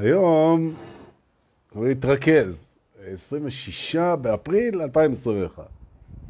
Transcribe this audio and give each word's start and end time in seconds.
היום, 0.00 0.74
להתרכז, 1.76 2.70
26 3.06 3.96
באפריל 3.96 4.82
2021, 4.82 5.64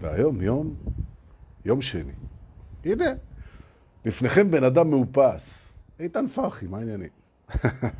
והיום 0.00 0.42
יום, 0.42 0.74
יום 1.64 1.80
שני. 1.80 2.12
הנה, 2.84 3.12
לפניכם 4.04 4.50
בן 4.50 4.64
אדם 4.64 4.90
מאופס. 4.90 5.72
איתן 6.00 6.26
פרחי, 6.28 6.66
מה 6.66 6.78
העניינים? 6.78 7.19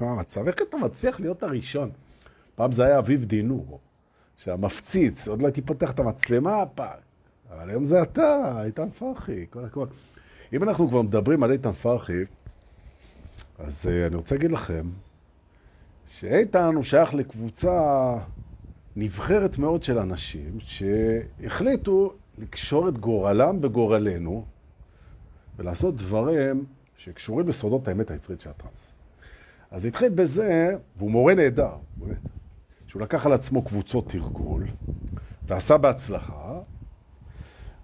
מה 0.01 0.11
המצב? 0.11 0.47
איך 0.47 0.57
אתה 0.69 0.77
מצליח 0.77 1.21
להיות 1.21 1.43
הראשון? 1.43 1.91
פעם 2.55 2.73
זה 2.73 2.85
היה 2.85 2.99
אביב 2.99 3.25
דינור, 3.25 3.81
שהמפציץ, 4.37 5.29
עוד 5.29 5.43
לא 5.43 5.47
הייתי 5.47 5.63
פותח 5.63 5.91
את 5.91 5.99
המצלמה 5.99 6.67
פעם. 6.67 6.99
אבל 7.51 7.71
היום 7.71 7.85
זה 7.85 8.03
אתה, 8.03 8.63
איתן 8.65 8.91
פרחי, 8.91 9.47
כל 9.51 9.65
הכל. 9.65 9.87
אם 10.53 10.63
אנחנו 10.63 10.89
כבר 10.89 11.03
מדברים 11.03 11.43
על 11.43 11.53
איתן 11.53 11.73
פרחי, 11.73 12.23
אז 13.59 13.87
uh, 13.87 14.07
אני 14.07 14.17
רוצה 14.17 14.35
להגיד 14.35 14.51
לכם 14.51 14.87
שאיתן 16.07 16.75
הוא 16.75 16.83
שייך 16.83 17.15
לקבוצה 17.15 18.15
נבחרת 18.97 19.59
מאוד 19.59 19.83
של 19.83 19.99
אנשים 19.99 20.59
שהחליטו 20.61 22.15
לקשור 22.39 22.89
את 22.89 22.99
גורלם 22.99 23.61
בגורלנו 23.61 24.45
ולעשות 25.59 25.97
דברים 25.97 26.65
שקשורים 26.97 27.49
לסודות 27.49 27.89
האמת 27.89 28.11
היצרית 28.11 28.41
של 28.41 28.51
הטרנס. 28.51 28.90
אז 29.71 29.85
התחיל 29.85 30.09
בזה, 30.09 30.77
והוא 30.97 31.11
מורה 31.11 31.35
נהדר, 31.35 31.77
באמת, 31.97 32.17
שהוא 32.87 33.03
לקח 33.03 33.27
על 33.27 33.33
עצמו 33.33 33.63
קבוצות 33.63 34.09
תרגול 34.09 34.67
ועשה 35.47 35.77
בהצלחה, 35.77 36.61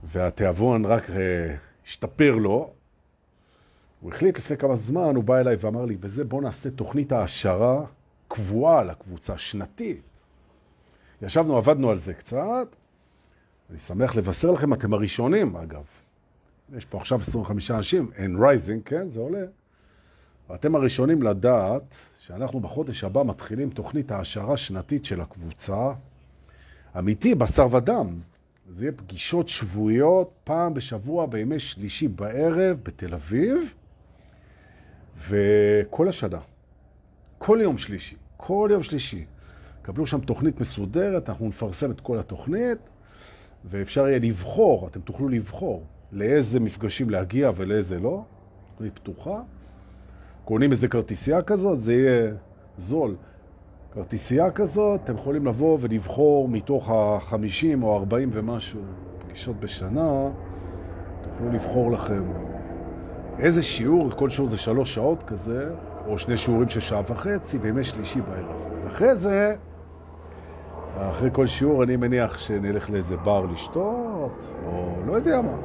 והתיאבון 0.05 0.84
רק 0.84 1.11
uh, 1.11 1.12
השתפר 1.87 2.34
לו. 2.37 2.73
הוא 4.01 4.12
החליט 4.12 4.39
לפני 4.39 4.56
כמה 4.56 4.77
זמן, 4.77 5.17
הוא 5.17 5.25
בא 5.25 5.39
אליי 5.39 5.56
ואמר 5.61 5.84
לי, 5.84 5.97
בזה 5.97 6.25
בוא 6.25 6.43
נעשה 6.43 6.70
תוכנית 6.70 7.12
העשרה 7.12 7.84
קבועה 8.28 8.84
לקבוצה, 8.84 9.39
שנתית. 9.39 10.03
ישבנו, 11.23 11.56
עבדנו 11.56 11.91
על 11.91 11.98
זה 11.98 12.15
קצת. 12.15 12.77
אני 13.71 13.78
שמח 13.78 14.17
לבשר 14.17 14.50
לכם, 14.50 14.73
אתם 14.73 14.93
הראשונים, 14.93 15.56
אגב. 15.56 15.84
יש 16.77 16.84
פה 16.84 16.98
עכשיו 16.98 17.21
25 17.21 17.71
אנשים, 17.71 18.11
אין 18.17 18.37
recording, 18.42 18.83
כן, 18.84 19.09
זה 19.09 19.21
עולה. 19.21 19.45
ואתם 20.50 20.75
הראשונים 20.75 21.22
לדעת 21.22 21.94
שאנחנו 22.19 22.61
בחודש 22.61 23.05
הבא 23.05 23.22
מתחילים 23.25 23.70
תוכנית 23.70 24.11
העשרה 24.11 24.56
שנתית 24.56 25.05
של 25.05 25.20
הקבוצה. 25.20 25.92
אמיתי, 26.98 27.34
בשר 27.34 27.69
ודם. 27.75 28.20
זה 28.69 28.84
יהיה 28.84 28.92
פגישות 28.92 29.48
שבועיות, 29.48 30.30
פעם 30.44 30.75
בשבוע, 30.75 31.27
בימי 31.27 31.58
שלישי 31.58 32.08
בערב, 32.08 32.78
בתל 32.83 33.14
אביב, 33.14 33.75
וכל 35.28 36.08
השנה. 36.08 36.41
כל 37.38 37.58
יום 37.62 37.78
שלישי. 37.78 38.16
כל 38.36 38.69
יום 38.72 38.83
שלישי. 38.83 39.25
קבלו 39.83 40.06
שם 40.06 40.20
תוכנית 40.20 40.60
מסודרת, 40.60 41.28
אנחנו 41.28 41.48
נפרסם 41.48 41.91
את 41.91 42.00
כל 42.00 42.19
התוכנית, 42.19 42.78
ואפשר 43.64 44.08
יהיה 44.08 44.19
לבחור, 44.19 44.88
אתם 44.88 45.00
תוכלו 45.00 45.28
לבחור 45.28 45.84
לאיזה 46.12 46.60
מפגשים 46.60 47.10
להגיע 47.10 47.50
ולאיזה 47.56 47.98
לא. 47.98 48.25
תוכנית 48.72 48.98
פתוחה. 48.98 49.41
קונים 50.47 50.72
איזה 50.72 50.89
כרטיסייה 50.89 51.42
כזאת, 51.42 51.80
זה 51.80 51.92
יהיה 51.92 52.33
זול. 52.77 53.16
כרטיסייה 53.92 54.50
כזאת, 54.50 55.00
אתם 55.05 55.14
יכולים 55.14 55.47
לבוא 55.47 55.78
ולבחור 55.80 56.48
מתוך 56.48 56.91
ה-50 56.91 57.83
או 57.83 57.97
40 57.97 58.30
ומשהו 58.33 58.81
פגישות 59.19 59.60
בשנה, 59.60 60.28
תוכלו 61.22 61.53
לבחור 61.53 61.93
לכם 61.93 62.22
איזה 63.38 63.62
שיעור, 63.62 64.10
כל 64.10 64.31
שיעור 64.31 64.48
זה 64.48 64.59
שלוש 64.59 64.94
שעות 64.94 65.22
כזה, 65.22 65.69
או 66.06 66.19
שני 66.19 66.37
שיעורים 66.37 66.69
של 66.69 66.81
שעה 66.81 67.03
וחצי, 67.09 67.59
בימי 67.59 67.84
שלישי 67.84 68.21
בערב. 68.21 68.65
ואחרי 68.84 69.15
זה, 69.15 69.56
אחרי 70.97 71.31
כל 71.32 71.47
שיעור 71.47 71.82
אני 71.82 71.97
מניח 71.97 72.38
שנלך 72.38 72.91
לאיזה 72.91 73.16
בר 73.16 73.47
לשתות, 73.53 74.53
או 74.66 74.94
לא 75.06 75.12
יודע 75.12 75.42
מה, 75.42 75.56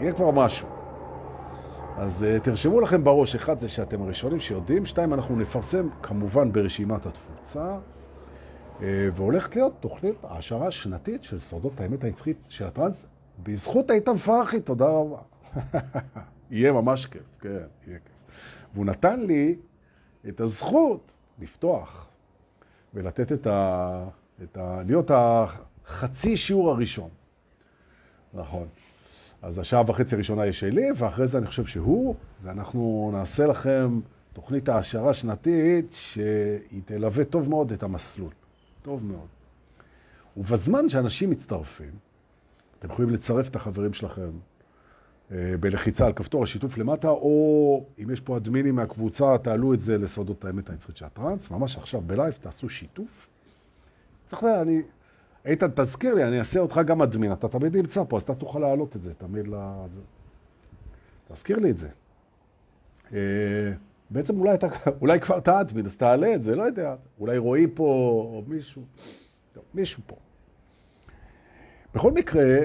יהיה 0.00 0.12
כבר 0.12 0.30
משהו. 0.30 0.75
אז 1.98 2.22
uh, 2.22 2.44
תרשמו 2.44 2.80
לכם 2.80 3.04
בראש, 3.04 3.34
אחד 3.34 3.58
זה 3.58 3.68
שאתם 3.68 4.02
הראשונים 4.02 4.40
שיודעים, 4.40 4.86
שתיים, 4.86 5.14
אנחנו 5.14 5.36
נפרסם 5.36 5.88
כמובן 6.02 6.52
ברשימת 6.52 7.06
התפוצה, 7.06 7.78
uh, 8.78 8.82
והולכת 9.14 9.56
להיות 9.56 9.72
תוכנית 9.80 10.14
העשרה 10.22 10.70
שנתית 10.70 11.24
של 11.24 11.38
סודות 11.38 11.80
האמת 11.80 12.04
היצחית 12.04 12.36
של 12.48 12.66
הטרנס, 12.66 13.06
בזכות 13.42 13.90
איתן 13.90 14.16
פרחי, 14.16 14.60
תודה 14.60 14.88
רבה. 14.88 15.18
יהיה 16.50 16.72
ממש 16.72 17.06
כיף, 17.06 17.22
כן, 17.40 17.48
יהיה 17.86 17.98
כיף. 17.98 18.12
והוא 18.74 18.86
נתן 18.86 19.20
לי 19.20 19.56
את 20.28 20.40
הזכות 20.40 21.12
לפתוח 21.38 22.06
ולתת 22.94 23.32
את 23.32 23.46
ה... 23.46 24.04
את 24.42 24.56
ה... 24.56 24.82
להיות 24.86 25.10
החצי 25.14 26.36
שיעור 26.36 26.70
הראשון. 26.70 27.10
נכון. 28.34 28.66
אז 29.42 29.58
השעה 29.58 29.82
וחצי 29.86 30.14
הראשונה 30.14 30.42
היא 30.42 30.52
שלי, 30.52 30.86
ואחרי 30.96 31.26
זה 31.26 31.38
אני 31.38 31.46
חושב 31.46 31.64
שהוא, 31.64 32.14
ואנחנו 32.42 33.10
נעשה 33.12 33.46
לכם 33.46 34.00
תוכנית 34.32 34.68
העשרה 34.68 35.14
שנתית 35.14 35.92
שהיא 35.92 36.82
תלווה 36.84 37.24
טוב 37.24 37.48
מאוד 37.48 37.72
את 37.72 37.82
המסלול. 37.82 38.30
טוב 38.82 39.04
מאוד. 39.04 39.26
ובזמן 40.36 40.88
שאנשים 40.88 41.30
מצטרפים, 41.30 41.90
אתם 42.78 42.90
יכולים 42.90 43.10
לצרף 43.10 43.48
את 43.48 43.56
החברים 43.56 43.92
שלכם 43.92 44.30
אה, 45.32 45.54
בלחיצה 45.60 46.06
על 46.06 46.12
כפתור 46.12 46.42
השיתוף 46.42 46.78
למטה, 46.78 47.08
או 47.08 47.84
אם 48.02 48.10
יש 48.10 48.20
פה 48.20 48.36
אדמינים 48.36 48.74
מהקבוצה, 48.74 49.38
תעלו 49.38 49.74
את 49.74 49.80
זה 49.80 49.98
לסודות 49.98 50.44
האמת 50.44 50.70
היצרית 50.70 50.96
של 50.96 51.04
הטרנס, 51.04 51.50
ממש 51.50 51.76
עכשיו 51.76 52.00
בלייב 52.00 52.32
תעשו 52.32 52.68
שיתוף. 52.68 53.28
צריך 54.24 54.42
לה, 54.42 54.62
אני... 54.62 54.82
איתן, 55.46 55.66
תזכיר 55.74 56.14
לי, 56.14 56.24
אני 56.24 56.38
אעשה 56.38 56.60
אותך 56.60 56.80
גם 56.86 57.02
אדמין, 57.02 57.32
אתה 57.32 57.48
תמיד 57.48 57.76
נמצא 57.76 58.02
פה, 58.08 58.16
אז 58.16 58.22
אתה 58.22 58.34
תוכל 58.34 58.58
להעלות 58.58 58.96
את 58.96 59.02
זה, 59.02 59.14
תמיד 59.14 59.46
לזה. 59.48 60.00
תזכיר 61.28 61.58
לי 61.58 61.70
את 61.70 61.76
זה. 61.76 61.88
אה, 63.12 63.72
בעצם 64.10 64.40
אולי, 64.40 64.54
אתה, 64.54 64.66
אולי 65.00 65.20
כבר 65.20 65.38
אתה 65.38 65.60
אדמין, 65.60 65.86
אז 65.86 65.96
תעלה 65.96 66.34
את 66.34 66.42
זה, 66.42 66.56
לא 66.56 66.62
יודע. 66.62 66.94
אולי 67.20 67.38
רועי 67.38 67.66
פה, 67.74 67.84
או 68.34 68.44
מישהו. 68.46 68.82
טוב, 69.52 69.64
מישהו 69.74 70.02
פה. 70.06 70.16
בכל 71.94 72.12
מקרה, 72.12 72.58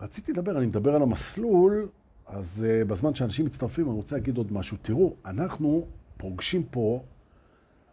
רציתי 0.00 0.32
לדבר, 0.32 0.58
אני 0.58 0.66
מדבר 0.66 0.94
על 0.94 1.02
המסלול, 1.02 1.88
אז 2.26 2.64
uh, 2.64 2.84
בזמן 2.84 3.14
שאנשים 3.14 3.46
מצטרפים, 3.46 3.86
אני 3.86 3.94
רוצה 3.94 4.16
להגיד 4.16 4.36
עוד 4.36 4.52
משהו. 4.52 4.76
תראו, 4.82 5.14
אנחנו 5.24 5.86
פוגשים 6.16 6.62
פה, 6.70 7.02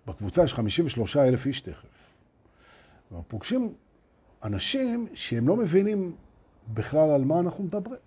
בקבוצה 0.07 0.43
יש 0.43 0.53
53 0.53 1.17
אלף 1.17 1.45
איש 1.45 1.61
תכף. 1.61 1.87
פוגשים 3.27 3.73
אנשים 4.43 5.07
שהם 5.13 5.47
לא 5.47 5.55
מבינים 5.55 6.15
בכלל 6.73 7.09
על 7.09 7.23
מה 7.25 7.39
אנחנו 7.39 7.63
מדברים. 7.63 7.99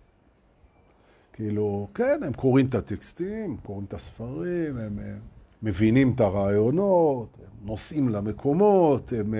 כאילו, 1.33 1.89
כן, 1.95 2.21
הם 2.23 2.33
קוראים 2.33 2.67
את 2.67 2.75
הטקסטים, 2.75 3.57
קוראים 3.57 3.85
את 3.85 3.95
הספרים, 3.95 4.79
הם, 4.79 4.99
הם 4.99 5.19
מבינים 5.63 6.13
את 6.15 6.21
הרעיונות, 6.21 7.39
הם 7.39 7.67
נוסעים 7.67 8.09
למקומות, 8.09 9.13
הם, 9.13 9.35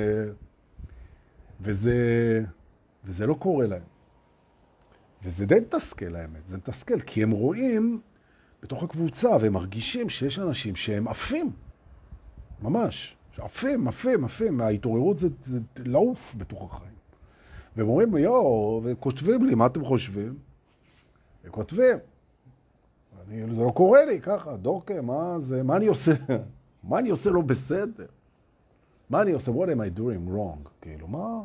וזה, 1.61 2.45
וזה 3.05 3.27
לא 3.27 3.35
קורה 3.35 3.67
להם. 3.67 3.83
וזה 5.25 5.47
די 5.47 5.61
מתסכל 5.61 6.17
האמת, 6.17 6.47
זה 6.47 6.57
מתסכל, 6.57 7.01
כי 7.01 7.23
הם 7.23 7.31
רואים 7.31 8.01
בתוך 8.63 8.83
הקבוצה 8.83 9.37
והם 9.41 9.53
מרגישים 9.53 10.09
שיש 10.09 10.39
אנשים 10.39 10.77
שהם 10.77 11.09
עפים, 11.09 11.51
ממש, 12.63 13.17
עפים, 13.39 13.89
עפים, 13.89 14.25
עפים, 14.25 14.57
מההתעוררות 14.57 15.19
זה, 15.19 15.29
זה 15.43 15.61
לעוף 15.77 16.35
בתוך 16.39 16.65
החיים. 16.65 16.96
והם 17.77 17.89
אומרים, 17.89 18.17
יואו, 18.17 18.81
וכותבים 18.85 19.47
לי, 19.47 19.55
מה 19.55 19.67
אתם 19.67 19.85
חושבים? 19.85 20.35
הם 21.45 21.51
כותבים. 21.51 21.99
אני, 23.29 23.55
זה 23.55 23.63
לא 23.63 23.71
קורה 23.71 24.05
לי 24.05 24.21
ככה, 24.21 24.57
דורקה, 24.57 25.01
מה 25.01 25.35
זה, 25.39 25.63
מה 25.63 25.77
אני 25.77 25.87
עושה? 25.87 26.13
מה 26.89 26.99
אני 26.99 27.11
עושה 27.11 27.31
לא 27.31 27.41
בסדר? 27.41 28.07
מה 29.11 29.23
אני 29.23 29.33
עושה? 29.33 29.53
What 29.53 29.67
am 29.67 29.79
I 29.79 29.99
doing 29.99 30.31
wrong? 30.31 30.69
כאילו, 30.81 31.09
מה? 31.09 31.43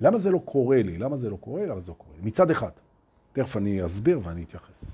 למה 0.00 0.18
זה 0.18 0.30
לא 0.30 0.38
קורה 0.44 0.82
לי? 0.82 0.98
למה 0.98 1.16
זה 1.16 1.30
לא 1.30 1.36
קורה 1.36 1.60
לי? 1.60 1.66
למה 1.66 1.80
זה 1.80 1.90
לא 1.90 1.96
קורה 1.96 2.16
לי? 2.16 2.26
מצד 2.26 2.50
אחד. 2.50 2.70
תכף 3.32 3.56
אני 3.56 3.84
אסביר 3.84 4.20
ואני 4.22 4.42
אתייחס. 4.42 4.92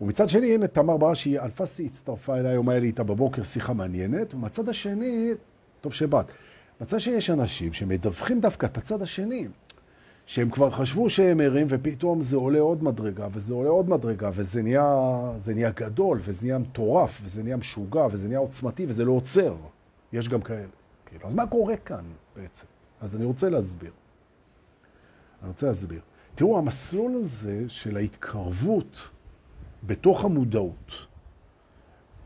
ומצד 0.00 0.28
שני, 0.28 0.54
הנה 0.54 0.66
תמר 0.66 0.96
בראשי, 0.96 1.38
אלפסי 1.38 1.86
הצטרפה 1.86 2.36
אליי, 2.36 2.50
היום 2.52 2.68
היה 2.68 2.80
לי 2.80 2.86
איתה 2.86 3.02
בבוקר 3.02 3.42
שיחה 3.42 3.72
מעניינת, 3.72 4.34
ומצד 4.34 4.68
השני, 4.68 5.30
טוב 5.80 5.92
שבאת, 5.92 6.26
מצד 6.80 7.00
שני 7.00 7.14
יש 7.14 7.30
אנשים 7.30 7.72
שמדווחים 7.72 8.40
דווקא 8.40 8.66
את 8.66 8.78
הצד 8.78 9.02
השני, 9.02 9.48
שהם 10.30 10.50
כבר 10.50 10.70
חשבו 10.70 11.10
שהם 11.10 11.40
ערים, 11.40 11.66
ופתאום 11.70 12.22
זה 12.22 12.36
עולה 12.36 12.58
עוד 12.58 12.84
מדרגה, 12.84 13.28
וזה 13.32 13.54
עולה 13.54 13.70
עוד 13.70 13.88
מדרגה, 13.88 14.30
וזה 14.34 14.62
נהיה, 14.62 15.20
נהיה 15.54 15.70
גדול, 15.70 16.18
וזה 16.22 16.46
נהיה 16.46 16.58
מטורף, 16.58 17.20
וזה 17.24 17.42
נהיה 17.42 17.56
משוגע, 17.56 18.06
וזה 18.10 18.28
נהיה 18.28 18.38
עוצמתי, 18.38 18.86
וזה 18.88 19.04
לא 19.04 19.12
עוצר. 19.12 19.56
יש 20.12 20.28
גם 20.28 20.42
כאלה, 20.42 20.66
כאילו, 21.06 21.28
אז 21.28 21.34
מה 21.34 21.46
קורה 21.46 21.76
כאן 21.76 22.04
בעצם? 22.36 22.66
אז 23.00 23.16
אני 23.16 23.24
רוצה 23.24 23.50
להסביר. 23.50 23.90
אני 25.42 25.48
רוצה 25.48 25.66
להסביר. 25.66 26.00
תראו, 26.34 26.58
המסלול 26.58 27.14
הזה 27.14 27.64
של 27.68 27.96
ההתקרבות 27.96 29.10
בתוך 29.82 30.24
המודעות, 30.24 31.06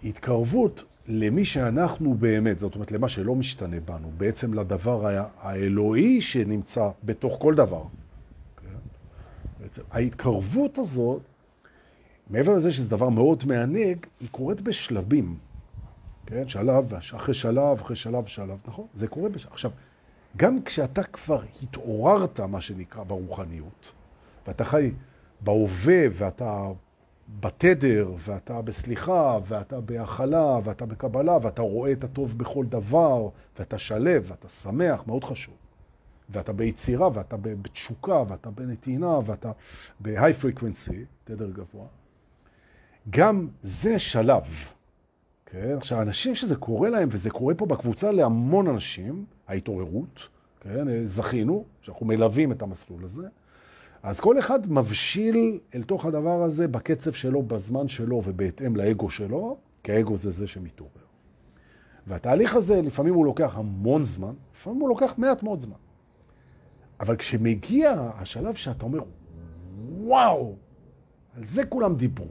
התקרבות 0.04 0.84
למי 1.08 1.44
שאנחנו 1.44 2.14
באמת, 2.14 2.58
זאת 2.58 2.74
אומרת, 2.74 2.92
למה 2.92 3.08
שלא 3.08 3.34
משתנה 3.34 3.80
בנו, 3.80 4.10
בעצם 4.16 4.54
לדבר 4.54 5.26
האלוהי 5.40 6.20
שנמצא 6.20 6.88
בתוך 7.04 7.36
כל 7.40 7.54
דבר. 7.54 7.82
כן? 8.56 8.68
בעצם, 9.60 9.82
ההתקרבות 9.90 10.78
הזאת, 10.78 11.22
מעבר 12.30 12.54
לזה 12.54 12.72
שזה 12.72 12.90
דבר 12.90 13.08
מאוד 13.08 13.44
מענג, 13.46 14.06
היא 14.20 14.28
קורית 14.30 14.60
בשלבים. 14.60 15.36
כן? 16.26 16.48
שלב, 16.48 16.94
אחרי 16.94 17.34
שלב, 17.34 17.80
אחרי 17.80 17.96
שלב, 17.96 18.26
שלב, 18.26 18.58
נכון? 18.66 18.86
זה 18.94 19.08
קורה 19.08 19.28
בשלב. 19.28 19.52
עכשיו, 19.52 19.70
גם 20.36 20.62
כשאתה 20.62 21.02
כבר 21.02 21.42
התעוררת, 21.62 22.40
מה 22.40 22.60
שנקרא, 22.60 23.02
ברוחניות, 23.02 23.92
ואתה 24.46 24.64
חי 24.64 24.90
בהווה, 25.40 26.04
ואתה 26.12 26.70
בתדר, 27.40 28.12
ואתה 28.18 28.62
בסליחה, 28.62 29.38
ואתה 29.46 29.80
בהכלה, 29.80 30.58
ואתה 30.64 30.86
בקבלה, 30.86 31.38
ואתה 31.42 31.62
רואה 31.62 31.92
את 31.92 32.04
הטוב 32.04 32.38
בכל 32.38 32.66
דבר, 32.66 33.28
ואתה 33.58 33.78
שלב, 33.78 34.24
ואתה 34.28 34.48
שמח, 34.48 35.02
מאוד 35.06 35.24
חשוב. 35.24 35.54
ואתה 36.30 36.52
ביצירה, 36.52 37.08
ואתה 37.14 37.36
בתשוקה, 37.36 38.22
ואתה 38.28 38.50
בנתינה, 38.50 39.18
ואתה 39.26 39.52
ב-high 40.00 40.44
frequency, 40.44 40.94
תדר 41.24 41.50
גבוה. 41.50 41.86
גם 43.10 43.48
זה 43.62 43.98
שלב. 43.98 44.44
כן? 45.46 45.76
עכשיו, 45.76 46.02
אנשים 46.02 46.34
שזה 46.34 46.56
קורה 46.56 46.90
להם, 46.90 47.08
וזה 47.12 47.30
קורה 47.30 47.54
פה 47.54 47.66
בקבוצה 47.66 48.10
להמון 48.10 48.68
אנשים, 48.68 49.24
ההתעוררות, 49.48 50.28
כן? 50.60 51.06
זכינו, 51.06 51.64
שאנחנו 51.80 52.06
מלווים 52.06 52.52
את 52.52 52.62
המסלול 52.62 53.04
הזה, 53.04 53.28
אז 54.04 54.20
כל 54.20 54.38
אחד 54.38 54.72
מבשיל 54.72 55.58
אל 55.74 55.82
תוך 55.82 56.06
הדבר 56.06 56.42
הזה 56.42 56.68
בקצב 56.68 57.12
שלו, 57.12 57.42
בזמן 57.42 57.88
שלו 57.88 58.22
ובהתאם 58.24 58.76
לאגו 58.76 59.10
שלו, 59.10 59.56
כי 59.82 59.92
האגו 59.92 60.16
זה 60.16 60.30
זה 60.30 60.46
שמתעורר. 60.46 60.90
והתהליך 62.06 62.54
הזה, 62.54 62.82
לפעמים 62.82 63.14
הוא 63.14 63.24
לוקח 63.24 63.52
המון 63.56 64.02
זמן, 64.02 64.34
לפעמים 64.54 64.80
הוא 64.80 64.88
לוקח 64.88 65.14
מעט 65.18 65.42
מאוד 65.42 65.60
זמן. 65.60 65.76
אבל 67.00 67.16
כשמגיע 67.16 68.10
השלב 68.14 68.54
שאתה 68.54 68.84
אומר, 68.84 69.00
וואו, 69.96 70.54
על 71.36 71.44
זה 71.44 71.66
כולם 71.66 71.94
דיברו. 71.94 72.26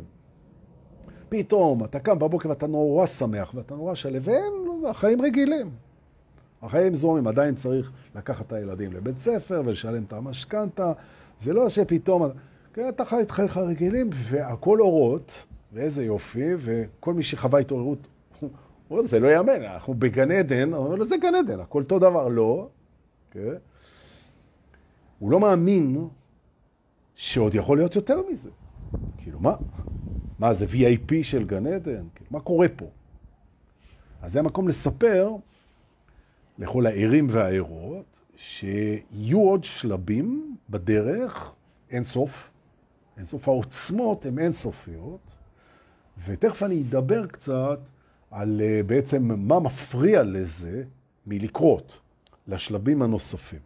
פתאום 1.29 1.83
אתה 1.83 1.99
קם 1.99 2.19
בבוקר 2.19 2.49
ואתה 2.49 2.67
נורא 2.67 3.05
שמח 3.05 3.53
ואתה 3.53 3.75
נורא 3.75 3.93
ואין, 4.21 4.53
לא 4.65 4.89
החיים 4.89 5.21
רגילים. 5.21 5.69
החיים 6.61 6.93
זורמים, 6.93 7.27
עדיין 7.27 7.55
צריך 7.55 7.91
לקחת 8.15 8.47
את 8.47 8.53
הילדים 8.53 8.93
לבית 8.93 9.19
ספר 9.19 9.61
ולשלם 9.65 10.03
את 10.03 10.13
המשכנתה. 10.13 10.93
זה 11.43 11.53
לא 11.53 11.69
שפתאום, 11.69 12.23
כן, 12.73 12.89
אתה 12.89 13.05
חי 13.05 13.21
את 13.21 13.31
חייך 13.31 13.57
רגילים 13.57 14.09
והכל 14.13 14.81
אורות, 14.81 15.45
ואיזה 15.73 16.05
יופי, 16.05 16.49
וכל 16.57 17.13
מי 17.13 17.23
שחווה 17.23 17.59
התעוררות, 17.59 18.07
הוא 18.39 18.49
אומר, 18.89 19.05
זה 19.05 19.19
לא 19.19 19.27
יאמן, 19.27 19.61
אנחנו 19.61 19.93
בגן 19.93 20.31
עדן, 20.31 20.73
הוא 20.73 20.85
אומר 20.85 21.03
זה 21.03 21.17
גן 21.17 21.35
עדן, 21.35 21.59
הכל 21.59 21.81
אותו 21.81 21.99
דבר, 21.99 22.27
לא. 22.27 22.67
כן? 23.31 23.55
הוא 25.19 25.31
לא 25.31 25.39
מאמין 25.39 26.07
שעוד 27.15 27.55
יכול 27.55 27.77
להיות 27.77 27.95
יותר 27.95 28.21
מזה. 28.31 28.49
כאילו, 29.17 29.39
מה? 29.39 29.55
מה, 30.39 30.53
זה 30.53 30.65
VIP 30.65 31.13
של 31.23 31.45
גן 31.45 31.67
עדן? 31.67 32.03
כאילו, 32.15 32.29
מה 32.31 32.39
קורה 32.39 32.67
פה? 32.75 32.85
אז 34.21 34.31
זה 34.31 34.39
המקום 34.39 34.67
לספר 34.67 35.29
לכל 36.59 36.85
הערים 36.85 37.27
והערות, 37.29 38.22
שיהיו 38.43 39.39
עוד 39.39 39.63
שלבים 39.63 40.55
בדרך, 40.69 41.51
אין 41.89 42.03
סוף, 42.03 42.51
אין 43.17 43.25
סוף 43.25 43.47
העוצמות 43.47 44.25
הן 44.25 44.39
אין 44.39 44.53
סופיות, 44.53 45.35
ותכף 46.25 46.63
אני 46.63 46.81
אדבר 46.81 47.27
קצת 47.27 47.79
על 48.31 48.61
אה, 48.61 48.81
בעצם 48.85 49.31
מה 49.47 49.59
מפריע 49.59 50.23
לזה 50.23 50.83
מלקרות 51.27 51.99
לשלבים 52.47 53.01
הנוספים. 53.01 53.59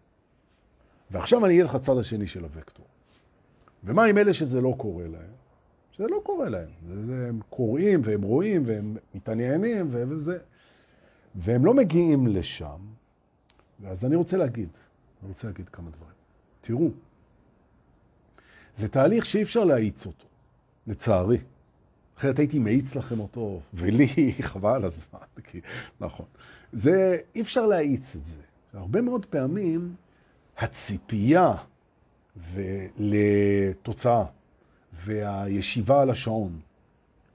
ועכשיו 1.11 1.45
אני 1.45 1.53
אהיה 1.53 1.65
לך 1.65 1.75
צד 1.75 1.97
השני 1.97 2.27
של 2.27 2.43
הוקטור. 2.43 2.85
ומה 3.83 4.05
עם 4.05 4.17
אלה 4.17 4.33
שזה 4.33 4.61
לא 4.61 4.73
קורה 4.77 5.07
להם? 5.07 5.31
שזה 5.91 6.07
לא 6.07 6.21
קורה 6.23 6.49
להם. 6.49 6.69
זה, 6.87 7.05
זה, 7.05 7.25
הם 7.29 7.39
קוראים 7.49 8.01
והם 8.03 8.21
רואים 8.21 8.63
והם 8.65 8.97
מתעניינים 9.15 9.87
וזה. 9.89 10.37
והם 11.35 11.65
לא 11.65 11.73
מגיעים 11.73 12.27
לשם, 12.27 12.79
ואז 13.79 14.05
אני 14.05 14.15
רוצה 14.15 14.37
להגיד, 14.37 14.69
אני 15.21 15.29
רוצה 15.29 15.47
להגיד 15.47 15.69
כמה 15.69 15.89
דברים. 15.89 16.13
תראו, 16.61 16.89
זה 18.75 18.89
תהליך 18.89 19.25
שאי 19.25 19.43
אפשר 19.43 19.63
להאיץ 19.63 20.05
אותו, 20.05 20.25
לצערי. 20.87 21.37
אחרת 22.17 22.39
הייתי 22.39 22.59
מאיץ 22.59 22.95
לכם 22.95 23.19
אותו, 23.19 23.61
ולי 23.73 24.33
חבל 24.41 24.85
הזמן, 24.85 25.19
כי, 25.43 25.61
נכון. 25.99 26.25
זה, 26.73 27.17
אי 27.35 27.41
אפשר 27.41 27.65
להאיץ 27.65 28.15
את 28.15 28.25
זה. 28.25 28.41
הרבה 28.73 29.01
מאוד 29.01 29.25
פעמים 29.25 29.95
הציפייה 30.57 31.53
לתוצאה 32.97 34.25
והישיבה 35.05 36.01
על 36.01 36.09
השעון 36.09 36.59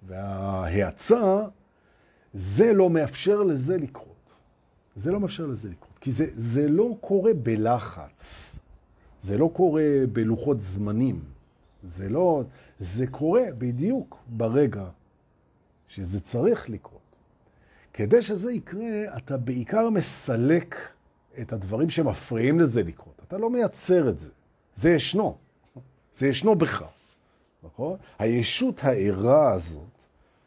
וההאצה 0.07 1.43
זה 2.35 2.73
לא 2.73 2.91
מאפשר 2.91 3.43
לזה 3.43 3.77
לקרות. 3.77 4.35
זה 4.97 5.13
לא 5.13 5.21
מאפשר 5.21 5.47
לזה 5.47 5.69
לקרות. 5.69 5.92
כי 6.03 6.13
זה, 6.13 6.27
זה 6.35 6.69
לא 6.69 6.97
קורה 7.01 7.35
בלחץ. 7.35 8.57
זה 9.21 9.39
לא 9.39 9.51
קורה 9.53 9.85
בלוחות 10.13 10.61
זמנים. 10.61 11.21
זה 11.83 12.09
לא... 12.09 12.43
זה 12.81 13.07
קורה 13.07 13.43
בדיוק 13.59 14.17
ברגע 14.27 14.85
שזה 15.89 16.21
צריך 16.21 16.71
לקרות. 16.71 17.17
כדי 17.93 18.23
שזה 18.23 18.53
יקרה, 18.53 19.17
אתה 19.17 19.37
בעיקר 19.37 19.91
מסלק 19.91 20.77
את 21.41 21.53
הדברים 21.53 21.91
שמפריעים 21.91 22.61
לזה 22.61 22.83
לקרות. 22.83 23.23
אתה 23.29 23.39
לא 23.39 23.51
מייצר 23.51 24.09
את 24.09 24.19
זה. 24.19 24.29
זה 24.75 24.91
ישנו. 24.91 25.37
זה 26.15 26.29
ישנו 26.29 26.55
בך. 26.55 26.85
נכון? 27.63 27.97
הישות 28.19 28.85
הערה 28.85 29.53
הזאת, 29.53 29.92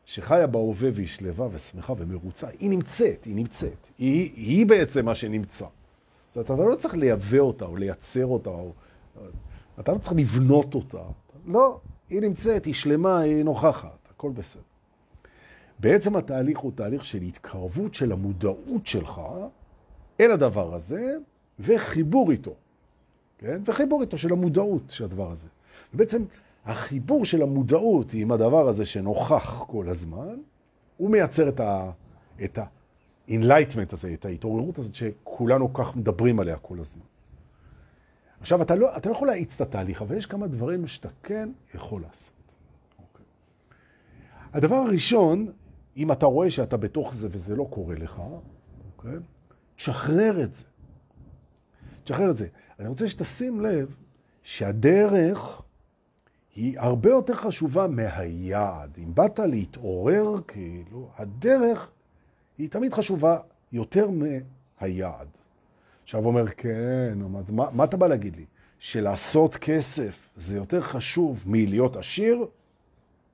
שחיה 0.05 0.47
בהווה 0.47 0.89
והיא 0.93 1.07
שלווה 1.07 1.47
ושמחה 1.51 1.93
ומרוצה, 1.97 2.47
היא 2.59 2.69
נמצאת, 2.69 3.23
היא 3.23 3.35
נמצאת. 3.35 3.87
היא, 3.97 4.31
היא 4.35 4.65
בעצם 4.65 5.05
מה 5.05 5.15
שנמצא. 5.15 5.65
זאת 6.27 6.49
אומרת, 6.49 6.51
אתה 6.51 6.69
לא 6.69 6.75
צריך 6.75 6.93
לייבא 6.93 7.39
אותה 7.39 7.65
או 7.65 7.77
לייצר 7.77 8.25
אותה, 8.25 8.49
או... 8.49 8.73
אתה 9.79 9.91
לא 9.91 9.97
צריך 9.97 10.13
לבנות 10.15 10.75
אותה. 10.75 11.01
לא, 11.45 11.79
היא 12.09 12.21
נמצאת, 12.21 12.65
היא 12.65 12.73
שלמה, 12.73 13.19
היא 13.19 13.43
נוכחת, 13.43 14.07
הכל 14.09 14.31
בסדר. 14.31 14.61
בעצם 15.79 16.15
התהליך 16.15 16.57
הוא 16.57 16.71
תהליך 16.75 17.05
של 17.05 17.21
התקרבות 17.21 17.93
של 17.93 18.11
המודעות 18.11 18.87
שלך 18.87 19.21
אל 20.19 20.31
הדבר 20.31 20.73
הזה, 20.73 21.15
וחיבור 21.59 22.31
איתו. 22.31 22.53
כן? 23.37 23.61
וחיבור 23.65 24.01
איתו 24.01 24.17
של 24.17 24.31
המודעות 24.31 24.81
של 24.89 25.03
הדבר 25.03 25.31
הזה. 25.31 25.47
ובעצם 25.93 26.23
החיבור 26.65 27.25
של 27.25 27.41
המודעות 27.41 28.13
עם 28.13 28.31
הדבר 28.31 28.67
הזה 28.67 28.85
שנוכח 28.85 29.63
כל 29.67 29.89
הזמן, 29.89 30.35
הוא 30.97 31.09
מייצר 31.09 31.49
את 32.43 32.57
ה-enlightenment 32.57 33.93
הזה, 33.93 34.13
את 34.13 34.25
ההתעוררות 34.25 34.79
הזאת 34.79 34.95
שכולנו 34.95 35.73
כך 35.73 35.95
מדברים 35.95 36.39
עליה 36.39 36.57
כל 36.57 36.79
הזמן. 36.79 37.05
עכשיו, 38.39 38.61
אתה 38.61 38.75
לא, 38.75 38.97
אתה 38.97 39.09
לא 39.09 39.13
יכול 39.13 39.27
להאיץ 39.27 39.55
את 39.55 39.61
התהליך, 39.61 40.01
אבל 40.01 40.17
יש 40.17 40.25
כמה 40.25 40.47
דברים 40.47 40.87
שאתה 40.87 41.09
כן 41.23 41.49
יכול 41.75 42.01
לעשות. 42.01 42.33
Okay. 42.37 43.01
אוקיי. 43.01 43.25
הדבר 44.53 44.75
הראשון, 44.75 45.51
אם 45.97 46.11
אתה 46.11 46.25
רואה 46.25 46.49
שאתה 46.49 46.77
בתוך 46.77 47.13
זה 47.13 47.27
וזה 47.31 47.55
לא 47.55 47.67
קורה 47.69 47.95
לך, 47.95 48.17
okay, 48.17 48.21
אוקיי? 48.97 49.19
תשחרר 49.75 50.43
את 50.43 50.53
זה. 50.53 50.63
תשחרר 52.03 52.31
את 52.31 52.37
זה. 52.37 52.47
אני 52.79 52.87
רוצה 52.87 53.09
שתשים 53.09 53.61
לב 53.61 53.95
שהדרך 54.43 55.61
היא 56.55 56.79
הרבה 56.79 57.09
יותר 57.09 57.33
חשובה 57.33 57.87
מהיעד. 57.87 58.97
אם 58.97 59.15
באת 59.15 59.39
להתעורר, 59.39 60.41
כאילו, 60.47 61.09
הדרך 61.17 61.87
היא 62.57 62.69
תמיד 62.69 62.93
חשובה 62.93 63.37
יותר 63.71 64.09
מהיעד. 64.81 65.27
עכשיו 66.03 66.25
אומר, 66.25 66.45
כן, 66.57 67.17
מה, 67.49 67.69
מה 67.71 67.83
אתה 67.83 67.97
בא 67.97 68.07
להגיד 68.07 68.35
לי? 68.35 68.45
שלעשות 68.79 69.55
כסף 69.55 70.29
זה 70.37 70.55
יותר 70.57 70.81
חשוב 70.81 71.43
מלהיות 71.45 71.95
עשיר? 71.95 72.45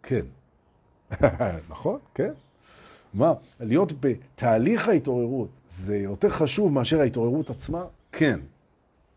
כן. 0.04 0.26
נכון? 1.70 2.00
כן. 2.14 2.32
מה, 3.14 3.34
להיות 3.60 3.94
בתהליך 4.00 4.88
ההתעוררות 4.88 5.50
זה 5.70 5.98
יותר 5.98 6.30
חשוב 6.30 6.72
מאשר 6.72 7.02
ההתעוררות 7.02 7.50
עצמה? 7.50 7.86
כן. 8.12 8.40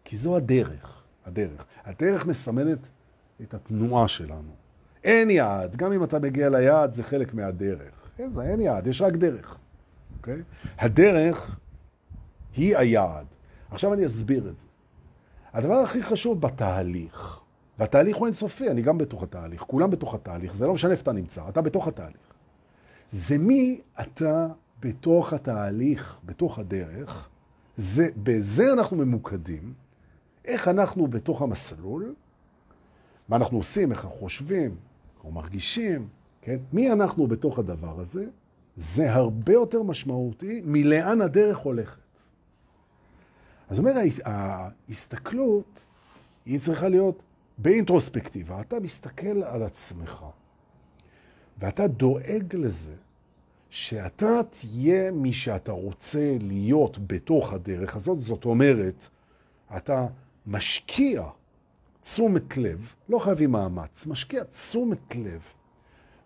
כי 0.04 0.16
זו 0.16 0.36
הדרך, 0.36 1.02
הדרך. 1.26 1.64
הדרך 1.84 2.26
מסמנת 2.26 2.78
את 3.42 3.54
התנועה 3.54 4.08
שלנו. 4.08 4.50
אין 5.04 5.30
יעד, 5.30 5.76
גם 5.76 5.92
אם 5.92 6.04
אתה 6.04 6.18
מגיע 6.18 6.48
ליעד 6.48 6.90
זה 6.90 7.02
חלק 7.02 7.34
מהדרך. 7.34 8.10
אין, 8.18 8.32
זה 8.32 8.42
אין 8.42 8.60
יעד, 8.60 8.86
יש 8.86 9.02
רק 9.02 9.12
דרך. 9.12 9.58
אוקיי? 10.16 10.42
הדרך 10.78 11.58
היא 12.56 12.76
היעד. 12.76 13.26
עכשיו 13.70 13.94
אני 13.94 14.06
אסביר 14.06 14.48
את 14.48 14.58
זה. 14.58 14.66
הדבר 15.52 15.74
הכי 15.74 16.02
חשוב 16.02 16.40
בתהליך, 16.40 17.40
והתהליך 17.78 18.16
הוא 18.16 18.26
אינסופי, 18.26 18.70
אני 18.70 18.82
גם 18.82 18.98
בתוך 18.98 19.22
התהליך, 19.22 19.60
כולם 19.60 19.90
בתוך 19.90 20.14
התהליך, 20.14 20.54
זה 20.54 20.66
לא 20.66 20.74
משנה 20.74 20.90
איפה 20.90 21.02
אתה 21.02 21.12
נמצא, 21.12 21.42
אתה 21.48 21.60
בתוך 21.60 21.88
התהליך. 21.88 22.34
זה 23.12 23.38
מי 23.38 23.80
אתה 24.00 24.46
בתוך 24.80 25.32
התהליך, 25.32 26.16
בתוך 26.24 26.58
הדרך, 26.58 27.28
זה, 27.76 28.08
בזה 28.22 28.72
אנחנו 28.72 28.96
ממוקדים, 28.96 29.72
איך 30.44 30.68
אנחנו 30.68 31.06
בתוך 31.06 31.42
המסלול, 31.42 32.14
מה 33.28 33.36
אנחנו 33.36 33.58
עושים, 33.58 33.90
איך 33.90 34.04
אנחנו 34.04 34.18
חושבים, 34.18 34.76
אנחנו 35.16 35.30
מרגישים, 35.30 36.08
כן? 36.42 36.56
מי 36.72 36.92
אנחנו 36.92 37.26
בתוך 37.26 37.58
הדבר 37.58 38.00
הזה, 38.00 38.26
זה 38.76 39.12
הרבה 39.12 39.52
יותר 39.52 39.82
משמעותי 39.82 40.62
מלאן 40.64 41.20
הדרך 41.20 41.58
הולכת. 41.58 41.98
אז 43.68 43.78
אומר, 43.78 43.92
ההסתכלות 44.24 45.86
היא 46.46 46.60
צריכה 46.60 46.88
להיות 46.88 47.22
באינטרוספקטיבה. 47.58 48.60
אתה 48.60 48.80
מסתכל 48.80 49.42
על 49.42 49.62
עצמך, 49.62 50.24
ואתה 51.58 51.86
דואג 51.86 52.56
לזה 52.56 52.94
שאתה 53.70 54.40
תהיה 54.50 55.10
מי 55.10 55.32
שאתה 55.32 55.72
רוצה 55.72 56.36
להיות 56.40 56.98
בתוך 57.06 57.52
הדרך 57.52 57.96
הזאת. 57.96 58.18
זאת 58.18 58.44
אומרת, 58.44 59.08
אתה 59.76 60.06
משקיע 60.46 61.22
תשומת 62.04 62.56
לב, 62.56 62.94
לא 63.08 63.18
חייבים 63.18 63.52
מאמץ, 63.52 64.06
משקיע 64.06 64.44
תשומת 64.44 65.16
לב 65.16 65.42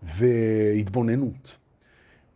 והתבוננות 0.03 1.57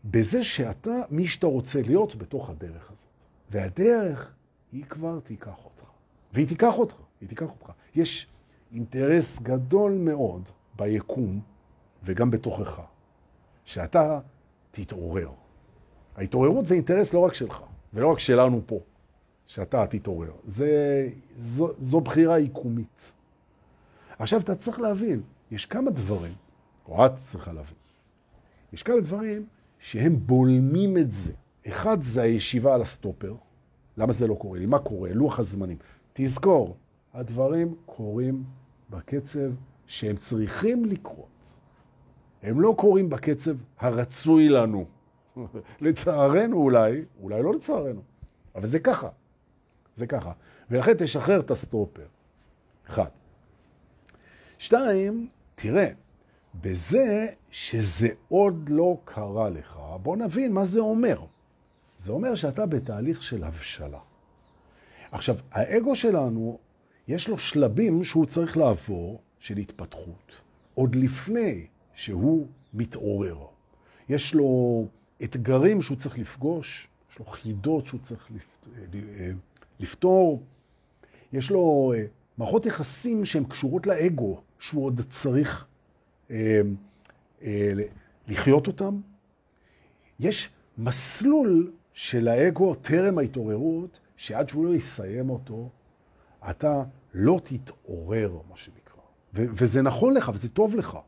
בזה 0.04 0.44
שאתה 0.44 1.02
מי 1.10 1.26
שאתה 1.26 1.46
רוצה 1.46 1.80
להיות 1.86 2.16
בתוך 2.16 2.50
הדרך 2.50 2.90
הזאת. 2.90 3.08
והדרך 3.50 4.34
היא 4.72 4.84
כבר 4.84 5.20
תיקח 5.20 5.64
אותך. 5.64 5.84
והיא 6.32 6.48
תיקח 6.48 6.74
אותך, 6.78 6.94
היא 7.20 7.28
תיקח 7.28 7.46
אותך. 7.50 7.72
יש 7.94 8.26
אינטרס 8.72 9.38
גדול 9.38 9.92
מאוד 9.92 10.48
ביקום 10.76 11.40
וגם 12.04 12.30
בתוכך, 12.30 12.80
שאתה 13.64 14.20
תתעורר. 14.70 15.30
ההתעוררות 16.16 16.66
זה 16.66 16.74
אינטרס 16.74 17.14
לא 17.14 17.18
רק 17.18 17.34
שלך, 17.34 17.62
ולא 17.94 18.12
רק 18.12 18.18
שלנו 18.18 18.60
פה, 18.66 18.80
שאתה 19.46 19.86
תתעורר. 19.86 20.32
זה, 20.44 21.08
זו, 21.36 21.72
זו 21.78 22.00
בחירה 22.00 22.36
עיקומית. 22.36 23.12
עכשיו, 24.22 24.40
אתה 24.40 24.54
צריך 24.54 24.80
להבין, 24.80 25.22
יש 25.50 25.66
כמה 25.66 25.90
דברים, 25.90 26.34
או 26.86 27.06
את 27.06 27.16
צריכה 27.16 27.52
להבין, 27.52 27.76
יש 28.72 28.82
כמה 28.82 29.00
דברים 29.00 29.46
שהם 29.78 30.16
בולמים 30.26 30.98
את 30.98 31.10
זה. 31.10 31.32
אחד 31.68 32.00
זה 32.00 32.22
הישיבה 32.22 32.74
על 32.74 32.82
הסטופר, 32.82 33.34
למה 33.96 34.12
זה 34.12 34.26
לא 34.26 34.34
קורה 34.34 34.58
לי? 34.58 34.66
מה 34.66 34.78
קורה? 34.78 35.12
לוח 35.12 35.38
הזמנים. 35.38 35.76
תזכור, 36.12 36.76
הדברים 37.14 37.74
קורים 37.86 38.44
בקצב 38.90 39.50
שהם 39.86 40.16
צריכים 40.16 40.84
לקרות. 40.84 41.26
הם 42.42 42.60
לא 42.60 42.74
קורים 42.78 43.10
בקצב 43.10 43.56
הרצוי 43.78 44.48
לנו. 44.48 44.84
לצערנו 45.80 46.56
אולי, 46.56 47.04
אולי 47.22 47.42
לא 47.42 47.54
לצערנו, 47.54 48.02
אבל 48.54 48.66
זה 48.66 48.78
ככה. 48.78 49.08
זה 49.94 50.06
ככה. 50.06 50.32
ולכן 50.70 50.92
תשחרר 50.98 51.40
את 51.40 51.50
הסטופר. 51.50 52.06
אחד. 52.88 53.21
שתיים, 54.62 55.28
תראה, 55.54 55.88
בזה 56.60 57.26
שזה 57.50 58.08
עוד 58.28 58.68
לא 58.68 58.96
קרה 59.04 59.50
לך, 59.50 59.78
בוא 60.02 60.16
נבין 60.16 60.52
מה 60.52 60.64
זה 60.64 60.80
אומר. 60.80 61.24
זה 61.98 62.12
אומר 62.12 62.34
שאתה 62.34 62.66
בתהליך 62.66 63.22
של 63.22 63.44
הבשלה. 63.44 63.98
עכשיו, 65.12 65.36
האגו 65.50 65.96
שלנו, 65.96 66.58
יש 67.08 67.28
לו 67.28 67.38
שלבים 67.38 68.04
שהוא 68.04 68.26
צריך 68.26 68.56
לעבור 68.56 69.20
של 69.38 69.56
התפתחות, 69.56 70.32
עוד 70.74 70.94
לפני 70.94 71.66
שהוא 71.94 72.46
מתעורר. 72.74 73.38
יש 74.08 74.34
לו 74.34 74.86
אתגרים 75.22 75.82
שהוא 75.82 75.96
צריך 75.96 76.18
לפגוש, 76.18 76.88
יש 77.12 77.18
לו 77.18 77.24
חידות 77.24 77.86
שהוא 77.86 78.00
צריך 78.00 78.30
לפתור, 79.80 80.42
יש 81.32 81.50
לו 81.50 81.92
אה, 81.96 82.04
מערכות 82.38 82.66
יחסים 82.66 83.24
שהן 83.24 83.44
קשורות 83.44 83.86
לאגו, 83.86 84.40
שהוא 84.62 84.84
עוד 84.84 85.00
צריך 85.08 85.66
אה, 86.30 86.60
אה, 87.42 87.72
לחיות 88.28 88.66
אותם. 88.66 89.00
יש 90.20 90.50
מסלול 90.78 91.72
של 91.92 92.28
האגו 92.28 92.74
טרם 92.74 93.18
ההתעוררות, 93.18 94.00
שעד 94.16 94.48
שהוא 94.48 94.66
לא 94.66 94.74
יסיים 94.74 95.30
אותו, 95.30 95.68
אתה 96.50 96.82
לא 97.14 97.40
תתעורר, 97.44 98.38
מה 98.50 98.56
שנקרא. 98.56 99.02
ו- 99.34 99.46
וזה 99.52 99.82
נכון 99.82 100.14
לך, 100.14 100.30
וזה 100.34 100.48
טוב 100.48 100.74
לך. 100.74 100.98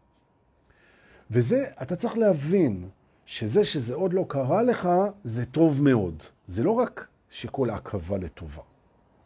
וזה, 1.30 1.64
אתה 1.82 1.96
צריך 1.96 2.16
להבין 2.16 2.88
שזה 3.26 3.64
שזה 3.64 3.94
עוד 3.94 4.12
לא 4.12 4.24
קרה 4.28 4.62
לך, 4.62 4.88
זה 5.24 5.46
טוב 5.46 5.82
מאוד. 5.82 6.22
זה 6.46 6.62
לא 6.62 6.70
רק 6.70 7.06
שכל 7.30 7.70
עכבה 7.70 8.18
לטובה. 8.18 8.62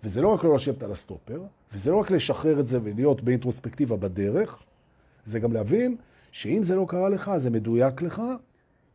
וזה 0.05 0.21
לא 0.21 0.35
רק 0.35 0.45
לא 0.45 0.55
לשבת 0.55 0.83
על 0.83 0.93
הסטופר, 0.93 1.43
וזה 1.73 1.91
לא 1.91 1.97
רק 1.97 2.11
לשחרר 2.11 2.61
את 2.61 2.67
זה 2.67 2.79
ולהיות 2.83 3.23
באינטרוספקטיבה 3.23 3.97
בדרך, 3.97 4.63
זה 5.25 5.39
גם 5.39 5.53
להבין 5.53 5.97
שאם 6.33 6.63
זה 6.63 6.77
לא 6.77 6.85
קרה 6.89 7.09
לך, 7.09 7.31
זה 7.37 7.51
מדויק 7.51 8.03
לך, 8.03 8.23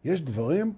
יש 0.05 0.21
דברים 0.21 0.73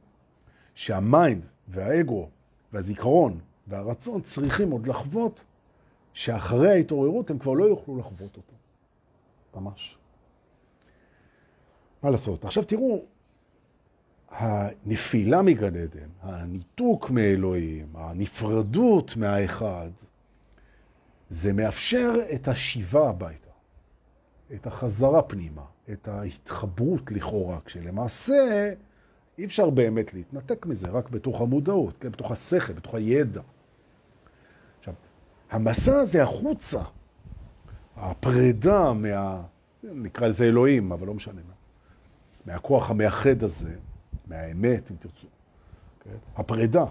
שה 0.76 1.06
mind 1.06 1.46
והאגו 1.68 2.30
והזיכרון 2.74 3.40
והרצון 3.68 4.22
צריכים 4.22 4.72
עוד 4.72 4.88
לחוות, 4.88 5.44
שאחרי 6.14 6.72
ההתעוררות 6.72 7.30
הם 7.30 7.40
כבר 7.40 7.54
לא 7.54 7.66
יוכלו 7.66 7.98
לחוות 7.98 8.38
אותו. 8.38 8.54
ממש. 9.56 9.98
מה 12.04 12.10
לעשות? 12.10 12.46
עכשיו 12.46 12.64
תראו, 12.64 13.04
הנפילה 14.30 15.42
מגן 15.42 15.76
עדן, 15.76 16.10
הניתוק 16.22 17.10
מאלוהים, 17.10 17.88
הנפרדות 17.94 19.18
מהאחד, 19.18 19.90
זה 21.30 21.54
מאפשר 21.54 22.14
את 22.34 22.48
השיבה 22.48 23.10
הביתה, 23.10 23.50
את 24.54 24.68
החזרה 24.68 25.22
פנימה, 25.22 25.66
את 25.92 26.08
ההתחברות 26.08 27.12
לכאורה, 27.12 27.60
כשלמעשה 27.66 28.74
אי 29.38 29.46
אפשר 29.46 29.70
באמת 29.70 30.14
להתנתק 30.14 30.66
מזה, 30.66 30.90
רק 30.90 31.10
בתוך 31.10 31.42
המודעות, 31.42 31.98
כן? 31.98 32.12
בתוך 32.12 32.32
השכל, 32.32 32.74
בתוך 32.74 32.96
הידע. 32.96 33.42
עכשיו, 34.80 34.94
המסע 35.52 36.00
הזה 36.00 36.24
החוצה, 36.24 36.82
הפרידה 37.98 38.94
מה... 38.94 39.42
נקרא 39.84 40.28
לזה 40.28 40.46
אלוהים, 40.46 40.92
אבל 40.92 41.08
לא 41.08 41.14
משנה 41.14 41.42
מה. 41.48 41.54
מהכוח 42.54 42.90
המאחד 42.90 43.44
הזה, 43.44 43.76
מהאמת, 44.28 44.92
אם 44.92 44.96
תרצו. 45.00 45.28
כן? 46.04 46.16
הפרידה, 46.36 46.86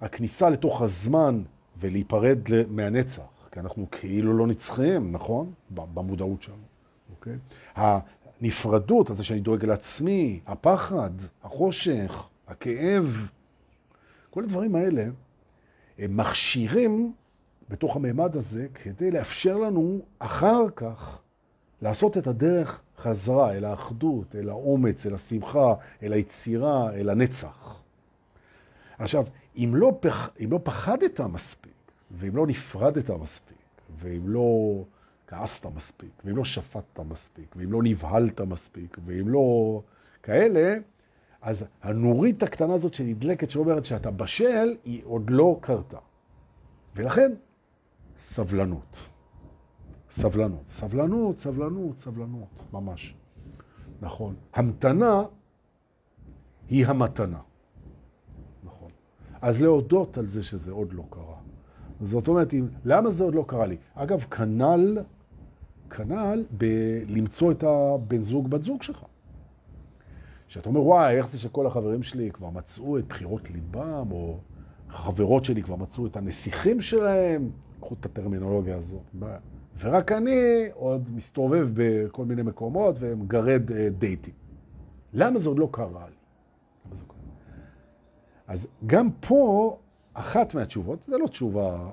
הכניסה 0.00 0.50
לתוך 0.50 0.82
הזמן 0.82 1.42
ולהיפרד 1.80 2.38
מהנצח, 2.68 3.22
כי 3.52 3.60
אנחנו 3.60 3.86
כאילו 3.90 4.38
לא 4.38 4.46
נצחיים, 4.46 5.12
נכון? 5.12 5.52
במודעות 5.70 6.42
שלנו. 6.42 6.62
אוקיי? 7.10 7.36
הנפרדות, 7.74 9.10
הזה 9.10 9.24
שאני 9.24 9.40
דואג 9.40 9.64
לעצמי, 9.64 10.40
הפחד, 10.46 11.10
החושך, 11.44 12.26
הכאב, 12.48 13.30
כל 14.30 14.44
הדברים 14.44 14.74
האלה 14.74 15.04
הם 15.98 16.16
מכשירים 16.16 17.12
בתוך 17.68 17.96
הממד 17.96 18.36
הזה 18.36 18.66
כדי 18.74 19.10
לאפשר 19.10 19.56
לנו 19.56 20.00
אחר 20.18 20.70
כך 20.76 21.18
לעשות 21.82 22.16
את 22.16 22.26
הדרך 22.26 22.80
חזרה 22.98 23.52
אל 23.52 23.64
האחדות, 23.64 24.36
אל 24.36 24.48
האומץ, 24.48 25.06
אל 25.06 25.14
השמחה, 25.14 25.74
אל 26.02 26.12
היצירה, 26.12 26.92
אל 26.92 27.10
הנצח. 27.10 27.80
עכשיו, 28.98 29.24
אם 29.56 29.72
לא, 29.74 29.92
פח, 30.00 30.30
אם 30.44 30.52
לא 30.52 30.60
פחדת 30.62 31.20
מספיק, 31.20 31.72
ואם 32.10 32.36
לא 32.36 32.46
נפרדת 32.46 33.10
מספיק, 33.10 33.56
ואם 33.98 34.28
לא 34.28 34.84
כעסת 35.26 35.66
מספיק, 35.66 36.10
ואם 36.24 36.36
לא 36.36 36.44
שפטת 36.44 37.00
מספיק, 37.00 37.54
ואם 37.56 37.72
לא 37.72 37.82
נבהלת 37.82 38.40
מספיק, 38.40 38.98
ואם 39.04 39.28
לא 39.28 39.82
כאלה, 40.22 40.76
אז 41.42 41.64
הנורית 41.82 42.42
הקטנה 42.42 42.74
הזאת 42.74 42.94
שנדלקת, 42.94 43.50
שאומרת 43.50 43.84
שאתה 43.84 44.10
בשל, 44.10 44.76
היא 44.84 45.02
עוד 45.04 45.30
לא 45.30 45.58
קרתה. 45.60 45.98
ולכן, 46.96 47.32
סבלנות. 48.18 49.08
סבלנות. 50.10 50.66
סבלנות, 50.66 51.38
סבלנות, 51.38 51.98
סבלנות, 51.98 52.62
ממש. 52.72 53.14
נכון. 54.00 54.34
המתנה 54.54 55.22
היא 56.68 56.86
המתנה. 56.86 57.40
נכון. 58.64 58.90
אז 59.40 59.62
להודות 59.62 60.18
על 60.18 60.26
זה 60.26 60.42
שזה 60.42 60.72
עוד 60.72 60.92
לא 60.92 61.04
קרה. 61.10 61.47
זאת 62.00 62.28
אומרת, 62.28 62.54
למה 62.84 63.10
זה 63.10 63.24
עוד 63.24 63.34
לא 63.34 63.44
קרה 63.46 63.66
לי? 63.66 63.76
אגב, 63.94 64.20
כנ"ל 64.20 64.98
כנ"ל 65.90 66.44
בלמצוא 66.50 67.52
את 67.52 67.64
הבן 67.64 68.22
זוג, 68.22 68.50
בת 68.50 68.62
זוג 68.62 68.82
שלך. 68.82 69.04
שאתה 70.48 70.68
אומר, 70.68 70.82
וואי, 70.82 71.16
איך 71.16 71.28
זה 71.28 71.38
שכל 71.38 71.66
החברים 71.66 72.02
שלי 72.02 72.30
כבר 72.30 72.50
מצאו 72.50 72.98
את 72.98 73.08
בחירות 73.08 73.50
ליבם, 73.50 74.12
או 74.12 74.38
החברות 74.90 75.44
שלי 75.44 75.62
כבר 75.62 75.76
מצאו 75.76 76.06
את 76.06 76.16
הנסיכים 76.16 76.80
שלהם, 76.80 77.50
קחו 77.80 77.94
את 78.00 78.06
הטרמינולוגיה 78.06 78.76
הזאת. 78.76 79.02
ורק 79.78 80.12
אני 80.12 80.66
עוד 80.74 81.10
מסתובב 81.14 81.68
בכל 81.74 82.24
מיני 82.24 82.42
מקומות 82.42 82.96
ומגרד 83.00 83.72
אה, 83.72 83.88
דייטים. 83.98 84.34
למה 85.12 85.38
זה 85.38 85.48
עוד 85.48 85.58
לא 85.58 85.68
קרה 85.72 86.06
לי? 86.08 86.16
אז 88.46 88.66
גם 88.86 89.10
פה, 89.20 89.76
אחת 90.18 90.54
מהתשובות, 90.54 91.02
זה 91.02 91.18
לא 91.18 91.26
תשובה 91.26 91.90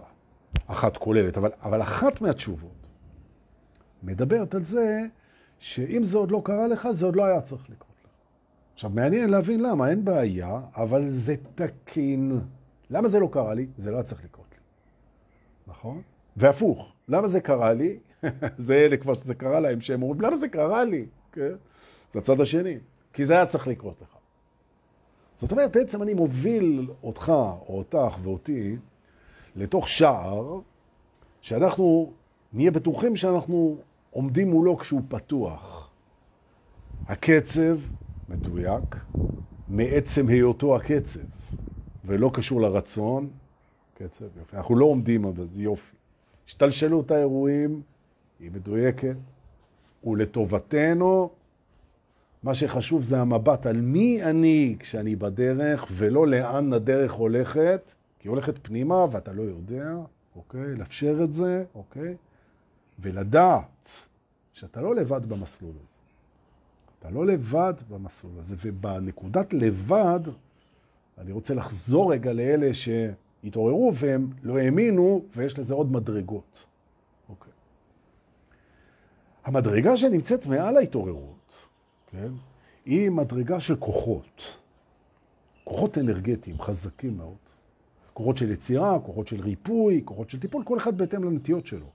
אחת 0.67 0.97
כוללת, 0.97 1.37
אבל, 1.37 1.51
אבל 1.63 1.81
אחת 1.81 2.21
מהתשובות 2.21 2.71
מדברת 4.03 4.55
על 4.55 4.63
זה 4.63 5.01
שאם 5.59 6.03
זה 6.03 6.17
עוד 6.17 6.31
לא 6.31 6.41
קרה 6.45 6.67
לך, 6.67 6.87
זה 6.91 7.05
עוד 7.05 7.15
לא 7.15 7.25
היה 7.25 7.41
צריך 7.41 7.69
לקרות 7.69 7.95
לך. 8.03 8.09
עכשיו, 8.73 8.89
מעניין 8.89 9.29
להבין 9.29 9.59
למה, 9.59 9.89
אין 9.89 10.05
בעיה, 10.05 10.59
אבל 10.75 11.09
זה 11.09 11.35
תקין. 11.55 12.39
למה 12.89 13.07
זה 13.07 13.19
לא 13.19 13.29
קרה 13.31 13.53
לי? 13.53 13.67
זה 13.77 13.91
לא 13.91 13.95
היה 13.95 14.03
צריך 14.03 14.23
לקרות 14.23 14.45
לי. 14.51 14.57
נכון? 15.67 16.01
והפוך, 16.37 16.93
למה 17.07 17.27
זה 17.27 17.41
קרה 17.41 17.73
לי? 17.73 17.99
זה 18.57 18.75
אלה 18.75 18.97
כבר 18.97 19.13
שזה 19.13 19.35
קרה 19.35 19.59
להם, 19.59 19.81
שהם 19.81 20.03
אומרים, 20.03 20.21
למה 20.21 20.37
זה 20.37 20.47
קרה 20.47 20.83
לי? 20.83 21.05
כן? 21.31 21.53
זה 22.13 22.19
הצד 22.19 22.41
השני. 22.41 22.77
כי 23.13 23.25
זה 23.25 23.33
היה 23.33 23.45
צריך 23.45 23.67
לקרות 23.67 24.01
לך. 24.01 24.14
זאת 25.41 25.51
אומרת, 25.51 25.71
בעצם 25.71 26.01
אני 26.01 26.13
מוביל 26.13 26.89
אותך, 27.03 27.29
או 27.29 27.77
אותך 27.77 28.17
ואותי, 28.23 28.75
לתוך 29.55 29.89
שער, 29.89 30.59
שאנחנו 31.41 32.11
נהיה 32.53 32.71
בטוחים 32.71 33.15
שאנחנו 33.15 33.77
עומדים 34.11 34.49
מולו 34.51 34.77
כשהוא 34.77 35.01
פתוח. 35.07 35.89
הקצב 37.07 37.77
מדויק 38.29 38.95
מעצם 39.67 40.27
היותו 40.27 40.75
הקצב, 40.75 41.19
ולא 42.05 42.31
קשור 42.33 42.61
לרצון. 42.61 43.29
קצב, 43.93 44.25
יופי. 44.37 44.57
אנחנו 44.57 44.75
לא 44.75 44.85
עומדים 44.85 45.25
על 45.25 45.31
זה, 45.35 45.61
יופי. 45.61 45.95
השתלשלות 46.47 47.11
האירועים 47.11 47.81
היא 48.39 48.51
מדויקת, 48.51 49.15
ולטובתנו, 50.03 51.29
מה 52.45 52.55
שחשוב 52.55 53.03
זה 53.03 53.21
המבט 53.21 53.65
על 53.65 53.81
מי 53.81 54.23
אני 54.23 54.75
כשאני 54.79 55.15
בדרך, 55.15 55.85
ולא 55.91 56.27
לאן 56.27 56.73
הדרך 56.73 57.11
הולכת, 57.11 57.93
כי 58.19 58.27
היא 58.27 58.29
הולכת 58.29 58.55
פנימה 58.61 59.05
ואתה 59.11 59.33
לא 59.33 59.41
יודע, 59.41 59.95
אוקיי? 60.35 60.75
לאפשר 60.75 61.23
את 61.23 61.33
זה, 61.33 61.63
אוקיי? 61.75 62.15
ולדעת 62.99 63.87
שאתה 64.53 64.81
לא 64.81 64.95
לבד 64.95 65.25
במסלול 65.25 65.71
הזה. 65.71 65.99
אתה 66.99 67.09
לא 67.09 67.25
לבד 67.25 67.73
במסלול 67.89 68.33
הזה, 68.39 68.55
ובנקודת 68.61 69.53
לבד, 69.53 70.19
אני 71.17 71.31
רוצה 71.31 71.53
לחזור 71.53 72.13
רגע 72.13 72.33
לאלה 72.33 72.69
שהתעוררו 72.73 73.93
והם 73.95 74.29
לא 74.43 74.57
האמינו, 74.57 75.21
ויש 75.35 75.59
לזה 75.59 75.73
עוד 75.73 75.91
מדרגות. 75.91 76.65
אוקיי. 77.29 77.53
המדרגה 79.45 79.97
שנמצאת 79.97 80.45
מעל 80.45 80.77
ההתעוררות, 80.77 81.34
כן, 82.15 82.31
היא 82.85 83.09
מדרגה 83.09 83.59
של 83.59 83.75
כוחות. 83.75 84.57
כוחות 85.63 85.97
אנרגטיים 85.97 86.61
חזקים 86.61 87.17
מאוד. 87.17 87.35
כוחות 88.13 88.37
של 88.37 88.51
יצירה, 88.51 88.99
כוחות 88.99 89.27
של 89.27 89.41
ריפוי, 89.41 90.01
כוחות 90.05 90.29
של 90.29 90.39
טיפול, 90.39 90.63
כל 90.63 90.77
אחד 90.77 90.97
בהתאם 90.97 91.23
לנטיות 91.23 91.65
שלו. 91.65 91.85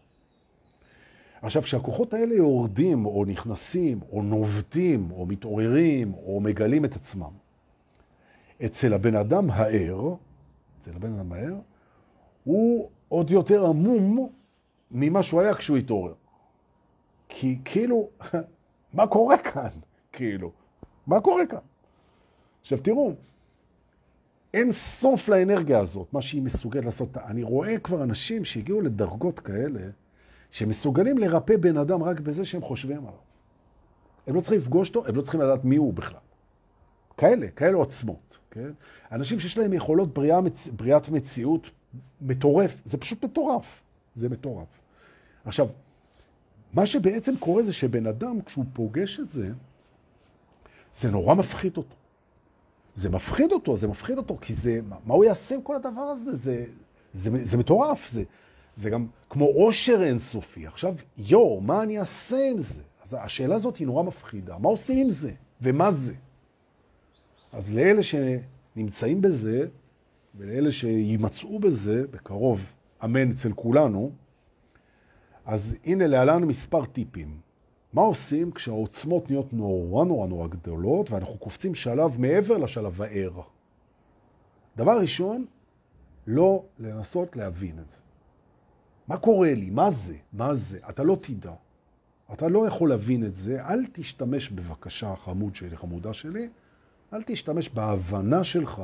עכשיו, 1.43 1.63
כשהכוחות 1.63 2.15
האלה 2.15 2.35
יורדים, 2.35 3.07
או 3.07 3.25
נכנסים, 3.25 4.01
או 4.13 4.23
נובטים, 4.23 5.11
או 5.11 5.27
מתעוררים, 5.27 6.15
או 6.15 6.41
מגלים 6.41 6.85
את 6.85 6.97
עצמם, 6.97 7.31
אצל 8.65 8.95
הבן 8.95 9.15
אדם 9.15 9.51
הער, 9.51 10.15
אצל 10.79 10.91
הבן 10.97 11.13
אדם 11.13 11.33
הער, 11.33 11.55
הוא 12.45 12.89
עוד 13.09 13.31
יותר 13.31 13.67
עמום 13.67 14.29
ממה 14.91 15.23
שהוא 15.23 15.41
היה 15.41 15.55
כשהוא 15.55 15.77
התעורר. 15.77 16.15
כי 17.29 17.59
כאילו, 17.65 18.09
מה 18.95 19.07
קורה 19.07 19.39
כאן? 19.39 19.71
כאילו, 20.21 20.51
מה 21.07 21.21
קורה 21.21 21.47
כאן? 21.47 21.59
עכשיו 22.61 22.79
תראו, 22.79 23.13
אין 24.55 24.73
סוף 24.73 25.29
לאנרגיה 25.29 25.79
הזאת, 25.79 26.13
מה 26.13 26.23
שהיא 26.23 26.43
מסוגלת 26.43 26.85
לעשות. 26.85 27.17
אני 27.17 27.43
רואה 27.43 27.79
כבר 27.79 28.03
אנשים 28.03 28.45
שהגיעו 28.45 28.81
לדרגות 28.81 29.41
כאלה, 29.41 29.81
שמסוגלים 30.51 31.19
לרפא 31.19 31.57
בן 31.57 31.77
אדם 31.77 32.03
רק 32.03 32.21
בזה 32.21 32.45
שהם 32.45 32.63
חושבים 32.63 32.99
עליו. 32.99 33.19
הם 34.27 34.35
לא 34.35 34.41
צריכים 34.41 34.59
לפגוש 34.59 34.89
אותו, 34.89 35.07
הם 35.07 35.17
לא 35.17 35.23
צריכים 35.23 35.41
לדעת 35.41 35.65
מי 35.65 35.77
הוא 35.77 35.95
בכלל. 35.95 36.21
כאלה, 37.17 37.49
כאלה 37.49 37.77
עוצמות. 37.77 38.39
כן? 38.51 38.71
אנשים 39.13 39.41
שיש 39.41 39.59
להם 39.59 39.73
יכולות 39.73 40.15
בריאה. 40.15 40.41
בריאת 40.77 41.09
מציאות 41.09 41.71
מטורף, 42.21 42.77
זה 42.85 42.99
פשוט 42.99 43.25
מטורף. 43.25 43.83
זה 44.15 44.29
מטורף. 44.29 44.69
עכשיו, 45.45 45.69
מה 46.73 46.87
שבעצם 46.87 47.37
קורה 47.37 47.63
זה 47.63 47.73
שבן 47.73 48.07
אדם, 48.07 48.43
כשהוא 48.43 48.65
פוגש 48.73 49.21
את 49.21 49.29
זה, 49.29 49.51
זה 50.95 51.11
נורא 51.11 51.35
מפחיד 51.35 51.77
אותו. 51.77 51.97
זה 52.95 53.11
מפחיד 53.11 53.53
אותו, 53.53 53.77
זה 53.77 53.89
מפחיד 53.89 54.19
אותו, 54.19 54.39
כי 54.41 54.55
זה, 54.55 54.81
מה 55.07 55.15
הוא 55.15 55.25
יעשה 55.25 55.55
עם 55.55 55.63
כל 55.63 55.77
הדבר 55.77 56.01
הזה? 56.01 56.37
זה, 56.37 56.65
זה, 57.13 57.31
זה, 57.31 57.45
זה 57.45 57.59
מטורף, 57.59 58.09
זה, 58.09 58.23
זה 58.77 58.91
גם 58.91 59.07
כמו 59.31 59.45
עושר 59.45 60.03
אינסופי. 60.03 60.67
עכשיו, 60.67 60.95
יו, 61.19 61.61
מה 61.61 61.83
אני 61.83 62.01
אעשה 62.01 62.51
עם 62.51 62.59
זה? 62.59 62.81
אז 63.05 63.17
השאלה 63.21 63.55
הזאת 63.55 63.77
היא 63.77 63.87
נורא 63.87 64.03
מפחידה. 64.03 64.59
מה 64.59 64.69
עושים 64.69 64.99
עם 64.99 65.09
זה? 65.09 65.33
ומה 65.61 65.91
זה? 65.91 66.15
אז 67.53 67.75
לאלה 67.75 68.01
שנמצאים 68.03 69.23
בזה, 69.23 69.67
ולאלה 70.35 70.73
שימצאו 70.73 71.59
בזה, 71.59 72.05
בקרוב, 72.11 72.61
אמן 73.05 73.31
אצל 73.31 73.53
כולנו, 73.53 74.11
אז 75.45 75.77
הנה 75.85 76.07
להלן 76.07 76.45
מספר 76.45 76.85
טיפים. 76.85 77.41
מה 77.93 78.03
עושים 78.03 78.53
כשהעוצמות 78.53 79.31
נהיות 79.31 79.53
נורא 79.53 80.05
נורא 80.05 80.27
נורא 80.27 80.49
גדולות, 80.49 81.11
ואנחנו 81.11 81.39
קופצים 81.39 81.75
שלב 81.75 82.21
מעבר 82.21 82.57
לשלב 82.57 83.03
הער? 83.03 83.41
דבר 84.77 85.01
ראשון, 85.01 85.45
לא 86.27 86.65
לנסות 86.79 87.37
להבין 87.37 87.79
את 87.79 87.89
זה. 87.89 87.97
מה 89.09 89.17
קורה 89.17 89.55
לי? 89.55 89.71
מה 89.71 89.91
זה? 89.91 90.17
מה 90.33 90.55
זה? 90.55 90.79
אתה 90.91 91.03
לא 91.03 91.17
תדע. 91.23 91.53
אתה 92.33 92.49
לא 92.49 92.67
יכול 92.67 92.89
להבין 92.89 93.25
את 93.25 93.35
זה. 93.35 93.67
אל 93.67 93.87
תשתמש 93.93 94.51
בבקשה, 94.51 95.17
חמוד 95.17 95.55
שלי, 95.55 95.77
חמודה 95.77 96.13
שלי, 96.13 96.49
אל 97.13 97.23
תשתמש 97.23 97.69
בהבנה 97.69 98.45
שלך, 98.45 98.83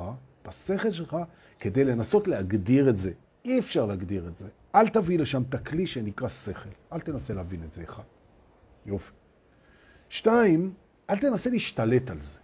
בשכל 0.49 0.93
שלך, 0.93 1.17
כדי 1.61 1.85
לנסות 1.85 2.29
להגדיר 2.29 2.89
את 2.91 2.97
זה. 2.97 3.13
אי 3.45 3.59
אפשר 3.59 3.87
להגדיר 3.87 4.29
את 4.29 4.37
זה. 4.37 4.49
אל 4.75 4.89
תביא 4.89 5.19
לשם 5.19 5.43
את 5.49 5.55
הכלי 5.55 5.87
שנקרא 5.87 6.29
שכל. 6.29 6.69
אל 6.93 7.01
תנסה 7.01 7.35
להבין 7.35 7.63
את 7.63 7.71
זה, 7.71 7.85
אחד. 7.85 8.03
יופי. 8.87 9.13
שתיים, 10.09 10.75
אל 11.11 11.19
תנסה 11.19 11.51
להשתלט 11.51 12.11
על 12.11 12.21
זה. 12.21 12.39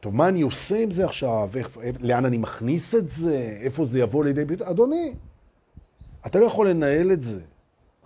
טוב, 0.00 0.14
מה 0.14 0.28
אני 0.28 0.42
עושה 0.42 0.76
עם 0.76 0.90
זה 0.90 1.04
עכשיו? 1.04 1.50
איך, 1.56 1.78
לאן 2.00 2.24
אני 2.24 2.38
מכניס 2.38 2.94
את 2.94 3.08
זה? 3.08 3.58
איפה 3.60 3.84
זה 3.84 3.98
יבוא 3.98 4.24
לידי 4.24 4.44
ביטוי? 4.44 4.70
אדוני, 4.70 5.14
אתה 6.26 6.38
לא 6.38 6.44
יכול 6.44 6.70
לנהל 6.70 7.12
את 7.12 7.22
זה. 7.22 7.40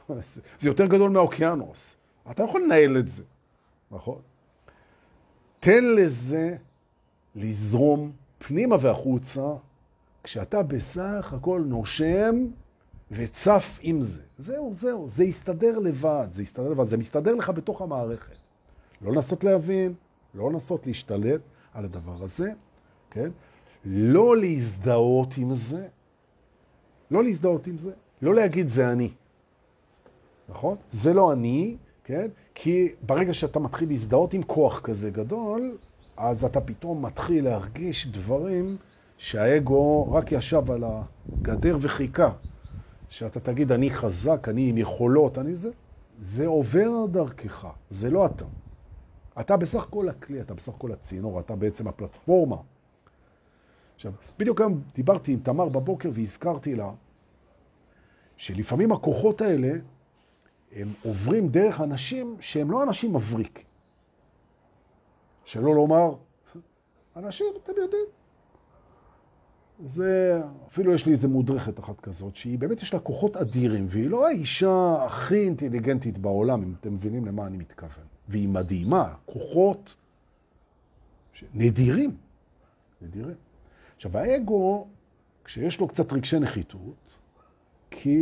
זה 0.60 0.68
יותר 0.68 0.86
גדול 0.86 1.10
מהאוקיינוס. 1.10 1.96
אתה 2.30 2.42
לא 2.42 2.48
יכול 2.48 2.62
לנהל 2.62 2.98
את 2.98 3.08
זה, 3.08 3.22
נכון? 3.90 4.18
תן 5.60 5.84
לזה 5.84 6.56
לזרום 7.34 8.12
פנימה 8.38 8.76
והחוצה, 8.80 9.52
כשאתה 10.22 10.62
בסך 10.62 11.32
הכל 11.36 11.62
נושם 11.66 12.46
וצף 13.10 13.78
עם 13.82 14.00
זה. 14.00 14.22
זהו, 14.38 14.74
זהו, 14.74 15.08
זה 15.08 15.24
יסתדר 15.24 15.78
לבד, 15.78 16.26
זה 16.30 16.42
יסתדר 16.42 16.68
לבד, 16.68 16.84
זה 16.84 16.96
מסתדר 16.96 17.34
לך 17.34 17.50
בתוך 17.50 17.82
המערכת. 17.82 18.36
לא 19.02 19.12
לנסות 19.12 19.44
להבין, 19.44 19.94
לא 20.34 20.50
לנסות 20.50 20.86
להשתלט 20.86 21.40
על 21.74 21.84
הדבר 21.84 22.24
הזה, 22.24 22.52
כן? 23.10 23.30
לא 23.84 24.36
להזדהות 24.36 25.38
עם 25.38 25.52
זה, 25.52 25.88
לא 27.10 27.24
להזדהות 27.24 27.66
עם 27.66 27.78
זה, 27.78 27.92
לא 28.22 28.34
להגיד 28.34 28.68
זה 28.68 28.92
אני, 28.92 29.10
נכון? 30.48 30.76
זה 30.92 31.14
לא 31.14 31.32
אני, 31.32 31.76
כן? 32.04 32.28
כי 32.54 32.88
ברגע 33.02 33.34
שאתה 33.34 33.58
מתחיל 33.58 33.88
להזדהות 33.88 34.34
עם 34.34 34.42
כוח 34.42 34.80
כזה 34.80 35.10
גדול, 35.10 35.76
אז 36.16 36.44
אתה 36.44 36.60
פתאום 36.60 37.04
מתחיל 37.04 37.44
להרגיש 37.44 38.06
דברים 38.06 38.76
שהאגו 39.18 40.12
רק 40.12 40.32
ישב 40.32 40.70
על 40.70 40.84
הגדר 40.84 41.78
וחיכה. 41.80 42.30
שאתה 43.08 43.40
תגיד, 43.40 43.72
אני 43.72 43.90
חזק, 43.90 44.48
אני 44.48 44.68
עם 44.68 44.78
יכולות, 44.78 45.38
אני 45.38 45.54
זה, 45.54 45.70
זה 46.18 46.46
עובר 46.46 47.06
דרכך, 47.06 47.66
זה 47.90 48.10
לא 48.10 48.26
אתה. 48.26 48.44
אתה 49.40 49.56
בסך 49.56 49.82
הכל 49.82 50.08
הכלי, 50.08 50.40
אתה 50.40 50.54
בסך 50.54 50.68
הכל 50.74 50.92
הצינור, 50.92 51.40
אתה 51.40 51.56
בעצם 51.56 51.88
הפלטפורמה. 51.88 52.56
עכשיו, 53.94 54.12
בדיוק 54.38 54.60
היום 54.60 54.82
דיברתי 54.94 55.32
עם 55.32 55.40
תמר 55.40 55.68
בבוקר 55.68 56.10
והזכרתי 56.12 56.74
לה 56.74 56.90
שלפעמים 58.36 58.92
הכוחות 58.92 59.40
האלה, 59.40 59.72
הם 60.72 60.88
עוברים 61.02 61.48
דרך 61.48 61.80
אנשים 61.80 62.36
שהם 62.40 62.70
לא 62.70 62.82
אנשים 62.82 63.14
מבריק. 63.14 63.64
שלא 65.44 65.74
לומר, 65.74 66.14
אנשים, 67.16 67.46
אתם 67.64 67.72
יודעים, 67.76 68.04
זה, 69.86 70.40
אפילו 70.68 70.94
יש 70.94 71.06
לי 71.06 71.12
איזה 71.12 71.28
מודרכת 71.28 71.78
אחת 71.80 72.00
כזאת, 72.00 72.36
שהיא 72.36 72.58
באמת 72.58 72.82
יש 72.82 72.94
לה 72.94 73.00
כוחות 73.00 73.36
אדירים, 73.36 73.86
והיא 73.88 74.10
לא 74.10 74.26
האישה 74.28 74.96
הכי 75.06 75.44
אינטליגנטית 75.44 76.18
בעולם, 76.18 76.62
אם 76.62 76.74
אתם 76.80 76.94
מבינים 76.94 77.26
למה 77.26 77.46
אני 77.46 77.56
מתכוון. 77.56 78.04
והיא 78.28 78.48
מדהימה, 78.48 79.14
כוחות 79.26 79.96
נדירים. 81.54 82.16
נדירים. 83.02 83.34
עכשיו, 83.96 84.18
האגו, 84.18 84.86
כשיש 85.44 85.80
לו 85.80 85.88
קצת 85.88 86.12
רגשי 86.12 86.38
נחיתות, 86.38 87.18
כי 87.90 88.18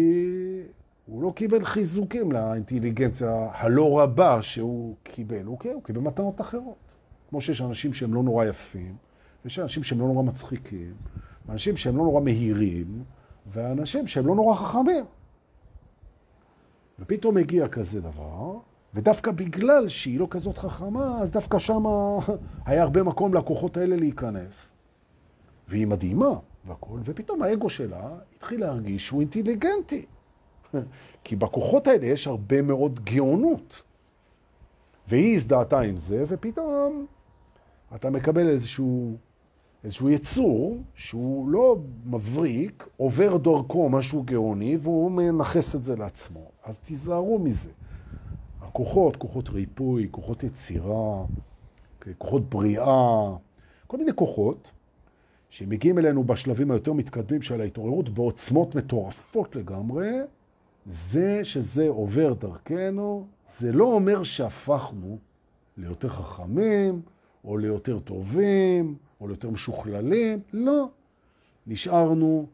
הוא 1.06 1.22
לא 1.22 1.32
קיבל 1.36 1.64
חיזוקים 1.64 2.32
לאינטליגנציה 2.32 3.48
הלא 3.52 4.00
רבה 4.00 4.42
שהוא 4.42 4.96
קיבל, 5.02 5.44
הוא, 5.44 5.58
הוא 5.74 5.82
קיבל 5.82 6.00
מתנות 6.00 6.40
אחרות. 6.40 6.96
כמו 7.28 7.40
שיש 7.40 7.60
אנשים 7.60 7.92
שהם 7.92 8.14
לא 8.14 8.22
נורא 8.22 8.44
יפים, 8.44 8.96
ויש 9.44 9.58
אנשים 9.58 9.82
שהם 9.82 10.00
לא 10.00 10.06
נורא 10.06 10.22
מצחיקים, 10.22 10.94
אנשים 11.48 11.76
שהם 11.76 11.96
לא 11.96 12.04
נורא 12.04 12.20
מהירים, 12.20 13.04
ואנשים 13.46 14.06
שהם 14.06 14.26
לא 14.26 14.34
נורא 14.34 14.54
חכמים. 14.54 15.04
ופתאום 16.98 17.34
מגיע 17.34 17.68
כזה 17.68 18.00
דבר, 18.00 18.58
ודווקא 18.94 19.30
בגלל 19.30 19.88
שהיא 19.88 20.20
לא 20.20 20.26
כזאת 20.30 20.58
חכמה, 20.58 21.18
אז 21.20 21.30
דווקא 21.30 21.58
שם 21.58 21.84
היה 22.66 22.82
הרבה 22.82 23.02
מקום 23.02 23.34
לכוחות 23.34 23.76
האלה 23.76 23.96
להיכנס. 23.96 24.72
והיא 25.68 25.86
מדהימה 25.86 26.38
והכל, 26.64 26.98
ופתאום 27.04 27.42
האגו 27.42 27.70
שלה 27.70 28.08
התחיל 28.36 28.60
להרגיש 28.60 29.06
שהוא 29.06 29.20
אינטליגנטי. 29.20 30.06
כי 31.24 31.36
בכוחות 31.36 31.86
האלה 31.86 32.06
יש 32.06 32.26
הרבה 32.26 32.62
מאוד 32.62 33.00
גאונות. 33.04 33.82
והיא 35.08 35.34
הזדהתה 35.34 35.80
עם 35.80 35.96
זה, 35.96 36.24
ופתאום 36.28 37.06
אתה 37.94 38.10
מקבל 38.10 38.48
איזשהו, 38.48 39.16
איזשהו 39.86 40.10
יצור 40.10 40.82
שהוא 40.94 41.48
לא 41.48 41.76
מבריק, 42.06 42.88
עובר 42.96 43.36
דרכו 43.36 43.88
משהו 43.88 44.22
גאוני, 44.22 44.76
והוא 44.82 45.10
מנחס 45.10 45.74
את 45.74 45.82
זה 45.82 45.96
לעצמו. 45.96 46.50
אז 46.64 46.78
תיזהרו 46.78 47.38
מזה. 47.38 47.70
הכוחות, 48.60 49.16
כוחות 49.16 49.48
ריפוי, 49.48 50.08
כוחות 50.10 50.42
יצירה, 50.42 51.24
כוחות 52.18 52.50
בריאה, 52.50 53.36
כל 53.86 53.96
מיני 53.96 54.12
כוחות 54.14 54.72
שמגיעים 55.50 55.98
אלינו 55.98 56.24
בשלבים 56.24 56.70
היותר 56.70 56.92
מתקדמים 56.92 57.42
של 57.42 57.60
ההתעוררות 57.60 58.08
בעוצמות 58.08 58.74
מטורפות 58.74 59.56
לגמרי, 59.56 60.10
זה 60.86 61.40
שזה 61.44 61.88
עובר 61.88 62.32
דרכנו, 62.32 63.26
זה 63.58 63.72
לא 63.72 63.84
אומר 63.84 64.22
שהפכנו 64.22 65.18
ליותר 65.76 66.08
חכמים, 66.08 67.00
או 67.44 67.58
ליותר 67.58 67.98
טובים, 67.98 68.96
או 69.20 69.28
ליותר 69.28 69.50
משוכללים, 69.50 70.40
לא. 70.52 70.88
נשארנו 71.66 72.46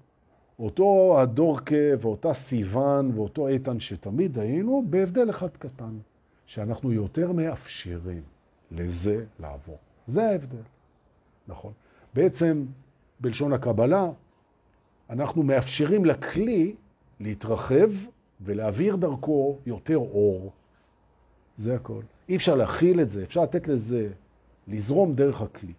אותו 0.58 1.16
הדורקה 1.20 1.76
ואותה 2.00 2.34
סיוון 2.34 3.10
ואותו 3.14 3.48
איתן 3.48 3.80
שתמיד 3.80 4.38
היינו, 4.38 4.84
בהבדל 4.90 5.30
אחד 5.30 5.48
קטן, 5.58 5.98
שאנחנו 6.46 6.92
יותר 6.92 7.32
מאפשרים 7.32 8.22
לזה 8.70 9.24
לעבור. 9.40 9.78
זה 10.06 10.28
ההבדל, 10.28 10.62
נכון. 11.48 11.72
בעצם, 12.14 12.64
בלשון 13.20 13.52
הקבלה, 13.52 14.10
אנחנו 15.10 15.42
מאפשרים 15.42 16.04
לכלי 16.04 16.74
להתרחב 17.20 17.90
ולהעביר 18.40 18.96
דרכו 18.96 19.58
יותר 19.66 19.96
אור. 19.96 20.52
זה 21.56 21.74
הכל. 21.74 22.02
אי 22.28 22.36
אפשר 22.36 22.54
להכיל 22.54 23.00
את 23.00 23.10
זה, 23.10 23.22
אפשר 23.22 23.42
לתת 23.42 23.68
לזה, 23.68 24.08
לזרום 24.68 25.14
דרך 25.14 25.42
הכלי. 25.42 25.72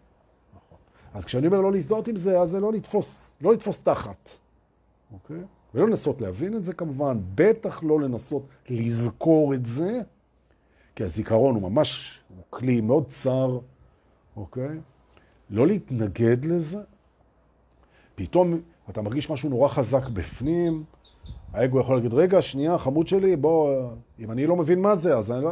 אז 1.13 1.25
כשאני 1.25 1.47
אומר 1.47 1.61
לא 1.61 1.71
להזדהות 1.71 2.07
עם 2.07 2.15
זה, 2.15 2.39
אז 2.39 2.49
זה 2.49 2.59
לא 2.59 2.73
לתפוס, 2.73 3.31
לא 3.41 3.53
לתפוס 3.53 3.79
תחת. 3.79 4.29
אוקיי? 5.13 5.41
ולא 5.73 5.87
לנסות 5.87 6.21
להבין 6.21 6.55
את 6.55 6.63
זה 6.65 6.73
כמובן, 6.73 7.17
בטח 7.35 7.83
לא 7.83 7.99
לנסות 7.99 8.45
לזכור 8.69 9.53
את 9.53 9.65
זה, 9.65 10.01
כי 10.95 11.03
הזיכרון 11.03 11.55
הוא 11.55 11.71
ממש, 11.71 12.21
הוא 12.29 12.43
כלי 12.49 12.81
מאוד 12.81 13.07
צר, 13.07 13.59
אוקיי? 14.35 14.79
לא 15.49 15.67
להתנגד 15.67 16.45
לזה. 16.45 16.81
פתאום 18.15 18.59
אתה 18.89 19.01
מרגיש 19.01 19.29
משהו 19.29 19.49
נורא 19.49 19.67
חזק 19.67 20.09
בפנים, 20.09 20.83
האגו 21.53 21.79
יכול 21.79 21.95
להגיד, 21.95 22.13
רגע, 22.13 22.41
שנייה, 22.41 22.77
חמוד 22.77 23.07
שלי, 23.07 23.35
בוא, 23.35 23.89
אם 24.19 24.31
אני 24.31 24.47
לא 24.47 24.55
מבין 24.55 24.81
מה 24.81 24.95
זה, 24.95 25.17
אז 25.17 25.31
אני 25.31 25.43
לא... 25.43 25.51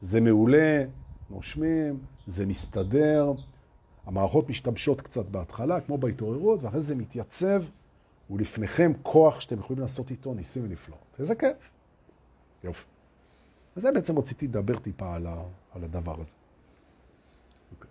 זה 0.00 0.20
מעולה, 0.20 0.84
נושמים, 1.30 1.98
זה 2.26 2.46
מסתדר, 2.46 3.32
המערכות 4.06 4.48
משתמשות 4.48 5.00
קצת 5.00 5.26
בהתחלה, 5.26 5.80
כמו 5.80 5.98
בהתעוררות, 5.98 6.62
ואחרי 6.62 6.80
זה 6.80 6.94
מתייצב, 6.94 7.62
ולפניכם 8.30 8.92
כוח 9.02 9.40
שאתם 9.40 9.58
יכולים 9.58 9.82
לעשות 9.82 10.10
איתו 10.10 10.34
ניסים 10.34 10.64
ונפלאות. 10.64 11.16
איזה 11.18 11.34
כיף. 11.34 11.70
יופי. 12.64 12.84
אז 13.76 13.82
זה 13.82 13.92
בעצם 13.92 14.18
רציתי 14.18 14.46
לדבר 14.46 14.78
טיפה 14.78 15.14
על, 15.14 15.26
ה, 15.26 15.42
על 15.74 15.84
הדבר 15.84 16.20
הזה. 16.20 16.34
אוקיי. 17.72 17.90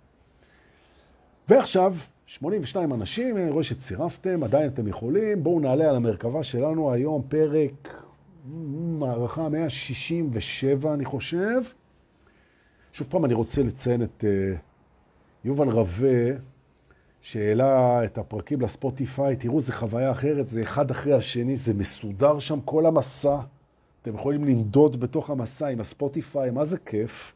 ועכשיו, 1.50 1.96
82 2.26 2.94
אנשים, 2.94 3.38
אני 3.38 3.52
רואה 3.52 3.64
שצירפתם, 3.64 4.44
עדיין 4.44 4.68
אתם 4.68 4.88
יכולים. 4.88 5.44
בואו 5.44 5.60
נעלה 5.60 5.90
על 5.90 5.96
המרכבה 5.96 6.44
שלנו 6.44 6.92
היום, 6.92 7.22
פרק, 7.28 8.04
מערכה 9.00 9.50
167, 9.50 10.94
אני 10.94 11.06
חושב. 11.06 11.62
שוב 12.94 13.08
פעם, 13.10 13.26
אני 13.26 13.34
רוצה 13.34 13.64
לציין 13.64 14.04
את 14.04 14.24
uh, 14.24 14.58
יובל 15.46 15.70
רווה, 15.70 16.32
שהעלה 17.22 18.06
את 18.06 18.18
הפרקים 18.18 18.62
לספוטיפיי. 18.62 19.36
תראו, 19.36 19.62
זו 19.62 19.74
חוויה 19.74 20.12
אחרת, 20.12 20.48
זה 20.48 20.62
אחד 20.62 20.92
אחרי 20.92 21.14
השני, 21.14 21.56
זה 21.56 21.74
מסודר 21.74 22.40
שם, 22.40 22.62
כל 22.66 22.86
המסע. 22.86 23.38
אתם 24.02 24.16
יכולים 24.16 24.44
לנדוד 24.44 25.00
בתוך 25.00 25.30
המסע 25.30 25.68
עם 25.68 25.80
הספוטיפיי, 25.80 26.52
מה 26.52 26.66
זה 26.66 26.78
כיף. 26.78 27.34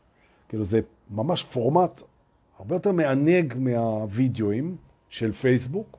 כאילו, 0.50 0.64
זה 0.64 0.80
ממש 1.10 1.44
פורמט 1.44 2.02
הרבה 2.60 2.76
יותר 2.76 2.92
מענג 2.92 3.54
מהווידאוים. 3.58 4.76
של 5.16 5.32
פייסבוק, 5.32 5.98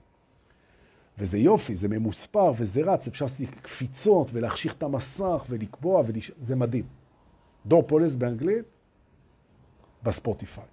וזה 1.19 1.39
יופי, 1.39 1.77
זה 1.77 1.89
ממוספר 1.89 2.53
וזה 2.57 2.81
רץ, 2.81 3.07
אפשר 3.07 3.25
לעשות 3.25 3.47
קפיצות 3.63 4.31
ולהחשיך 4.33 4.75
את 4.75 4.83
המסך 4.83 5.45
ולקבוע, 5.49 6.03
ולש... 6.07 6.33
זה 6.43 6.57
מדהים. 6.57 6.85
דור 7.67 7.83
פולס 7.83 8.17
באנגלית, 8.17 8.65
בספוטיפיי. 10.03 10.65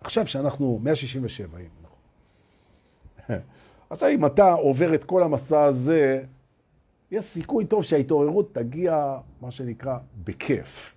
עכשיו 0.00 0.26
שאנחנו 0.26 0.80
167, 0.82 1.58
הנה, 1.58 1.68
נכון. 1.82 3.36
עכשיו, 3.90 4.08
אם 4.08 4.26
אתה 4.26 4.52
עובר 4.52 4.94
את 4.94 5.04
כל 5.04 5.22
המסע 5.22 5.64
הזה, 5.64 6.24
יש 7.10 7.24
סיכוי 7.24 7.66
טוב 7.66 7.82
שההתעוררות 7.82 8.54
תגיע, 8.54 9.18
מה 9.40 9.50
שנקרא, 9.50 9.98
בכיף. 10.24 10.96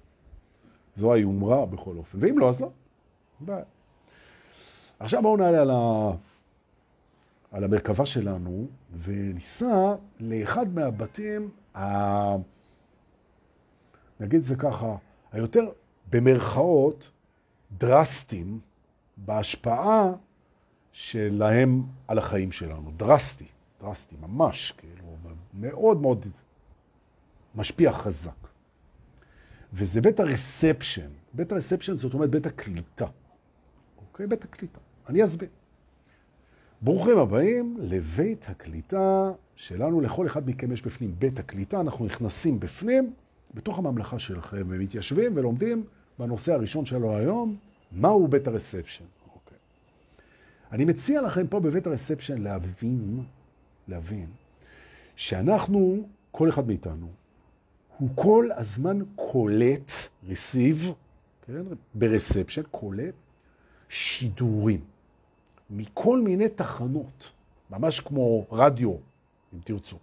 זו 0.95 1.13
היומרה 1.13 1.65
בכל 1.65 1.97
אופן. 1.97 2.17
ואם 2.21 2.39
לא, 2.39 2.49
אז 2.49 2.61
לא. 2.61 2.69
ביי. 3.39 3.63
עכשיו 4.99 5.21
בואו 5.21 5.37
נעלה 5.37 5.61
על 5.61 5.71
ה... 5.71 6.11
על 7.51 7.63
המרכבה 7.63 8.05
שלנו, 8.05 8.67
וניסע 9.03 9.95
לאחד 10.19 10.73
מהבתים, 10.73 11.49
ה... 11.75 12.35
נגיד 14.19 14.41
זה 14.41 14.55
ככה, 14.55 14.95
היותר 15.31 15.69
במרכאות 16.09 17.11
דרסטיים 17.77 18.59
בהשפעה 19.17 20.13
שלהם 20.91 21.83
על 22.07 22.17
החיים 22.17 22.51
שלנו. 22.51 22.91
דרסטי, 22.97 23.45
דרסטי, 23.81 24.15
ממש, 24.21 24.73
כאילו, 24.77 25.03
מאוד 25.53 26.01
מאוד 26.01 26.25
משפיע 27.55 27.93
חזק. 27.93 28.47
וזה 29.73 30.01
בית 30.01 30.19
הרספשן. 30.19 31.09
בית 31.33 31.51
הרספשן 31.51 31.95
זאת 31.95 32.13
אומרת 32.13 32.29
בית 32.29 32.45
הקליטה. 32.45 33.07
אוקיי? 33.97 34.27
בית 34.27 34.43
הקליטה. 34.43 34.79
אני 35.09 35.23
אסביר. 35.23 35.49
ברוכים 36.81 37.17
הבאים 37.17 37.77
לבית 37.79 38.45
הקליטה 38.49 39.31
שלנו, 39.55 40.01
לכל 40.01 40.27
אחד 40.27 40.49
מכם 40.49 40.71
יש 40.71 40.81
בפנים 40.81 41.15
בית 41.19 41.39
הקליטה, 41.39 41.81
אנחנו 41.81 42.05
נכנסים 42.05 42.59
בפנים, 42.59 43.13
בתוך 43.53 43.77
הממלכה 43.77 44.19
שלכם, 44.19 44.63
ומתיישבים 44.67 45.31
ולומדים 45.35 45.83
בנושא 46.19 46.53
הראשון 46.53 46.85
שלו 46.85 47.17
היום, 47.17 47.57
מהו 47.93 48.27
בית 48.27 48.47
הרספשן. 48.47 49.05
אוקיי. 49.35 49.57
אני 50.71 50.85
מציע 50.85 51.21
לכם 51.21 51.47
פה 51.47 51.59
בבית 51.59 51.87
הרספשן 51.87 52.41
להבין, 52.41 53.23
להבין, 53.87 54.27
שאנחנו, 55.15 56.07
כל 56.31 56.49
אחד 56.49 56.67
מאיתנו, 56.67 57.07
הוא 57.97 58.09
כל 58.15 58.49
הזמן 58.55 58.99
קולט, 59.15 59.91
רסיב, 60.27 60.93
כן, 61.41 61.63
perception, 61.95 62.61
קולט 62.71 63.13
שידורים. 63.89 64.81
מכל 65.69 66.21
מיני 66.21 66.49
תחנות, 66.49 67.31
ממש 67.69 67.99
כמו 67.99 68.45
רדיו, 68.51 68.95
אם 69.53 69.59
תרצו. 69.63 69.97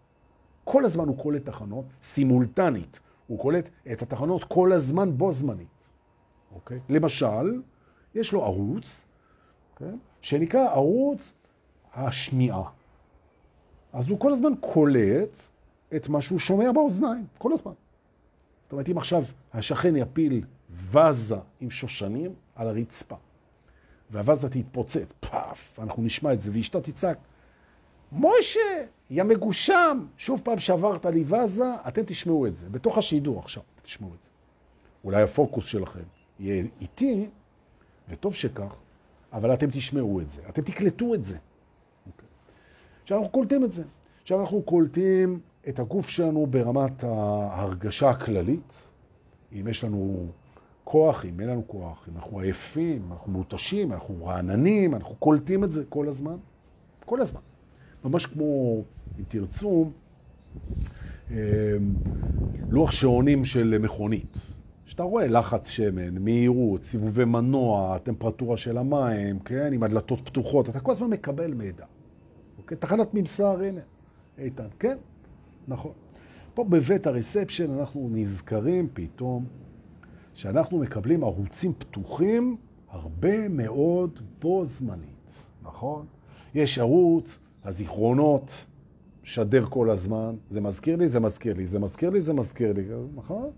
כל 0.64 0.84
הזמן 0.84 1.08
הוא 1.08 1.18
קולט 1.18 1.44
תחנות, 1.44 1.84
סימולטנית. 2.02 3.00
הוא 3.26 3.38
קולט 3.38 3.70
את 3.92 4.02
התחנות 4.02 4.44
כל 4.44 4.72
הזמן 4.72 5.18
בו 5.18 5.32
זמנית. 5.32 5.88
אוקיי? 6.54 6.78
למשל, 6.88 7.60
יש 8.14 8.32
לו 8.32 8.44
ערוץ, 8.44 9.04
אוקיי? 9.72 9.96
שנקרא 10.22 10.70
ערוץ 10.70 11.32
השמיעה. 11.94 12.70
אז 13.92 14.08
הוא 14.08 14.20
כל 14.20 14.32
הזמן 14.32 14.52
קולט 14.60 15.36
את 15.96 16.08
מה 16.08 16.20
שהוא 16.20 16.38
שומע 16.38 16.72
באוזניים, 16.72 17.26
כל 17.38 17.52
הזמן. 17.52 17.72
זאת 18.62 18.72
אומרת, 18.72 18.88
אם 18.88 18.98
עכשיו 18.98 19.24
השכן 19.52 19.96
יפיל 19.96 20.44
וזה 20.70 21.36
עם 21.60 21.70
שושנים 21.70 22.34
על 22.54 22.68
הרצפה, 22.68 23.16
והוזה 24.10 24.48
תתפוצץ, 24.48 25.12
פאף, 25.20 25.78
אנחנו 25.78 26.02
נשמע 26.02 26.32
את 26.32 26.40
זה, 26.40 26.50
ואשתו 26.54 26.80
תצעק, 26.80 27.18
מוישה, 28.12 28.60
יא 29.10 29.22
מגושם, 29.22 30.06
שוב 30.16 30.40
פעם 30.44 30.58
שברת 30.58 31.06
לי 31.06 31.24
וזה, 31.26 31.74
אתם 31.88 32.02
תשמעו 32.06 32.46
את 32.46 32.56
זה, 32.56 32.68
בתוך 32.68 32.98
השידור 32.98 33.38
עכשיו, 33.38 33.62
תשמעו 33.82 34.10
את 34.14 34.22
זה. 34.22 34.28
אולי 35.04 35.22
הפוקוס 35.22 35.66
שלכם 35.66 36.02
יהיה 36.40 36.64
איטי, 36.80 37.28
וטוב 38.10 38.34
שכך, 38.34 38.74
אבל 39.32 39.54
אתם 39.54 39.66
תשמעו 39.70 40.20
את 40.20 40.28
זה, 40.28 40.40
אתם 40.48 40.62
תקלטו 40.62 41.14
את 41.14 41.22
זה. 41.22 41.36
אוקיי. 42.06 42.28
עכשיו 43.02 43.18
אנחנו 43.18 43.32
קולטים 43.32 43.64
את 43.64 43.72
זה. 43.72 43.82
עכשיו 44.22 44.40
אנחנו 44.40 44.62
קולטים 44.62 45.40
את 45.68 45.78
הגוף 45.78 46.08
שלנו 46.08 46.46
ברמת 46.46 47.04
ההרגשה 47.04 48.10
הכללית, 48.10 48.72
אם 49.52 49.68
יש 49.68 49.84
לנו 49.84 50.26
כוח, 50.84 51.24
אם 51.24 51.40
אין 51.40 51.48
לנו 51.48 51.62
כוח, 51.66 52.08
אם 52.08 52.16
אנחנו 52.16 52.40
עייפים, 52.40 53.02
אנחנו 53.10 53.32
מותשים, 53.32 53.92
אנחנו 53.92 54.26
רעננים, 54.26 54.94
אנחנו 54.94 55.14
קולטים 55.14 55.64
את 55.64 55.72
זה 55.72 55.84
כל 55.88 56.08
הזמן, 56.08 56.36
כל 57.06 57.20
הזמן. 57.20 57.40
ממש 58.04 58.26
כמו, 58.26 58.82
אם 59.18 59.24
תרצו, 59.28 59.90
אמ, 61.30 61.36
לוח 62.70 62.90
שעונים 62.90 63.44
של 63.44 63.78
מכונית. 63.78 64.38
שאתה 64.90 65.02
רואה 65.02 65.28
לחץ 65.28 65.68
שמן, 65.68 66.18
מהירות, 66.18 66.82
סיבובי 66.82 67.24
מנוע, 67.24 67.98
טמפרטורה 67.98 68.56
של 68.56 68.78
המים, 68.78 69.38
כן, 69.38 69.72
עם 69.72 69.82
הדלתות 69.82 70.20
פתוחות, 70.20 70.68
אתה 70.68 70.80
כל 70.80 70.92
הזמן 70.92 71.10
מקבל 71.10 71.54
מידע. 71.54 71.84
אוקיי? 72.58 72.76
תחנת 72.76 73.14
ממסר, 73.14 73.60
הנה, 73.60 73.80
איתן, 74.38 74.66
כן, 74.78 74.96
נכון. 75.68 75.92
פה 76.54 76.64
בבית 76.64 77.06
הריספשן 77.06 77.70
אנחנו 77.78 78.08
נזכרים 78.12 78.88
פתאום 78.92 79.44
שאנחנו 80.34 80.78
מקבלים 80.78 81.24
ערוצים 81.24 81.72
פתוחים 81.78 82.56
הרבה 82.88 83.48
מאוד 83.48 84.20
בו 84.42 84.64
זמנית, 84.64 85.42
נכון? 85.62 86.06
יש 86.54 86.78
ערוץ, 86.78 87.38
הזיכרונות, 87.64 88.64
שדר 89.22 89.66
כל 89.66 89.90
הזמן, 89.90 90.34
זה 90.48 90.60
מזכיר 90.60 90.96
לי, 90.96 91.08
זה 91.08 91.20
מזכיר 91.20 91.54
לי, 91.54 91.66
זה 91.66 91.78
מזכיר 91.78 92.10
לי, 92.10 92.20
זה 92.20 92.32
מזכיר 92.32 92.72
לי, 92.72 92.82
נכון? 93.14 93.50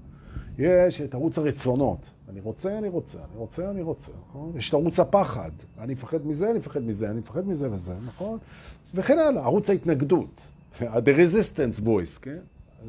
יש 0.58 1.00
את 1.00 1.14
ערוץ 1.14 1.38
הרצונות, 1.38 2.10
אני 2.28 2.40
רוצה, 2.40 2.78
אני 2.78 2.88
רוצה, 2.88 3.18
אני 3.18 3.38
רוצה, 3.38 3.70
אני 3.70 3.82
רוצה, 3.82 4.12
נכון? 4.28 4.52
יש 4.56 4.68
את 4.68 4.74
ערוץ 4.74 5.00
הפחד, 5.00 5.50
אני 5.78 5.92
מפחד 5.92 6.26
מזה, 6.26 6.50
אני 6.50 6.58
מפחד 6.58 6.82
מזה, 6.82 7.10
אני 7.10 7.18
מפחד 7.18 7.48
מזה 7.48 7.72
וזה, 7.72 7.94
נכון? 8.06 8.38
וכן 8.94 9.18
הלאה, 9.18 9.42
ערוץ 9.44 9.70
ההתנגדות, 9.70 10.40
the 10.80 11.16
resistance 11.16 11.80
voice, 11.84 12.20
כן? 12.22 12.38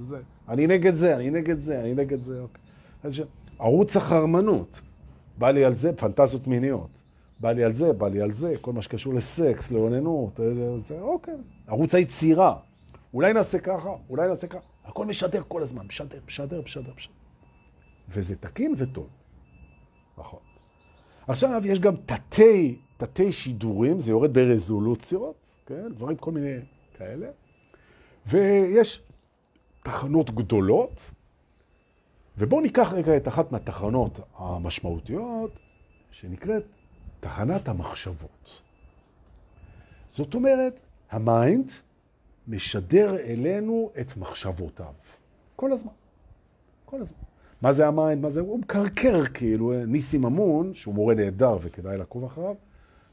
זה. 0.07 0.17
אני 0.49 0.67
נגד 0.67 0.93
זה, 0.93 1.15
אני 1.15 1.29
נגד 1.29 1.59
זה, 1.61 1.79
אני 1.79 1.93
נגד 1.93 2.19
זה, 2.19 2.41
אוקיי. 2.41 2.61
אז 3.03 3.13
ש... 3.13 3.21
ערוץ 3.59 3.97
החרמנות, 3.97 4.81
בא 5.37 5.51
לי 5.51 5.65
על 5.65 5.73
זה 5.73 5.93
פנטזיות 5.93 6.47
מיניות, 6.47 6.89
בא 7.39 7.51
לי 7.51 7.63
על 7.63 7.73
זה, 7.73 7.93
בא 7.93 8.07
לי 8.07 8.21
על 8.21 8.31
זה, 8.31 8.53
כל 8.61 8.73
מה 8.73 8.81
שקשור 8.81 9.13
לסקס, 9.13 9.71
לאוננות, 9.71 10.39
זה, 10.79 11.01
אוקיי. 11.01 11.33
ערוץ 11.67 11.95
היצירה, 11.95 12.55
אולי 13.13 13.33
נעשה 13.33 13.59
ככה, 13.59 13.89
אולי 14.09 14.29
נעשה 14.29 14.47
ככה, 14.47 14.59
הכל 14.85 15.05
משדר 15.05 15.41
כל 15.47 15.61
הזמן, 15.61 15.85
משדר, 15.87 16.19
משדר, 16.27 16.61
משדר, 16.65 16.91
משדר. 16.95 17.22
וזה 18.09 18.35
תקין 18.35 18.73
וטוב. 18.77 19.07
נכון. 20.17 20.39
עכשיו 21.27 21.61
יש 21.65 21.79
גם 21.79 21.95
תתי, 21.95 22.79
תתי 22.97 23.31
שידורים, 23.31 23.99
זה 23.99 24.11
יורד 24.11 24.33
ברזולוציות, 24.33 25.35
כן? 25.65 25.93
דברים 25.93 26.17
כל 26.17 26.31
מיני 26.31 26.57
כאלה. 26.97 27.27
ויש 28.25 29.01
תחנות 29.83 30.31
גדולות, 30.31 31.11
ובואו 32.37 32.61
ניקח 32.61 32.93
רגע 32.93 33.17
את 33.17 33.27
אחת 33.27 33.51
מהתחנות 33.51 34.19
המשמעותיות, 34.35 35.51
שנקראת 36.11 36.63
תחנת 37.19 37.67
המחשבות. 37.67 38.61
זאת 40.13 40.33
אומרת, 40.33 40.79
ה 41.11 41.23
mind 41.23 41.71
משדר 42.47 43.15
אלינו 43.17 43.91
את 44.01 44.17
מחשבותיו. 44.17 44.93
כל 45.55 45.71
הזמן. 45.71 45.91
כל 46.85 47.01
הזמן. 47.01 47.17
מה 47.63 47.73
זה 47.73 47.87
ה 47.87 47.93
mind? 47.93 48.21
מה 48.21 48.29
זה? 48.29 48.39
הוא 48.39 48.59
מקרקר 48.59 49.25
כאילו, 49.25 49.73
ניסי 49.87 50.17
ממון, 50.17 50.73
שהוא 50.73 50.95
מורה 50.95 51.15
נהדר 51.15 51.57
וכדאי 51.61 51.97
לעקוב 51.97 52.23
אחריו, 52.23 52.55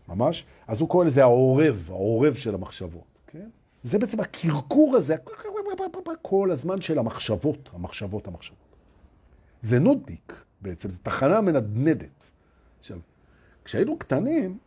ממש, 0.08 0.44
אז 0.66 0.80
הוא 0.80 0.88
קורא 0.88 1.04
לזה 1.04 1.22
העורב, 1.22 1.86
העורב 1.88 2.34
של 2.34 2.54
המחשבות, 2.54 3.20
כן? 3.26 3.48
זה 3.82 3.98
בעצם 3.98 4.20
הקרקור 4.20 4.96
הזה, 4.96 5.16
כל 6.22 6.50
הזמן 6.50 6.80
של 6.80 6.98
המחשבות, 6.98 7.70
המחשבות, 7.72 8.26
המחשבות. 8.26 8.76
זה 9.62 9.78
נודניק 9.78 10.44
בעצם, 10.60 10.88
זו 10.88 10.98
תחנה 11.02 11.40
מנדנדת. 11.40 12.30
עכשיו, 12.78 12.98
כשהיינו 13.64 13.98
קטנים, 13.98 14.58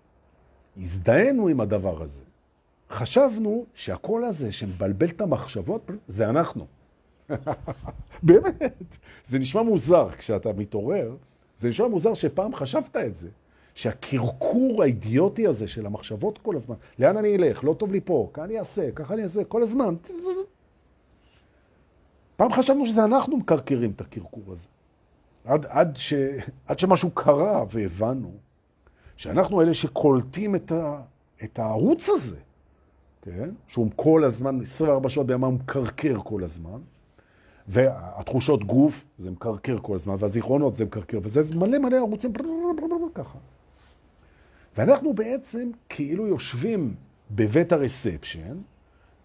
הזדהינו 0.78 1.48
עם 1.48 1.62
הדבר 1.62 2.02
הזה. 2.02 2.22
חשבנו 2.89 3.65
שהקול 3.74 4.24
הזה 4.24 4.52
שמבלבל 4.52 5.10
את 5.10 5.22
המחשבות, 5.22 5.91
זה 6.08 6.30
אנחנו. 6.30 6.65
באמת, 8.24 8.98
זה 9.26 9.40
נשמע 9.40 9.62
מוזר 9.62 10.10
כשאתה 10.18 10.54
מתעורר, 10.54 11.16
זה 11.58 11.70
נשמע 11.70 11.88
מוזר 11.88 12.14
שפעם 12.14 12.56
חשבת 12.56 12.96
את 12.96 13.16
זה, 13.16 13.30
שהקרקור 13.76 14.84
האידיוטי 14.84 15.48
הזה 15.48 15.68
של 15.68 15.86
המחשבות 15.86 16.38
כל 16.38 16.56
הזמן, 16.56 16.76
לאן 17.00 17.18
אני 17.18 17.36
אלך, 17.36 17.64
לא 17.64 17.74
טוב 17.74 17.92
לי 17.92 18.02
פה, 18.02 18.30
ככה 18.34 18.44
אני 18.44 18.60
אעשה, 18.60 18.92
ככה 18.92 19.14
אני 19.14 19.24
אעשה, 19.24 19.44
כל 19.44 19.62
הזמן. 19.64 19.96
פעם 22.36 22.54
חשבנו 22.54 22.86
שזה 22.86 23.04
אנחנו 23.04 23.38
מקרקרים 23.38 23.92
את 23.92 24.02
הקרקור 24.02 24.44
הזה. 24.48 24.68
עד, 25.46 25.66
עד, 25.70 25.98
ש, 25.98 26.14
עד 26.68 26.80
שמשהו 26.80 27.12
קרה 27.12 27.66
והבנו 27.72 28.32
שאנחנו 29.18 29.62
אלה 29.62 29.74
שקולטים 29.74 30.56
את, 30.56 30.72
ה, 30.72 31.02
את 31.44 31.60
הערוץ 31.60 32.10
הזה, 32.10 32.38
כן? 33.22 33.50
שהוא 33.68 33.90
כל 33.96 34.24
הזמן, 34.24 34.62
24 34.62 35.10
שעות 35.10 35.28
בימה 35.28 35.48
הוא 35.48 35.54
מקרקר 35.54 36.20
כל 36.24 36.44
הזמן, 36.44 36.80
והתחושות 37.67 38.63
גוף 38.63 39.06
זה 39.17 39.32
מקרקר 39.32 39.78
כל 39.82 39.95
הזמן, 39.95 40.15
והזיכרונות 40.19 40.76
זה 40.76 40.86
מקרקר, 40.86 41.19
וזה 41.23 41.56
מלא 41.56 41.80
מלא 41.80 41.95
ערוצים 41.95 42.32
ככה. 43.13 43.38
ואנחנו 44.78 45.13
בעצם 45.13 45.71
כאילו 45.89 46.28
יושבים 46.28 46.95
בבית 47.32 47.71
הרספשן, 47.71 48.58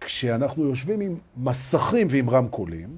כשאנחנו 0.01 0.64
יושבים 0.64 1.01
עם 1.01 1.16
מסכים 1.37 2.07
ועם 2.11 2.31
רמקולים, 2.31 2.96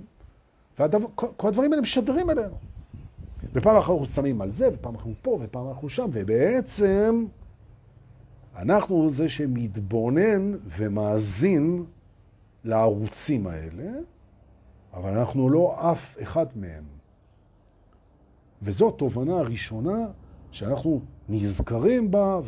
וכל 0.81 1.49
הדברים 1.49 1.73
האלה 1.73 1.83
משדרים 1.83 2.31
אלינו. 2.31 2.55
ופעם 3.53 3.77
אחת 3.77 3.91
אנחנו 3.91 4.07
שמים 4.07 4.41
על 4.41 4.51
זה, 4.51 4.69
ופעם 4.73 4.95
אנחנו 4.95 5.15
פה, 5.23 5.39
ופעם 5.43 5.69
אנחנו 5.69 5.89
שם, 5.89 6.07
ובעצם 6.13 7.25
אנחנו 8.57 9.11
זה 9.11 9.29
שמתבונן 9.29 10.53
ומאזין 10.77 11.85
לערוצים 12.65 13.47
האלה, 13.47 13.93
אבל 14.95 15.19
אנחנו 15.19 15.51
לא 15.51 15.93
אף 15.93 16.17
אחד 16.23 16.47
מהם. 16.57 16.85
וזו 18.63 18.89
התובנה 18.89 19.39
הראשונה 19.39 20.07
שאנחנו 20.51 21.01
נזכרים 21.29 22.11
בה, 22.11 22.41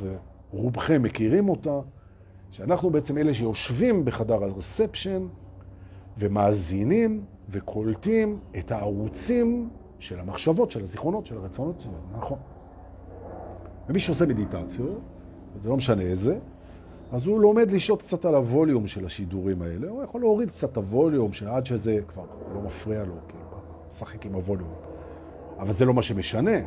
ורובכם 0.53 1.03
מכירים 1.03 1.49
אותה, 1.49 1.81
שאנחנו 2.51 2.91
בעצם 2.91 3.19
אלה 3.19 3.35
שיושבים 3.35 4.05
בחדר 4.05 4.45
הרספשן 4.45 5.27
ומאזינים 6.19 7.25
וקולטים 7.49 8.39
את 8.59 8.71
הערוצים 8.71 9.71
של 9.99 10.21
המחשבות, 10.21 10.71
של 10.71 10.83
הזיכרונות, 10.83 11.27
של 11.27 11.37
הרצונות 11.37 11.81
שלנו, 11.81 11.97
נכון. 12.17 12.39
ומי 13.89 13.99
שעושה 13.99 14.27
מדיטציות, 14.27 15.01
וזה 15.57 15.69
לא 15.69 15.77
משנה 15.77 16.03
איזה, 16.03 16.39
אז 17.13 17.27
הוא 17.27 17.41
לומד 17.41 17.71
לשלוט 17.71 18.03
קצת 18.03 18.25
על 18.25 18.35
הווליום 18.35 18.87
של 18.87 19.07
השידורים 19.07 19.63
האלה, 19.63 19.89
הוא 19.89 20.05
יכול 20.05 20.21
להוריד 20.21 20.51
קצת 20.51 20.73
את 20.73 20.77
הווליום, 20.77 21.33
שעד 21.33 21.67
שזה 21.67 21.99
כבר 22.09 22.25
לא 22.55 22.61
מפריע 22.61 23.05
לו, 23.05 23.13
הוא 23.13 23.21
משחק 23.89 24.27
עם 24.27 24.35
הווליום. 24.35 24.75
אבל 25.59 25.73
זה 25.73 25.85
לא 25.85 25.95
מה 25.95 26.03
שמשנה. 26.03 26.59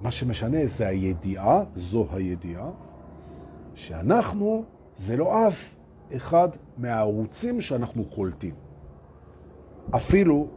מה 0.00 0.10
שמשנה 0.10 0.66
זה 0.66 0.88
הידיעה, 0.88 1.64
זו 1.76 2.06
הידיעה, 2.12 2.70
שאנחנו, 3.74 4.64
זה 4.96 5.16
לא 5.16 5.48
אף 5.48 5.74
אחד 6.16 6.48
מהערוצים 6.76 7.60
שאנחנו 7.60 8.04
קולטים. 8.04 8.54
אפילו 9.96 10.48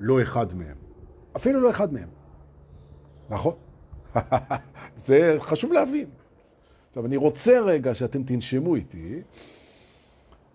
לא 0.00 0.22
אחד 0.22 0.54
מהם. 0.54 0.76
אפילו 1.36 1.60
לא 1.60 1.70
אחד 1.70 1.92
מהם. 1.92 2.08
נכון? 3.30 3.54
זה 5.06 5.36
חשוב 5.40 5.72
להבין. 5.72 6.19
עכשיו, 6.90 7.06
אני 7.06 7.16
רוצה 7.16 7.60
רגע 7.60 7.94
שאתם 7.94 8.22
תנשמו 8.22 8.74
איתי 8.74 9.22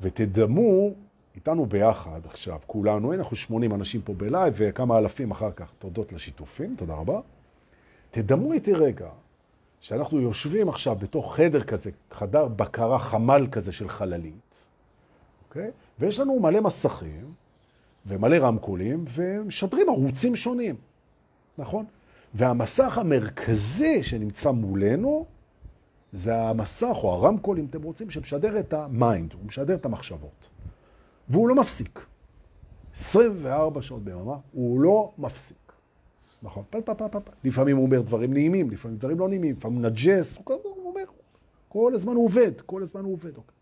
ותדמו 0.02 0.94
איתנו 1.36 1.66
ביחד 1.66 2.20
עכשיו, 2.26 2.60
כולנו, 2.68 3.14
אנחנו 3.14 3.36
80 3.36 3.74
אנשים 3.74 4.02
פה 4.02 4.14
בלייב 4.14 4.54
וכמה 4.58 4.98
אלפים 4.98 5.32
אחר 5.32 5.52
כך, 5.52 5.72
תודות 5.80 6.14
לשיתופים, 6.14 6.76
תודה 6.78 6.94
רבה. 6.94 7.20
תדמו 8.12 8.54
איתי 8.54 8.74
רגע 8.74 9.10
שאנחנו 9.80 10.22
יושבים 10.22 10.70
עכשיו 10.70 10.96
בתוך 10.96 11.36
חדר 11.36 11.64
כזה, 11.64 11.92
חדר 12.12 12.48
בקרה 12.48 13.00
חמ"ל 13.00 13.48
כזה 13.52 13.72
של 13.72 13.90
חללית, 13.90 14.56
אוקיי? 15.48 15.72
ויש 16.00 16.20
לנו 16.20 16.40
מלא 16.40 16.62
מסכים 16.62 17.34
ומלא 18.06 18.36
רמקולים 18.36 19.06
ומשדרים 19.08 19.90
ערוצים 19.90 20.36
שונים, 20.36 20.76
נכון? 21.58 21.86
והמסך 22.34 22.98
המרכזי 22.98 24.04
שנמצא 24.04 24.52
מולנו 24.52 25.26
זה 26.16 26.42
המסך 26.42 26.96
או 27.04 27.12
הרמקול, 27.12 27.60
אם 27.60 27.66
אתם 27.70 27.84
רוצים, 27.84 28.10
שמשדר 28.10 28.60
את 28.60 28.74
ה 28.74 28.84
mind, 28.84 29.34
הוא 29.34 29.42
משדר 29.46 29.76
את 29.76 29.86
המחשבות. 29.86 30.50
והוא 31.30 31.50
לא 31.50 31.56
מפסיק. 31.56 32.00
24 32.94 33.82
שעות 33.82 34.04
ביממה, 34.04 34.36
הוא 34.52 34.82
לא 34.82 35.12
מפסיק. 35.18 35.72
נכון, 36.44 36.64
פל 36.70 36.82
פל 36.82 36.94
פל 36.94 37.08
פל 37.08 37.20
פל. 37.20 37.32
לפעמים 37.44 37.78
הוא 37.78 37.86
אומר 37.86 38.02
דברים 38.02 38.34
נעימים, 38.34 38.72
לפעמים 38.72 38.98
דברים 38.98 39.20
לא 39.20 39.30
נעימים, 39.30 39.56
לפעמים 39.56 39.78
הוא 39.78 39.90
נג'ס, 39.90 40.38
הוא, 40.38 40.58
אומר, 40.86 41.04
כל 41.70 41.92
הזמן 41.96 42.16
הוא 42.16 42.26
עובד, 42.26 42.62
כל 42.62 42.82
הזמן 42.82 43.04
הוא 43.04 43.14
עובד. 43.14 43.38
אוקיי. 43.38 43.56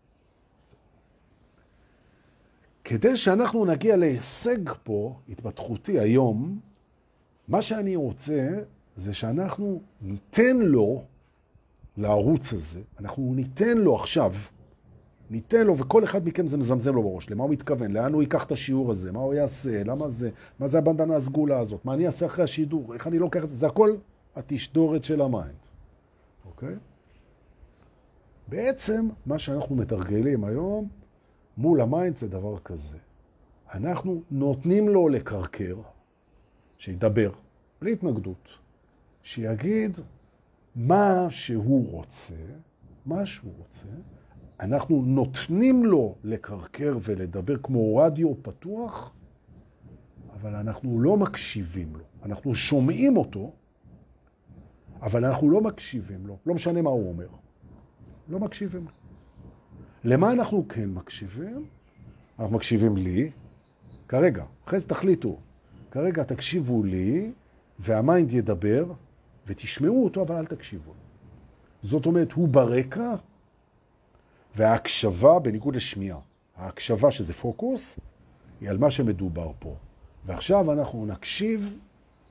כדי 2.84 3.16
שאנחנו 3.16 3.64
נגיע 3.64 3.96
להישג 3.96 4.72
פה, 4.84 5.14
התפתחותי 5.28 5.98
היום, 5.98 6.58
מה 7.48 7.62
שאני 7.62 7.96
רוצה 7.96 8.48
זה 8.96 9.14
שאנחנו 9.14 9.80
ניתן 10.02 10.56
לו, 10.56 11.04
לערוץ 11.96 12.52
הזה, 12.52 12.80
אנחנו 12.98 13.32
ניתן 13.34 13.78
לו 13.78 13.94
עכשיו, 13.96 14.32
ניתן 15.30 15.66
לו, 15.66 15.78
וכל 15.78 16.04
אחד 16.04 16.28
מכם 16.28 16.46
זה 16.46 16.56
מזמזם 16.56 16.94
לו 16.94 17.02
בראש, 17.02 17.30
למה 17.30 17.44
הוא 17.44 17.50
מתכוון, 17.50 17.90
לאן 17.90 18.12
הוא 18.12 18.22
ייקח 18.22 18.44
את 18.44 18.52
השיעור 18.52 18.90
הזה, 18.90 19.12
מה 19.12 19.20
הוא 19.20 19.34
יעשה, 19.34 19.84
למה 19.84 20.10
זה, 20.10 20.30
מה 20.58 20.68
זה 20.68 20.78
הבנדנה 20.78 21.16
הסגולה 21.16 21.58
הזאת, 21.58 21.84
מה 21.84 21.94
אני 21.94 22.06
אעשה 22.06 22.26
אחרי 22.26 22.44
השידור, 22.44 22.94
איך 22.94 23.06
אני 23.06 23.18
לוקח 23.18 23.44
את 23.44 23.48
זה, 23.48 23.56
זה 23.56 23.66
הכל 23.66 23.96
התשדורת 24.36 25.04
של 25.04 25.20
ה 25.20 25.28
mind, 25.28 25.66
אוקיי? 26.46 26.74
בעצם 28.48 29.08
מה 29.26 29.38
שאנחנו 29.38 29.76
מתרגלים 29.76 30.44
היום 30.44 30.88
מול 31.56 31.80
ה 31.80 31.87
mind 31.87 32.16
זה 32.16 32.28
דבר 32.28 32.58
כזה. 32.58 32.96
אנחנו 33.74 34.22
נותנים 34.30 34.88
לו 34.88 35.08
לקרקר, 35.08 35.76
שידבר, 36.78 37.30
בלי 37.80 37.92
התנגדות, 37.92 38.48
שיגיד 39.22 39.96
מה 40.76 41.26
שהוא 41.30 41.90
רוצה, 41.90 42.34
מה 43.06 43.26
שהוא 43.26 43.52
רוצה, 43.58 43.88
אנחנו 44.60 45.02
נותנים 45.06 45.84
לו 45.84 46.14
לקרקר 46.24 46.98
ולדבר 47.02 47.56
כמו 47.62 47.96
רדיו 47.96 48.42
פתוח, 48.42 49.12
אבל 50.34 50.54
אנחנו 50.54 51.00
לא 51.00 51.16
מקשיבים 51.16 51.96
לו. 51.96 52.04
אנחנו 52.22 52.54
שומעים 52.54 53.16
אותו, 53.16 53.52
אבל 55.02 55.24
אנחנו 55.24 55.50
לא 55.50 55.60
מקשיבים 55.60 56.26
לו. 56.26 56.38
לא 56.46 56.54
משנה 56.54 56.82
מה 56.82 56.90
הוא 56.90 57.08
אומר. 57.08 57.28
לא 58.28 58.38
מקשיבים 58.38 58.84
לו. 58.84 58.90
למה 60.04 60.32
אנחנו 60.32 60.68
כן 60.68 60.88
מקשיבים? 60.90 61.66
אנחנו 62.38 62.56
מקשיבים 62.56 62.96
לי, 62.96 63.30
כרגע, 64.08 64.44
אחרי 64.64 64.78
זה 64.78 64.88
תחליטו. 64.88 65.38
כרגע 65.90 66.22
תקשיבו 66.22 66.84
לי, 66.84 67.32
והמיינד 67.78 68.32
ידבר, 68.32 68.92
ותשמעו 69.46 70.04
אותו, 70.04 70.22
אבל 70.22 70.34
אל 70.36 70.46
תקשיבו. 70.46 70.92
זאת 71.82 72.06
אומרת, 72.06 72.32
הוא 72.32 72.48
ברקע, 72.48 73.14
וההקשבה, 74.56 75.38
בניגוד 75.38 75.76
לשמיעה, 75.76 76.18
ההקשבה 76.56 77.10
שזה 77.10 77.32
פוקוס, 77.32 77.98
היא 78.60 78.70
על 78.70 78.78
מה 78.78 78.90
שמדובר 78.90 79.50
פה. 79.58 79.76
ועכשיו 80.26 80.72
אנחנו 80.72 81.06
נקשיב 81.06 81.78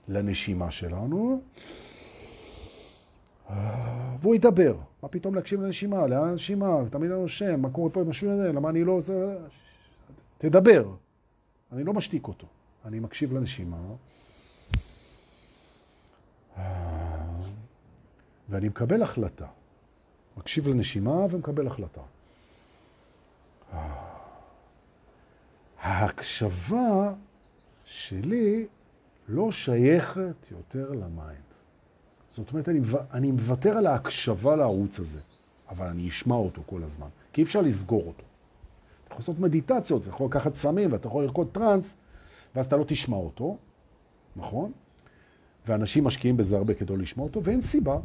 לנשימה 0.08 0.72
שלנו, 0.72 1.42
והוא 4.22 4.36
ידבר. 4.36 4.76
מה 5.04 5.10
פתאום 5.10 5.36
להקשיב 5.36 5.62
לנשימה? 5.62 6.08
לאן 6.08 6.28
הנשימה? 6.28 6.68
תמיד 6.90 7.12
אני 7.12 7.22
נושם, 7.22 7.62
מה 7.62 7.70
קורה 7.70 7.90
פה 7.90 8.02
עם 8.02 8.10
משהו 8.10 8.32
הזה? 8.32 8.52
למה 8.52 8.70
אני 8.70 8.84
לא... 8.84 9.00
תדבר. 10.38 10.94
אני 11.72 11.84
לא 11.84 11.94
משתיק 11.94 12.28
אותו. 12.28 12.48
אני 12.86 13.00
מקשיב 13.00 13.34
לנשימה. 13.34 13.78
ואני 18.50 18.68
מקבל 18.68 19.02
החלטה. 19.02 19.48
מקשיב 20.38 20.68
לנשימה 20.68 21.26
ומקבל 21.32 21.68
החלטה. 21.68 22.02
ההקשבה 25.82 27.14
שלי 27.86 28.68
לא 29.28 29.52
שייכת 29.52 30.52
יותר 30.52 30.92
ל 30.92 31.01
mind. 31.01 31.44
זאת 32.36 32.52
אומרת, 32.52 32.70
אני, 32.70 32.80
אני 33.12 33.32
מוותר 33.32 33.78
על 33.78 33.88
ההקשבה 33.88 34.56
לערוץ 34.56 35.00
הזה, 35.00 35.20
אבל 35.70 35.86
אני 35.86 36.10
אשמע 36.10 36.36
אותו 36.36 36.62
כל 36.66 36.84
הזמן, 36.84 37.08
כי 37.34 37.42
אי 37.42 37.46
אפשר 37.46 37.62
לסגור 37.62 38.04
אותו. 38.08 38.24
אתה 39.04 39.12
יכול 39.12 39.22
לעשות 39.22 39.40
מדיטציות, 39.40 40.02
אתה 40.02 40.10
יכול 40.10 40.28
לקחת 40.28 40.54
סמים, 40.54 40.94
ואתה 40.94 41.08
יכול 41.08 41.24
לרקוד 41.24 41.50
טרנס, 41.52 41.96
ואז 42.56 42.66
אתה 42.66 42.78
לא 42.78 42.84
תשמע 42.88 43.18
אותו, 43.18 43.58
נכון? 44.36 44.72
ואנשים 45.68 46.04
משקיעים 46.04 46.38
בזה 46.38 46.58
הרבה 46.58 46.74
כדי 46.74 46.98
לשמוע 46.98 47.28
אותו, 47.28 47.44
ואין 47.44 47.62
סיבה. 47.62 47.98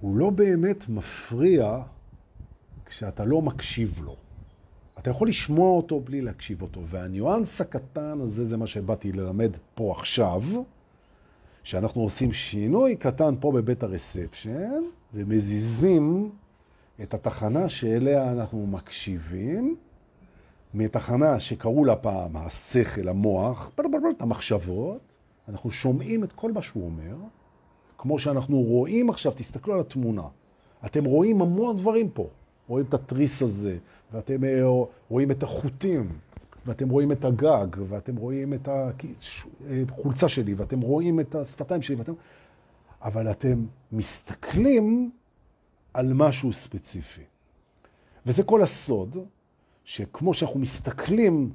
הוא 0.00 0.16
לא 0.16 0.30
באמת 0.30 0.88
מפריע 0.88 1.78
כשאתה 2.86 3.24
לא 3.24 3.42
מקשיב 3.42 4.00
לו. 4.04 4.16
אתה 4.98 5.10
יכול 5.10 5.28
לשמוע 5.28 5.70
אותו 5.70 6.00
בלי 6.00 6.20
להקשיב 6.20 6.62
אותו, 6.62 6.80
והניואנס 6.86 7.60
הקטן 7.60 8.20
הזה 8.20 8.44
זה 8.44 8.56
מה 8.56 8.66
שבאתי 8.66 9.12
ללמד 9.12 9.56
פה 9.74 9.94
עכשיו, 9.96 10.42
שאנחנו 11.64 12.02
עושים 12.02 12.32
שינוי 12.32 12.96
קטן 12.96 13.34
פה 13.40 13.52
בבית 13.52 13.82
הרספשן, 13.82 14.82
ומזיזים 15.14 16.30
את 17.02 17.14
התחנה 17.14 17.68
שאליה 17.68 18.32
אנחנו 18.32 18.66
מקשיבים, 18.66 19.76
מתחנה 20.74 21.40
שקראו 21.40 21.84
לה 21.84 21.96
פעם 21.96 22.36
השכל, 22.36 23.08
המוח, 23.08 23.70
המחשבות, 24.20 25.00
אנחנו 25.48 25.70
שומעים 25.70 26.24
את 26.24 26.32
כל 26.32 26.52
מה 26.52 26.62
שהוא 26.62 26.84
אומר, 26.84 27.16
כמו 27.98 28.18
שאנחנו 28.18 28.60
רואים 28.60 29.10
עכשיו, 29.10 29.32
תסתכלו 29.36 29.74
על 29.74 29.80
התמונה. 29.80 30.28
אתם 30.86 31.04
רואים 31.04 31.40
המון 31.42 31.76
דברים 31.76 32.10
פה. 32.10 32.28
רואים 32.68 32.86
את 32.86 32.94
התריס 32.94 33.42
הזה, 33.42 33.78
ואתם 34.12 34.44
אה, 34.44 34.62
רואים 35.10 35.30
את 35.30 35.42
החוטים, 35.42 36.08
ואתם 36.66 36.88
רואים 36.88 37.12
את 37.12 37.24
הגג, 37.24 37.66
ואתם 37.88 38.16
רואים 38.16 38.54
את 38.54 38.68
החולצה 38.68 40.28
שלי, 40.28 40.54
ואתם 40.54 40.80
רואים 40.80 41.20
את 41.20 41.34
השפתיים 41.34 41.82
שלי, 41.82 41.96
ואתם... 41.96 42.12
אבל 43.02 43.30
אתם 43.30 43.64
מסתכלים 43.92 45.10
על 45.94 46.12
משהו 46.12 46.52
ספציפי. 46.52 47.22
וזה 48.26 48.42
כל 48.42 48.62
הסוד, 48.62 49.16
שכמו 49.84 50.34
שאנחנו 50.34 50.60
מסתכלים, 50.60 51.50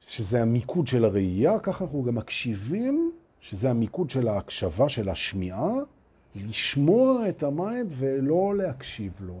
שזה 0.00 0.42
המיקוד 0.42 0.86
של 0.86 1.04
הראייה, 1.04 1.58
ככה 1.58 1.84
אנחנו 1.84 2.02
גם 2.02 2.14
מקשיבים, 2.14 3.12
שזה 3.46 3.70
המיקוד 3.70 4.10
של 4.10 4.28
ההקשבה, 4.28 4.88
של 4.88 5.08
השמיעה, 5.08 5.70
לשמוע 6.34 7.28
את 7.28 7.42
ה 7.42 7.52
mind 7.52 7.92
ולא 7.98 8.56
להקשיב 8.56 9.12
לו. 9.20 9.40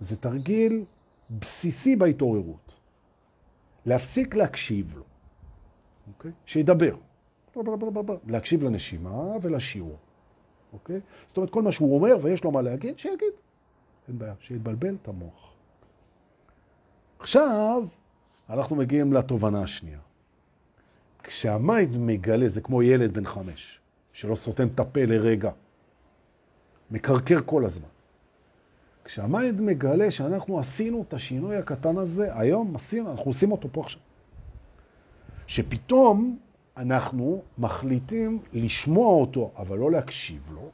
זה 0.00 0.16
תרגיל 0.16 0.84
בסיסי 1.30 1.96
בהתעוררות. 1.96 2.74
להפסיק 3.86 4.34
להקשיב 4.34 4.96
לו, 4.96 5.02
אוקיי? 6.08 6.30
שידבר. 6.46 6.96
להקשיב 8.26 8.62
לנשימה 8.62 9.36
ולשיעור, 9.42 9.96
אוקיי? 10.72 11.00
זאת 11.26 11.36
אומרת, 11.36 11.50
כל 11.50 11.62
מה 11.62 11.72
שהוא 11.72 11.94
אומר 11.94 12.16
ויש 12.22 12.44
לו 12.44 12.50
מה 12.50 12.62
להגיד, 12.62 12.98
שיגיד. 12.98 13.34
אין 14.08 14.18
בעיה, 14.18 14.34
שיתבלבל 14.40 14.94
את 15.02 15.08
המוח. 15.08 15.52
עכשיו, 17.18 17.82
אנחנו 18.50 18.76
מגיעים 18.76 19.12
לתובנה 19.12 19.62
השנייה. 19.62 20.03
כשהמייד 21.24 21.96
מגלה, 21.96 22.48
זה 22.48 22.60
כמו 22.60 22.82
ילד 22.82 23.14
בן 23.14 23.24
חמש, 23.24 23.80
שלא 24.12 24.34
סותם 24.34 24.68
את 24.74 24.80
הפה 24.80 25.04
לרגע, 25.04 25.50
מקרקר 26.90 27.38
כל 27.46 27.64
הזמן. 27.64 27.88
כשהמייד 29.04 29.60
מגלה 29.60 30.10
שאנחנו 30.10 30.58
עשינו 30.58 31.04
את 31.08 31.14
השינוי 31.14 31.56
הקטן 31.56 31.96
הזה, 31.98 32.38
היום 32.38 32.76
עשינו, 32.76 33.10
אנחנו 33.10 33.24
עושים 33.24 33.52
אותו 33.52 33.68
פה 33.72 33.80
עכשיו. 33.80 34.00
שפתאום 35.46 36.38
אנחנו 36.76 37.42
מחליטים 37.58 38.42
לשמוע 38.52 39.20
אותו, 39.20 39.50
אבל 39.56 39.78
לא 39.78 39.90
להקשיב 39.90 40.42
לו. 40.52 40.70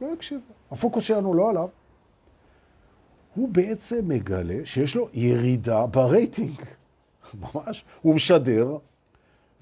לא 0.00 0.10
להקשיב 0.10 0.40
לו. 0.48 0.54
הפוקוס 0.70 1.04
שלנו 1.04 1.34
לא 1.34 1.50
עליו. 1.50 1.68
הוא 3.34 3.48
בעצם 3.48 4.08
מגלה 4.08 4.58
שיש 4.64 4.96
לו 4.96 5.08
ירידה 5.12 5.86
ברייטינג. 5.86 6.60
ממש. 7.54 7.84
הוא 8.02 8.14
משדר, 8.14 8.76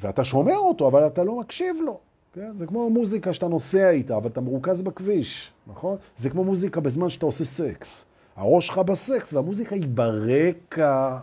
ואתה 0.03 0.25
שומע 0.25 0.57
אותו, 0.57 0.89
אבל 0.89 1.07
אתה 1.07 1.25
לא 1.25 1.41
מקשיב 1.41 1.77
לו. 1.85 2.01
כן? 2.33 2.53
זה 2.59 2.67
כמו 2.67 2.91
מוזיקה 2.91 3.33
שאתה 3.33 3.49
נוסע 3.49 3.91
איתה, 3.91 4.17
אבל 4.17 4.29
אתה 4.29 4.41
מרוכז 4.41 4.83
בכביש, 4.83 5.53
נכון? 5.67 5.97
זה 6.17 6.31
כמו 6.31 6.45
מוזיקה 6.45 6.81
בזמן 6.81 7.11
שאתה 7.11 7.27
עושה 7.27 7.45
סקס. 7.45 8.05
הראש 8.37 8.67
שלך 8.67 8.79
בסקס 8.79 9.33
והמוזיקה 9.33 9.75
היא 9.75 9.89
ברקע. 9.89 11.19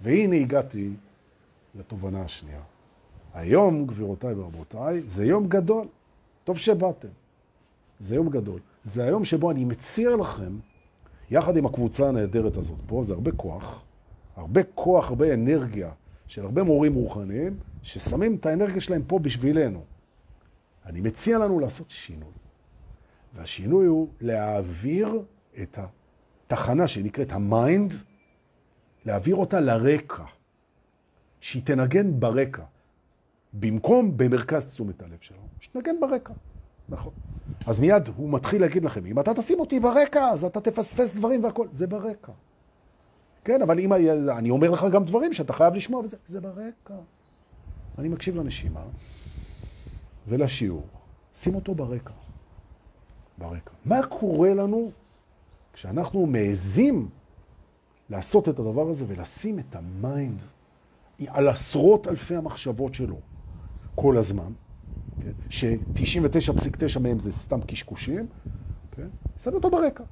והנה 0.00 0.36
הגעתי 0.36 0.90
לתובנה 1.74 2.22
השנייה. 2.22 2.60
היום, 3.34 3.86
גבירותיי 3.86 4.34
ורבותיי, 4.34 5.00
זה 5.06 5.24
יום 5.24 5.48
גדול. 5.48 5.86
טוב 6.44 6.58
שבאתם. 6.58 7.08
זה 8.00 8.14
יום 8.14 8.28
גדול. 8.28 8.60
זה 8.84 9.04
היום 9.04 9.24
שבו 9.24 9.50
אני 9.50 9.64
מציע 9.64 10.16
לכם 10.16 10.56
יחד 11.30 11.56
עם 11.56 11.66
הקבוצה 11.66 12.08
הנהדרת 12.08 12.56
הזאת 12.56 12.78
פה, 12.86 13.02
זה 13.04 13.12
הרבה 13.12 13.32
כוח, 13.32 13.82
הרבה 14.36 14.60
כוח, 14.74 15.08
הרבה 15.08 15.34
אנרגיה 15.34 15.90
של 16.30 16.44
הרבה 16.44 16.62
מורים 16.62 16.94
רוחניים, 16.94 17.56
ששמים 17.82 18.36
את 18.36 18.46
האנרגיה 18.46 18.80
שלהם 18.80 19.02
פה 19.06 19.18
בשבילנו. 19.18 19.84
אני 20.86 21.00
מציע 21.00 21.38
לנו 21.38 21.60
לעשות 21.60 21.90
שינוי. 21.90 22.32
והשינוי 23.34 23.86
הוא 23.86 24.08
להעביר 24.20 25.22
את 25.62 25.78
התחנה 26.46 26.86
שנקראת 26.86 27.32
ה 27.32 27.42
mind, 27.42 27.92
להעביר 29.04 29.36
אותה 29.36 29.60
לרקע, 29.60 30.24
שהיא 31.40 31.62
תנגן 31.62 32.20
ברקע. 32.20 32.64
במקום 33.52 34.16
במרכז 34.16 34.66
תשומת 34.66 35.02
הלב 35.02 35.18
שלו, 35.20 35.38
שתנגן 35.60 36.00
ברקע. 36.00 36.32
נכון. 36.88 37.12
אז 37.66 37.80
מיד 37.80 38.08
הוא 38.16 38.32
מתחיל 38.32 38.60
להגיד 38.60 38.84
לכם, 38.84 39.06
אם 39.06 39.20
אתה 39.20 39.34
תשים 39.34 39.60
אותי 39.60 39.80
ברקע, 39.80 40.30
אז 40.30 40.44
אתה 40.44 40.60
תפספס 40.60 41.14
דברים 41.14 41.44
והכל. 41.44 41.66
זה 41.72 41.86
ברקע. 41.86 42.32
כן, 43.44 43.62
אבל 43.62 43.80
אם 43.80 43.92
אני 44.38 44.50
אומר 44.50 44.70
לך 44.70 44.86
גם 44.92 45.04
דברים 45.04 45.32
שאתה 45.32 45.52
חייב 45.52 45.74
לשמוע, 45.74 46.00
וזה, 46.04 46.16
זה 46.28 46.40
ברקע. 46.40 46.94
אני 47.98 48.08
מקשיב 48.08 48.36
לנשימה 48.36 48.82
ולשיעור. 50.28 50.86
שים 51.34 51.54
אותו 51.54 51.74
ברקע. 51.74 52.12
ברקע. 53.38 53.72
מה 53.84 54.06
קורה 54.06 54.54
לנו 54.54 54.90
כשאנחנו 55.72 56.26
מעזים 56.26 57.08
לעשות 58.10 58.48
את 58.48 58.58
הדבר 58.58 58.88
הזה 58.88 59.04
ולשים 59.08 59.58
את 59.58 59.76
ה 59.76 59.89
mind 59.89 60.42
על 61.26 61.48
עשרות 61.48 62.08
אלפי 62.08 62.36
המחשבות 62.36 62.94
שלו 62.94 63.16
כל 63.94 64.16
הזמן, 64.16 64.52
כן? 65.22 65.32
ש-99.9 65.48 66.98
מהם 66.98 67.18
זה 67.18 67.32
סתם 67.32 67.60
קשקושים, 67.60 68.26
כן? 68.90 69.08
שם 69.42 69.54
אותו 69.54 69.70
ברקע. 69.70 70.04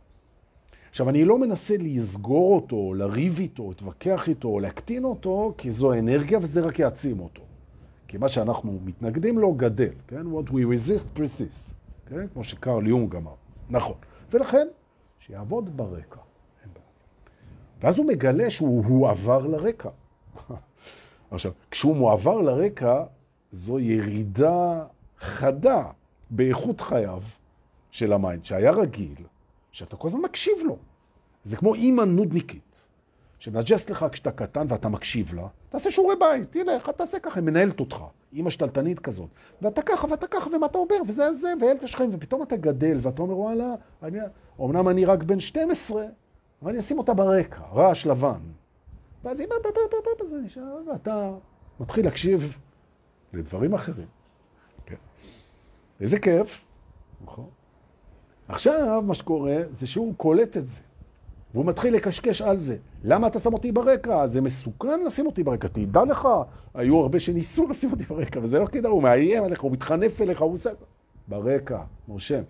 עכשיו, 0.98 1.08
אני 1.08 1.24
לא 1.24 1.38
מנסה 1.38 1.76
לסגור 1.78 2.54
אותו, 2.54 2.94
לריב 2.94 3.38
איתו, 3.38 3.68
להתווכח 3.68 4.28
איתו, 4.28 4.60
להקטין 4.60 5.04
אותו, 5.04 5.54
כי 5.58 5.70
זו 5.70 5.92
אנרגיה 5.92 6.38
וזה 6.42 6.60
רק 6.60 6.78
יעצים 6.78 7.20
אותו. 7.20 7.42
כי 8.08 8.18
מה 8.18 8.28
שאנחנו 8.28 8.78
מתנגדים 8.84 9.38
לו 9.38 9.52
גדל, 9.52 9.92
כן? 10.08 10.22
What 10.26 10.50
we 10.50 10.52
resist, 10.52 11.18
persist, 11.18 11.72
כן? 12.06 12.28
כמו 12.28 12.44
שקרל 12.44 12.86
יונג 12.86 13.16
אמר. 13.16 13.34
נכון. 13.70 13.94
ולכן, 14.30 14.66
שיעבוד 15.18 15.76
ברקע. 15.76 16.20
ואז 17.80 17.98
הוא 17.98 18.06
מגלה 18.06 18.50
שהוא 18.50 19.08
עבר 19.08 19.46
לרקע. 19.46 19.90
עכשיו, 21.30 21.52
כשהוא 21.70 21.96
מועבר 21.96 22.40
לרקע, 22.40 23.04
זו 23.52 23.80
ירידה 23.80 24.84
חדה 25.20 25.84
באיכות 26.30 26.80
חייו 26.80 27.22
של 27.90 28.12
ה 28.12 28.18
mind, 28.18 28.44
שהיה 28.44 28.70
רגיל, 28.70 29.24
שאתה 29.72 29.96
כל 29.96 30.08
הזמן 30.08 30.20
מקשיב 30.20 30.54
לו. 30.64 30.76
זה 31.44 31.56
כמו 31.56 31.74
אימא 31.74 32.02
נודניקית, 32.02 32.88
שמנג'סת 33.38 33.90
לך 33.90 34.06
כשאתה 34.12 34.30
קטן 34.30 34.66
ואתה 34.68 34.88
מקשיב 34.88 35.34
לה, 35.34 35.46
תעשה 35.68 35.90
שיעורי 35.90 36.16
בית, 36.20 36.52
תלך, 36.52 36.90
תעשה 36.90 37.18
ככה, 37.18 37.40
היא 37.40 37.46
מנהלת 37.46 37.80
אותך, 37.80 38.04
אימא 38.32 38.50
שתלטנית 38.50 39.00
כזאת. 39.00 39.28
ואתה 39.62 39.82
ככה, 39.82 40.06
ואתה 40.10 40.26
ככה, 40.26 40.50
ומה 40.56 40.66
אתה 40.66 40.78
אומר, 40.78 40.96
וזה 41.08 41.32
זה, 41.32 41.52
וילד 41.60 41.84
השכם, 41.84 42.10
ופתאום 42.12 42.42
אתה 42.42 42.56
גדל, 42.56 42.98
ואתה 43.02 43.22
אומר, 43.22 43.38
וואלה, 43.38 43.74
אני, 44.02 44.18
אמנם 44.60 44.88
אני 44.88 45.04
רק 45.04 45.22
בן 45.22 45.40
12, 45.40 46.04
אבל 46.62 46.70
אני 46.70 46.78
אשים 46.78 46.98
אותה 46.98 47.14
ברקע, 47.14 47.62
רעש 47.72 48.06
לבן. 48.06 48.40
ואז 49.24 49.40
אימא, 49.40 49.54
זה 50.28 50.36
נשאר, 50.40 50.78
ואתה 50.92 51.32
מתחיל 51.80 52.04
להקשיב 52.04 52.58
לדברים 53.32 53.74
אחרים. 53.74 54.06
כן. 54.86 54.96
איזה 56.00 56.18
כיף, 56.18 56.64
נכון? 57.24 57.48
עכשיו, 58.48 59.02
מה 59.06 59.14
שקורה 59.14 59.56
זה 59.72 59.86
שהוא 59.86 60.14
קולט 60.16 60.56
את 60.56 60.68
זה. 60.68 60.80
והוא 61.54 61.66
מתחיל 61.66 61.94
לקשקש 61.94 62.42
על 62.42 62.58
זה. 62.58 62.76
למה 63.04 63.26
אתה 63.26 63.38
שם 63.38 63.52
אותי 63.52 63.72
ברקע? 63.72 64.26
זה 64.26 64.40
מסוכן 64.40 65.00
לשים 65.06 65.26
אותי 65.26 65.42
ברקע. 65.42 65.68
תדע 65.68 66.04
לך, 66.04 66.28
היו 66.74 67.00
הרבה 67.00 67.20
שניסו 67.20 67.66
לשים 67.70 67.90
אותי 67.90 68.04
ברקע, 68.04 68.40
וזה 68.42 68.58
לא 68.58 68.66
כדאי, 68.66 68.90
הוא 68.90 69.02
מאיים 69.02 69.44
עליך, 69.44 69.60
הוא 69.60 69.72
מתחנף 69.72 70.22
אליך, 70.22 70.42
הוא 70.42 70.54
עושה... 70.54 70.70
ברקע, 71.28 71.80
משה. 72.08 72.40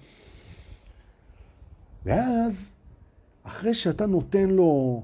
ואז, 2.05 2.73
אחרי 3.43 3.75
שאתה 3.75 4.07
נותן 4.07 4.51
לו 4.51 5.03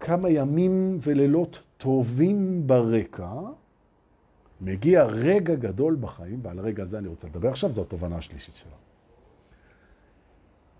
כמה 0.00 0.30
ימים 0.30 0.98
ולילות 1.02 1.62
טובים 1.78 2.66
ברקע, 2.66 3.32
מגיע 4.60 5.04
רגע 5.04 5.54
גדול 5.54 5.96
בחיים, 6.00 6.40
ועל 6.42 6.58
הרגע 6.58 6.82
הזה 6.82 6.98
אני 6.98 7.08
רוצה 7.08 7.26
לדבר 7.26 7.48
עכשיו, 7.48 7.70
זו 7.70 7.82
התובנה 7.82 8.16
השלישית 8.16 8.54
שלו. 8.54 8.89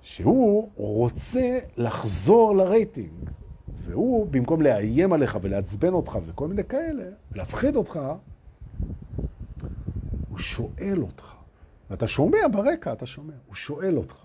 שהוא 0.02 0.70
רוצה 0.76 1.58
לחזור 1.76 2.56
לרייטינג, 2.56 3.30
והוא, 3.84 4.26
במקום 4.26 4.62
לאיים 4.62 5.12
עליך 5.12 5.38
ולעצבן 5.42 5.92
אותך 5.92 6.18
וכל 6.26 6.48
מיני 6.48 6.64
כאלה, 6.64 7.04
להפחיד 7.34 7.76
אותך, 7.76 8.00
הוא 10.28 10.38
שואל 10.38 11.02
אותך. 11.02 11.34
ואתה 11.90 12.08
שומע 12.08 12.38
ברקע, 12.52 12.92
אתה 12.92 13.06
שומע. 13.06 13.34
הוא 13.46 13.54
שואל 13.54 13.96
אותך, 13.96 14.16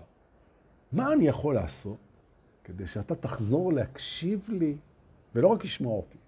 מה 0.92 1.12
אני 1.12 1.28
יכול 1.28 1.54
לעשות 1.54 1.96
כדי 2.64 2.86
שאתה 2.86 3.14
תחזור 3.14 3.72
להקשיב 3.72 4.40
לי, 4.48 4.76
ולא 5.34 5.48
רק 5.48 5.64
לשמוע 5.64 5.96
אותי? 5.96 6.18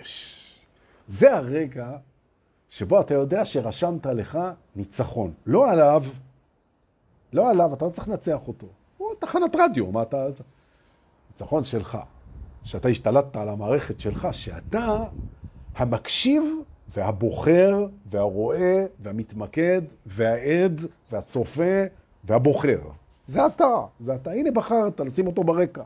יש. 0.00 0.36
זה 1.08 1.36
הרגע 1.36 1.96
שבו 2.68 3.00
אתה 3.00 3.14
יודע 3.14 3.44
שרשמת 3.44 4.06
לך 4.06 4.38
ניצחון. 4.76 5.32
לא 5.46 5.70
עליו, 5.70 6.04
לא 7.32 7.50
עליו, 7.50 7.74
אתה 7.74 7.84
לא 7.84 7.90
צריך 7.90 8.08
לנצח 8.08 8.48
אותו. 8.48 8.66
הוא 8.96 9.08
תחנת 9.18 9.56
רדיו, 9.56 9.92
מה 9.92 10.02
אתה... 10.02 10.26
ניצחון 11.30 11.64
שלך, 11.64 11.98
שאתה 12.64 12.88
השתלטת 12.88 13.36
על 13.36 13.48
המערכת 13.48 14.00
שלך, 14.00 14.28
שאתה 14.30 15.04
המקשיב 15.74 16.42
והבוחר 16.94 17.86
והרואה 18.10 18.86
והמתמקד 19.00 19.82
והעד 20.06 20.80
והצופה 21.12 21.82
והבוחר. 22.24 22.80
זה 23.26 23.46
אתה, 23.46 23.84
זה 24.00 24.14
אתה. 24.14 24.30
הנה 24.30 24.50
בחרת 24.50 25.00
לשים 25.00 25.26
אותו 25.26 25.44
ברקע. 25.44 25.82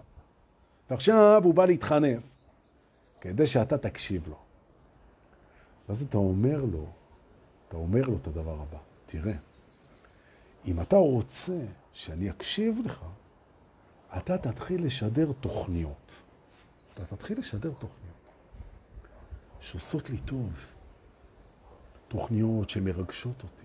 ועכשיו 0.91 1.41
הוא 1.45 1.55
בא 1.55 1.67
להתחנף 1.67 2.23
כדי 3.21 3.47
שאתה 3.47 3.79
תקשיב 3.79 4.29
לו. 4.29 4.37
ואז 5.89 6.03
אתה 6.03 6.19
אומר 6.19 6.65
לו, 6.73 6.87
אתה 7.69 7.77
אומר 7.77 8.03
לו 8.03 8.17
את 8.23 8.27
הדבר 8.27 8.55
הבא, 8.55 8.79
תראה, 9.07 9.33
אם 10.67 10.81
אתה 10.81 10.97
רוצה 10.97 11.59
שאני 11.93 12.31
אקשיב 12.31 12.81
לך, 12.85 13.05
אתה 14.17 14.39
תתחיל 14.39 14.85
לשדר 14.85 15.33
תוכניות. 15.41 16.23
אתה 16.95 17.05
תתחיל 17.17 17.39
לשדר 17.39 17.73
תוכניות 17.73 18.15
שעושות 19.61 20.11
לי 20.11 20.19
טוב. 20.19 20.53
תוכניות 22.09 22.71
שמרגשות 22.71 23.43
אותי, 23.43 23.65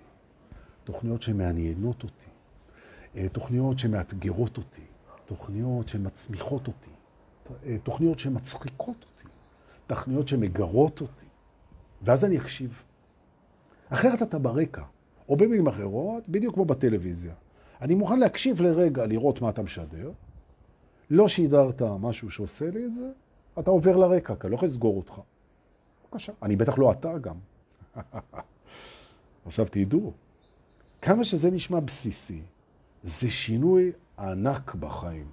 תוכניות 0.84 1.22
שמעניינות 1.22 2.04
אותי, 2.04 2.30
אה, 3.16 3.30
תוכניות 3.30 3.80
שמאתגרות 3.80 4.58
אותי, 4.58 4.82
תוכניות 5.26 5.88
שמצמיחות 5.88 6.68
אותי, 6.68 6.90
אה, 7.66 7.78
תוכניות 7.84 8.20
שמצחיקות 8.20 9.06
אותי, 9.12 9.30
תוכניות 9.88 10.28
שמגרות 10.28 11.02
אותי. 11.02 11.26
ואז 12.02 12.26
אני 12.26 12.38
אקשיב. 12.38 12.84
אחרת 13.90 14.22
אתה 14.22 14.40
ברקע. 14.40 14.84
או 15.30 15.36
במילים 15.36 15.68
אחרות, 15.68 16.30
בדיוק 16.30 16.54
כמו 16.54 16.66
בטלוויזיה. 16.66 17.34
אני 17.82 17.96
מוכן 17.96 18.20
להקשיב 18.20 18.62
לרגע, 18.62 19.06
לראות 19.06 19.42
מה 19.42 19.50
אתה 19.50 19.62
משדר. 19.62 20.12
לא 21.10 21.28
שידרת 21.28 21.82
משהו 21.82 22.32
שעושה 22.32 22.70
לי 22.70 22.86
את 22.86 22.94
זה, 22.96 23.12
אתה 23.60 23.72
עובר 23.72 23.98
לרקע, 23.98 24.36
כי 24.36 24.42
אני 24.48 24.52
לא 24.52 24.56
יכול 24.56 24.68
לסגור 24.68 24.98
אותך. 24.98 25.14
בבקשה. 26.04 26.34
אני 26.44 26.56
בטח 26.56 26.78
לא 26.78 26.92
אתה 26.92 27.18
גם. 27.18 27.36
עכשיו 29.46 29.66
תדעו, 29.72 30.14
כמה 31.02 31.26
שזה 31.26 31.52
נשמע 31.52 31.80
בסיסי, 31.80 32.42
זה 33.04 33.30
שינוי 33.30 33.92
ענק 34.20 34.76
בחיים. 34.76 35.28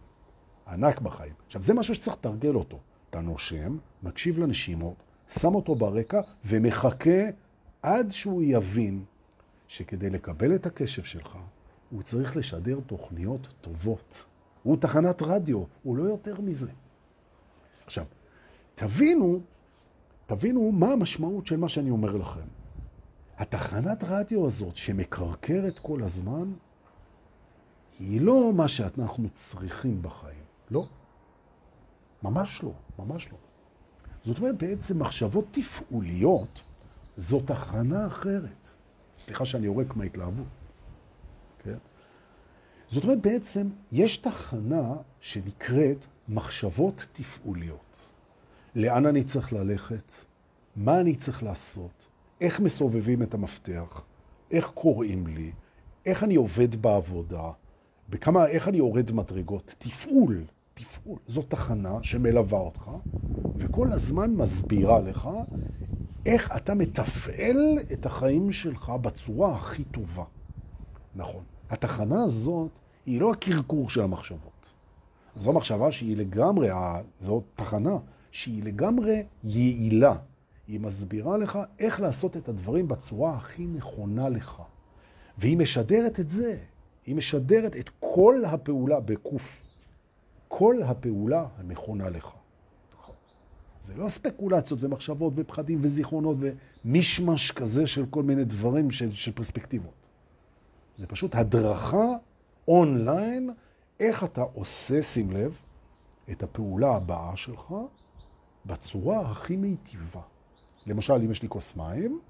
ענק 0.68 1.01
בחיים. 1.01 1.32
עכשיו, 1.47 1.62
זה 1.62 1.74
משהו 1.74 1.94
שצריך 1.94 2.16
לתרגל 2.16 2.55
אותו. 2.55 2.78
אתה 3.11 3.20
נושם, 3.20 3.76
מקשיב 4.03 4.38
לנשימות, 4.38 5.03
שם 5.40 5.55
אותו 5.55 5.74
ברקע 5.74 6.20
ומחכה 6.47 7.20
עד 7.82 8.12
שהוא 8.12 8.42
יבין 8.42 9.05
שכדי 9.69 10.11
לקבל 10.11 10.55
את 10.55 10.67
הקשב 10.67 11.03
שלך, 11.03 11.39
הוא 11.91 12.03
צריך 12.03 12.37
לשדר 12.37 12.81
תוכניות 12.87 13.55
טובות. 13.61 14.25
הוא 14.62 14.77
תחנת 14.77 15.23
רדיו, 15.23 15.64
הוא 15.83 15.97
לא 15.97 16.03
יותר 16.03 16.41
מזה. 16.41 16.71
עכשיו, 17.85 18.05
תבינו, 18.75 19.41
תבינו 20.27 20.73
מה 20.73 20.93
המשמעות 20.93 21.47
של 21.47 21.57
מה 21.57 21.69
שאני 21.69 21.91
אומר 21.91 22.17
לכם. 22.17 22.47
התחנת 23.39 24.05
רדיו 24.05 24.47
הזאת 24.47 24.77
שמקרקרת 24.77 25.79
כל 25.79 26.03
הזמן, 26.03 26.53
היא 27.99 28.21
לא 28.21 28.53
מה 28.53 28.69
שאנחנו 28.69 29.29
צריכים 29.33 30.03
בחיים. 30.03 30.45
לא. 30.71 30.87
ממש 32.23 32.61
לא, 32.62 32.73
ממש 32.99 33.33
לא. 33.33 33.39
זאת 34.25 34.39
אומרת, 34.39 34.57
בעצם 34.62 34.99
מחשבות 34.99 35.45
תפעוליות 35.51 36.62
זו 37.17 37.41
תחנה 37.41 38.07
אחרת. 38.07 38.66
סליחה 39.27 39.45
שאני 39.45 39.66
יורק 39.66 39.97
מההתלהבות. 39.97 40.47
כן? 41.59 41.77
זאת 42.89 43.05
אומרת, 43.05 43.20
בעצם 43.20 43.68
יש 43.93 44.16
תחנה 44.16 44.95
שנקראת 45.20 46.07
מחשבות 46.29 47.07
תפעוליות. 47.12 48.12
לאן 48.74 49.07
אני 49.07 49.24
צריך 49.24 49.53
ללכת? 49.53 50.12
מה 50.77 51.01
אני 51.01 51.16
צריך 51.16 51.43
לעשות? 51.43 52.09
איך 52.41 52.61
מסובבים 52.61 53.22
את 53.22 53.35
המפתח? 53.35 54.03
איך 54.51 54.66
קוראים 54.74 55.27
לי? 55.27 55.53
איך 56.07 56.24
אני 56.24 56.35
עובד 56.35 56.77
בעבודה? 56.83 57.51
בכמה, 58.09 58.47
איך 58.47 58.68
אני 58.68 58.77
יורד 58.77 59.12
מדרגות? 59.12 59.74
תפעול, 59.79 60.45
תפעול. 60.74 61.18
זו 61.27 61.43
תחנה 61.43 61.99
שמלווה 62.03 62.59
אותך, 62.59 62.91
וכל 63.57 63.93
הזמן 63.93 64.31
מסבירה 64.31 65.01
לך 65.01 65.29
איך 66.27 66.53
אתה 66.57 66.74
מתפעל 66.74 67.79
את 67.93 68.07
החיים 68.07 68.53
שלך 68.53 68.93
בצורה 69.01 69.57
הכי 69.57 69.85
טובה. 69.85 70.24
נכון. 71.14 71.43
התחנה 71.70 72.24
הזאת 72.24 72.70
היא 73.07 73.20
לא 73.20 73.33
הקרקור 73.33 73.91
של 73.91 74.01
המחשבות. 74.01 74.72
זו 75.37 75.53
מחשבה 75.53 75.93
שהיא 75.93 76.16
לגמרי, 76.16 76.68
זו 77.20 77.43
תחנה 77.55 77.97
שהיא 78.31 78.62
לגמרי 78.62 79.22
יעילה. 79.45 80.14
היא 80.68 80.81
מסבירה 80.81 81.37
לך 81.37 81.59
איך 81.79 82.01
לעשות 82.01 82.37
את 82.37 82.49
הדברים 82.49 82.89
בצורה 82.89 83.37
הכי 83.37 83.66
נכונה 83.66 84.29
לך. 84.29 84.62
והיא 85.39 85.57
משדרת 85.57 86.20
את 86.20 86.29
זה. 86.29 86.59
היא 87.07 87.16
משדרת 87.16 87.77
את 87.77 87.91
כל 88.01 88.43
הפעולה 88.47 89.01
בקוף. 89.01 89.62
כל 90.49 90.83
הפעולה 90.83 91.47
הנכונה 91.59 92.09
לך. 92.09 92.36
זה 93.87 93.95
לא 93.97 94.09
ספקולציות 94.09 94.82
ומחשבות 94.82 95.32
ופחדים 95.37 95.78
וזיכרונות 95.82 96.37
ומישמש 96.84 97.51
כזה 97.51 97.87
של 97.87 98.07
כל 98.11 98.22
מיני 98.22 98.45
דברים 98.45 98.91
של, 98.91 99.11
של 99.11 99.32
פרספקטיבות. 99.32 100.07
זה 100.99 101.07
פשוט 101.07 101.34
הדרכה 101.34 102.07
אונליין, 102.68 103.51
איך 104.01 104.24
אתה 104.24 104.43
עושה, 104.43 105.03
שים 105.03 105.30
לב, 105.30 105.57
את 106.30 106.43
הפעולה 106.43 106.97
הבאה 106.97 107.37
שלך 107.37 107.74
בצורה 108.66 109.30
הכי 109.30 109.57
מיטיבה. 109.57 110.20
למשל, 110.87 111.14
אם 111.14 111.30
יש 111.30 111.43
לי 111.43 111.49
כוס 111.49 111.76
מים, 111.76 112.20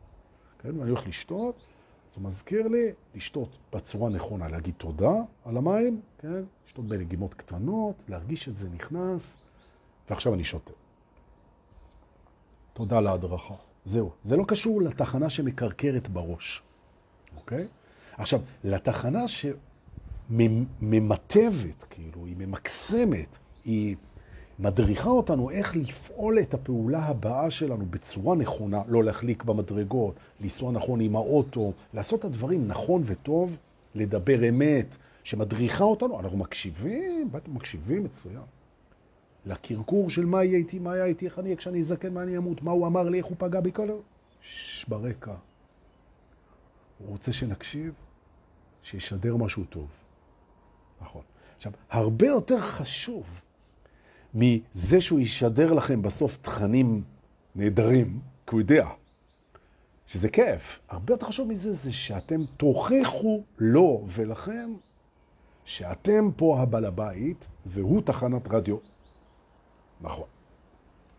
כן, 0.59 0.79
ואני 0.79 0.91
הולך 0.91 1.07
לשתות, 1.07 1.69
הוא 2.15 2.25
מזכיר 2.25 2.69
לי 2.69 2.93
לשתות 3.15 3.59
בצורה 3.73 4.11
נכונה, 4.11 4.49
להגיד 4.49 4.75
תודה 4.79 5.15
על 5.45 5.57
המים, 5.57 6.01
כן, 6.19 6.43
לשתות 6.67 6.85
בלגימות 6.85 7.35
קטנות, 7.35 7.95
להרגיש 8.09 8.49
את 8.49 8.57
זה 8.57 8.69
נכנס, 8.69 9.37
ועכשיו 10.11 10.35
אני 10.35 10.45
שותה. 10.45 10.73
תודה 12.77 13.01
להדרכה. 13.01 13.55
זהו. 13.85 14.11
זה 14.25 14.37
לא 14.37 14.45
קשור 14.49 14.83
לתחנה 14.83 15.31
שמקרקרת 15.31 16.09
בראש, 16.09 16.63
אוקיי? 17.37 17.69
עכשיו, 18.19 18.41
לתחנה 18.65 19.25
שממטבת, 20.31 21.85
כאילו, 21.91 22.27
היא 22.27 22.35
ממקסמת, 22.39 23.39
היא 23.65 23.97
מדריכה 24.59 25.11
אותנו 25.11 25.51
איך 25.51 25.77
לפעול 25.77 26.39
את 26.39 26.55
הפעולה 26.55 27.07
הבאה 27.07 27.51
שלנו 27.51 27.87
בצורה 27.91 28.37
נכונה, 28.37 28.83
לא 28.89 29.05
להחליק 29.05 29.45
במדרגות, 29.45 30.15
לנסוע 30.41 30.73
נכון 30.73 31.01
עם 31.01 31.17
האוטו, 31.17 31.73
לעשות 31.95 32.21
את 32.21 32.25
הדברים 32.25 32.69
נכון 32.69 33.03
וטוב, 33.07 33.57
לדבר 33.95 34.49
אמת, 34.49 34.97
שמדריכה 35.25 35.85
אותנו, 35.85 36.21
אנחנו 36.21 36.39
מקשיבים, 36.39 37.31
מקשיבים 37.49 38.05
מצוין. 38.05 38.43
לקרקור 39.47 40.11
של 40.11 40.27
מה 40.27 40.45
יהיה 40.45 40.59
איתי, 40.59 40.79
מה 40.79 40.93
היה 40.93 41.05
איתי, 41.05 41.25
איך 41.25 41.39
אני 41.39 41.47
אהיה 41.47 41.57
כשאני 41.57 41.81
אזקן, 41.81 42.15
מה 42.15 42.23
אני 42.23 42.37
אמות, 42.37 42.63
מה 42.63 42.71
הוא 42.71 42.87
אמר 42.87 43.09
לי, 43.09 43.19
איך 43.19 43.27
הוא 43.27 43.37
פגע 43.39 43.61
בי, 43.61 43.73
כל... 43.73 43.89
שש, 44.41 44.85
ברקע. 44.89 45.35
הוא 46.99 47.09
רוצה 47.09 47.33
שנקשיב, 47.33 47.95
שישדר 48.83 49.37
משהו 49.37 49.65
טוב. 49.65 49.89
נכון. 51.01 51.23
עכשיו, 51.57 51.73
הרבה 51.91 52.27
יותר 52.27 52.61
חשוב 52.61 53.41
מזה 54.35 55.01
שהוא 55.01 55.21
ישדר 55.21 55.73
לכם 55.73 56.03
בסוף 56.03 56.39
תכנים 56.43 57.03
נהדרים, 57.55 58.21
כי 58.47 58.55
הוא 58.55 58.61
יודע 58.61 58.89
שזה 60.07 60.29
כיף. 60.29 60.81
הרבה 60.89 61.15
יותר 61.15 61.27
חשוב 61.27 61.49
מזה 61.49 61.75
זה 61.75 61.93
שאתם 61.93 62.41
תוכיחו 62.57 63.43
לו 63.59 64.05
ולכם 64.09 64.75
שאתם 65.65 66.31
פה 66.37 66.61
הבעל 66.61 66.85
הבית 66.85 67.49
והוא 67.67 68.03
תחנת 68.03 68.49
רדיו 68.49 68.77
נכון. 70.01 70.27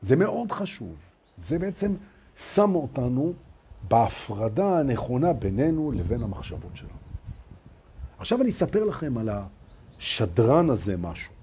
זה 0.01 0.15
מאוד 0.15 0.51
חשוב. 0.51 0.95
זה 1.37 1.59
בעצם 1.59 1.95
שם 2.35 2.75
אותנו 2.75 3.33
בהפרדה 3.87 4.79
הנכונה 4.79 5.33
בינינו 5.33 5.91
לבין 5.91 6.23
המחשבות 6.23 6.75
שלנו. 6.75 6.91
עכשיו 8.19 8.41
אני 8.41 8.49
אספר 8.49 8.83
לכם 8.83 9.17
על 9.17 9.29
השדרן 9.29 10.69
הזה 10.69 10.97
משהו. 10.97 11.33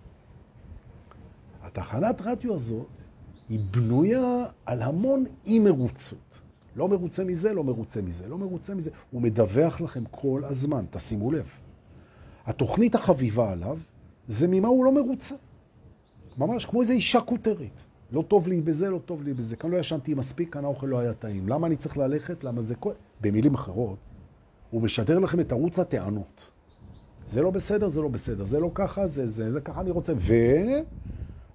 התחנת 1.63 2.21
רדיו 2.21 2.55
הזאת 2.55 2.87
היא 3.49 3.61
בנויה 3.71 4.45
על 4.67 4.83
המון 4.83 5.25
אי 5.47 5.59
מרוצות. 5.59 6.41
לא 6.77 6.89
מרוצה 6.89 7.25
מזה, 7.25 7.53
לא 7.53 7.65
מרוצה 7.65 8.03
מזה, 8.03 8.29
לא 8.29 8.39
מרוצה 8.39 8.75
מזה. 8.75 8.91
הוא 9.11 9.23
מדווח 9.23 9.81
לכם 9.81 10.05
כל 10.11 10.43
הזמן, 10.45 10.85
תשימו 10.91 11.33
לב. 11.33 11.49
התוכנית 12.47 12.95
החביבה 12.95 13.53
עליו 13.53 13.79
זה 14.29 14.47
ממה 14.49 14.69
הוא 14.69 14.85
לא 14.85 14.93
מרוצה. 14.93 15.35
ממש 16.39 16.67
כמו 16.67 16.81
איזו 16.81 16.93
אישה 16.93 17.21
כותרית. 17.21 17.83
לא 18.13 18.25
טוב 18.29 18.49
לי 18.49 18.61
בזה, 18.61 18.91
לא 18.91 18.99
טוב 18.99 19.23
לי 19.23 19.35
בזה. 19.35 19.57
כאן 19.57 19.71
לא 19.71 19.77
ישנתי 19.77 20.15
מספיק, 20.15 20.53
כאן 20.53 20.65
האוכל 20.65 20.87
לא 20.87 20.99
היה 20.99 21.15
טעים. 21.15 21.49
למה 21.49 21.67
אני 21.67 21.77
צריך 21.77 21.97
ללכת? 21.97 22.45
למה 22.45 22.63
זה 22.63 22.75
כל... 22.75 22.93
במילים 23.21 23.55
אחרות, 23.55 23.99
הוא 24.71 24.83
משדר 24.83 25.19
לכם 25.19 25.41
את 25.41 25.53
ערוץ 25.53 25.79
הטענות. 25.79 26.51
זה 27.29 27.43
לא 27.43 27.51
בסדר, 27.51 27.89
זה 27.89 28.01
לא 28.01 28.09
בסדר, 28.09 28.45
זה 28.45 28.61
לא 28.61 28.71
ככה, 28.75 29.07
זה 29.07 29.31
זה, 29.31 29.53
זה 29.53 29.61
ככה 29.61 29.81
אני 29.81 29.91
רוצה. 29.91 30.13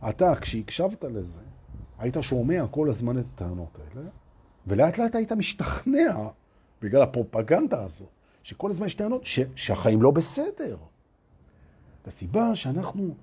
ואתה, 0.01 0.35
כשהקשבת 0.35 1.03
לזה, 1.03 1.41
היית 1.99 2.17
שומע 2.21 2.65
כל 2.71 2.89
הזמן 2.89 3.19
את 3.19 3.25
הטענות 3.35 3.79
האלה, 3.79 4.07
ולאט 4.67 4.97
לאט 4.97 5.15
היית 5.15 5.31
משתכנע, 5.31 6.27
בגלל 6.81 7.01
הפרופגנדה 7.01 7.83
הזו, 7.83 8.05
שכל 8.43 8.71
הזמן 8.71 8.85
יש 8.85 8.95
טענות 8.95 9.25
ש... 9.25 9.39
שהחיים 9.55 10.01
לא 10.01 10.11
בסדר. 10.11 10.77
הסיבה 12.07 12.55
שאנחנו 12.55 13.13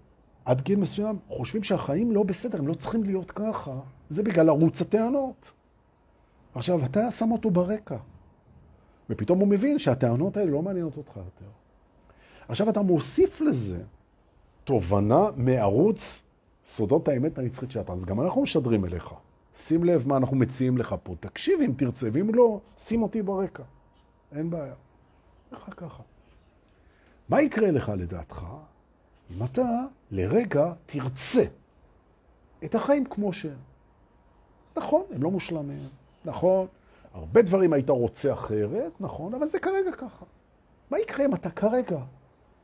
עד 0.47 0.61
גיל 0.61 0.78
מסוים 0.78 1.18
חושבים 1.28 1.62
שהחיים 1.62 2.12
לא 2.12 2.22
בסדר, 2.22 2.59
הם 2.59 2.68
לא 2.68 2.74
צריכים 2.74 3.03
להיות 3.03 3.30
ככה. 3.30 3.80
זה 4.09 4.22
בגלל 4.22 4.49
ערוץ 4.49 4.80
הטענות. 4.80 5.53
עכשיו, 6.55 6.84
אתה 6.84 7.11
שם 7.11 7.32
אותו 7.32 7.51
ברקע, 7.51 7.97
ופתאום 9.11 9.38
הוא 9.38 9.49
מבין 9.49 9.78
שהטענות 9.78 10.36
האלה 10.36 10.51
לא 10.51 10.62
מעניינות 10.62 10.97
אותך 10.97 11.16
יותר. 11.16 11.51
עכשיו 12.49 12.70
אתה 12.70 12.82
מוסיף 12.82 13.40
לזה 13.40 13.82
תובנה 14.64 15.26
מערוץ 15.36 16.22
סודות 16.64 17.09
האמת 17.09 17.38
הנצחית 17.38 17.70
שאתה. 17.70 17.92
אז 17.92 18.05
גם 18.05 18.20
אנחנו 18.20 18.42
משדרים 18.42 18.84
אליך. 18.84 19.14
שים 19.57 19.84
לב 19.84 20.09
מה 20.09 20.16
אנחנו 20.16 20.36
מציעים 20.36 20.78
לך 20.78 20.94
פה. 21.03 21.14
תקשיב 21.20 21.61
אם 21.61 21.72
תרצה, 21.76 22.09
ואם 22.12 22.34
לא, 22.34 22.61
שים 22.76 23.03
אותי 23.03 23.22
ברקע. 23.22 23.62
אין 24.32 24.51
בעיה. 24.51 24.74
ככה 25.53 25.70
ככה. 25.70 26.03
מה 27.28 27.42
יקרה 27.42 27.70
לך 27.70 27.92
לדעתך 27.97 28.44
אם 29.30 29.44
אתה 29.44 29.84
לרגע 30.11 30.72
תרצה 30.86 31.44
את 32.64 32.74
החיים 32.74 33.04
כמו 33.04 33.32
שהם. 33.32 33.59
נכון, 34.76 35.02
הם 35.11 35.22
לא 35.22 35.30
מושלמים, 35.30 35.88
נכון, 36.24 36.66
הרבה 37.14 37.42
דברים 37.42 37.72
היית 37.72 37.90
רוצה 37.90 38.32
אחרת, 38.32 39.00
נכון, 39.00 39.34
אבל 39.34 39.46
זה 39.46 39.59
כרגע 39.59 39.92
ככה. 39.92 40.24
מה 40.90 40.98
יקרה 40.98 41.26
אם 41.26 41.34
אתה 41.34 41.50
כרגע 41.50 41.98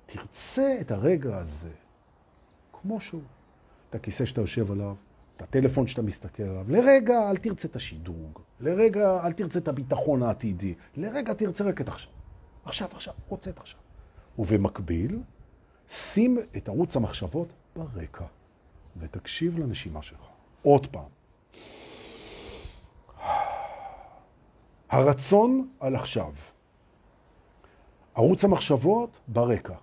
תרצה 0.07 0.77
את 0.81 0.91
הרגע 0.91 1.37
הזה 1.37 1.71
כמו 2.73 3.01
שהוא? 3.01 3.23
את 3.91 3.95
הכיסא 3.95 4.25
שאתה 4.25 4.41
יושב 4.41 4.73
עליו, 4.73 4.95
את 5.37 5.43
הטלפון 5.43 5.87
שאתה 5.87 6.03
מסתכל 6.03 6.43
עליו. 6.43 6.65
לרגע 6.69 7.31
אל 7.31 7.37
תרצה 7.37 7.69
את 7.69 7.77
השדרוג, 7.77 8.39
לרגע 8.61 9.27
אל 9.27 9.33
תרצה 9.33 9.59
את 9.59 9.69
הביטחון 9.69 10.23
העתידי, 10.23 10.75
לרגע 10.97 11.35
תרצה 11.35 11.65
רק 11.65 11.81
את 11.81 11.89
עכשיו. 11.89 12.13
עכשיו, 12.65 12.89
עכשיו, 12.93 13.15
רוצה 13.29 13.51
את 13.51 13.59
עכשיו. 13.59 13.81
ובמקביל, 14.39 15.19
שים 15.93 16.39
את 16.57 16.69
ערוץ 16.69 16.97
המחשבות 16.97 17.53
ברקע, 17.77 18.25
ותקשיב 18.97 19.59
לנשימה 19.59 20.03
שלך. 20.03 20.27
עוד 20.63 20.87
פעם. 20.87 21.09
הרצון 24.89 25.69
על 25.81 25.97
עכשיו. 25.97 26.33
ערוץ 28.15 28.45
המחשבות 28.45 29.21
ברקע. 29.29 29.75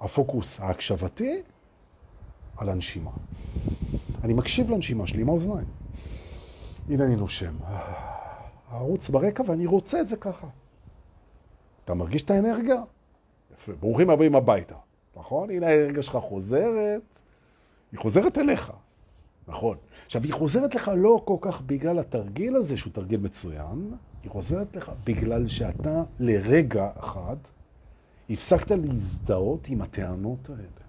הפוקוס 0.00 0.60
ההקשבתי 0.60 1.42
על 2.56 2.68
הנשימה. 2.68 3.10
אני 4.24 4.34
מקשיב 4.34 4.70
לנשימה 4.70 5.06
שלי 5.06 5.22
עם 5.22 5.28
האוזניים. 5.28 5.68
הנה 6.88 7.04
אני 7.04 7.16
נושם. 7.16 7.54
הערוץ 8.68 9.08
ברקע 9.08 9.42
ואני 9.46 9.66
רוצה 9.66 10.00
את 10.00 10.08
זה 10.08 10.16
ככה. 10.16 10.46
אתה 11.84 11.94
מרגיש 11.94 12.22
את 12.22 12.30
האנרגיה? 12.30 12.82
יפה. 13.58 13.72
ברוכים 13.72 14.10
הבאים 14.10 14.34
הביתה. 14.34 14.74
נכון? 15.16 15.50
הנה 15.50 15.66
האנרגיה 15.66 16.02
שלך 16.02 16.16
חוזרת, 16.16 17.02
היא 17.92 18.00
חוזרת 18.00 18.38
אליך. 18.38 18.72
נכון. 19.48 19.76
עכשיו, 20.06 20.22
היא 20.22 20.32
חוזרת 20.32 20.74
לך 20.74 20.90
לא 20.96 21.22
כל 21.24 21.36
כך 21.40 21.62
בגלל 21.62 21.98
התרגיל 21.98 22.56
הזה, 22.56 22.76
שהוא 22.76 22.92
תרגיל 22.92 23.20
מצוין, 23.20 23.90
היא 24.22 24.30
חוזרת 24.30 24.76
לך 24.76 24.92
בגלל 25.04 25.46
שאתה 25.46 26.02
לרגע 26.18 26.90
אחד 26.98 27.36
הפסקת 28.30 28.70
להזדהות 28.70 29.68
עם 29.68 29.82
הטענות 29.82 30.50
האלה, 30.50 30.84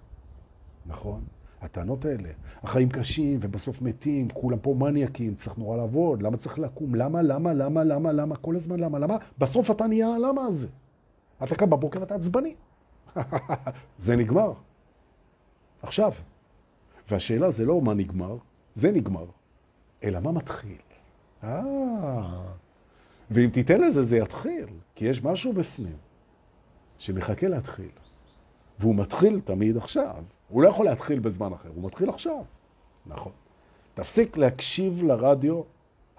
נכון? 0.86 1.20
הטענות 1.60 2.04
האלה, 2.04 2.28
החיים 2.62 2.88
קשים 2.88 3.38
ובסוף 3.42 3.82
מתים, 3.82 4.28
כולם 4.28 4.58
פה 4.58 4.74
מניאקים, 4.78 5.34
צריך 5.34 5.58
נורא 5.58 5.76
לעבוד, 5.76 6.22
למה 6.22 6.36
צריך 6.36 6.58
לקום, 6.58 6.94
למה, 6.94 7.22
למה, 7.22 7.52
למה, 7.52 7.84
למה, 7.84 8.12
למה, 8.12 8.36
כל 8.36 8.56
הזמן 8.56 8.80
למה, 8.80 8.98
למה, 8.98 9.16
בסוף 9.38 9.70
אתה 9.70 9.86
נהיה 9.86 10.14
הלמה 10.14 10.42
הזה. 10.42 10.68
אתה 11.44 11.54
קם 11.54 11.70
בבוקר 11.70 12.00
ואתה 12.00 12.14
עצבני. 12.14 12.54
זה 13.98 14.16
נגמר. 14.16 14.52
עכשיו. 15.82 16.12
והשאלה 17.10 17.50
זה 17.50 17.64
לא 17.64 17.80
מה 17.80 17.94
נגמר, 17.94 18.36
זה 18.74 18.92
נגמר, 18.92 19.26
אלא 20.04 20.20
מה 20.20 20.32
מתחיל. 20.32 20.76
אה, 21.44 21.60
ואם 23.30 23.50
תיתן 23.50 23.80
לזה, 23.80 24.02
זה 24.02 24.16
יתחיל, 24.16 24.66
כי 24.94 25.04
יש 25.04 25.24
משהו 25.24 25.52
בפנים 25.52 25.96
שמחכה 26.98 27.48
להתחיל. 27.48 27.90
והוא 28.78 28.94
מתחיל 28.94 29.40
תמיד 29.44 29.76
עכשיו. 29.76 30.24
הוא 30.48 30.62
לא 30.62 30.68
יכול 30.68 30.86
להתחיל 30.86 31.18
בזמן 31.18 31.52
אחר, 31.52 31.68
הוא 31.74 31.84
מתחיל 31.84 32.08
עכשיו. 32.08 32.42
נכון. 33.06 33.32
תפסיק 33.94 34.36
להקשיב 34.36 35.02
לרדיו 35.02 35.62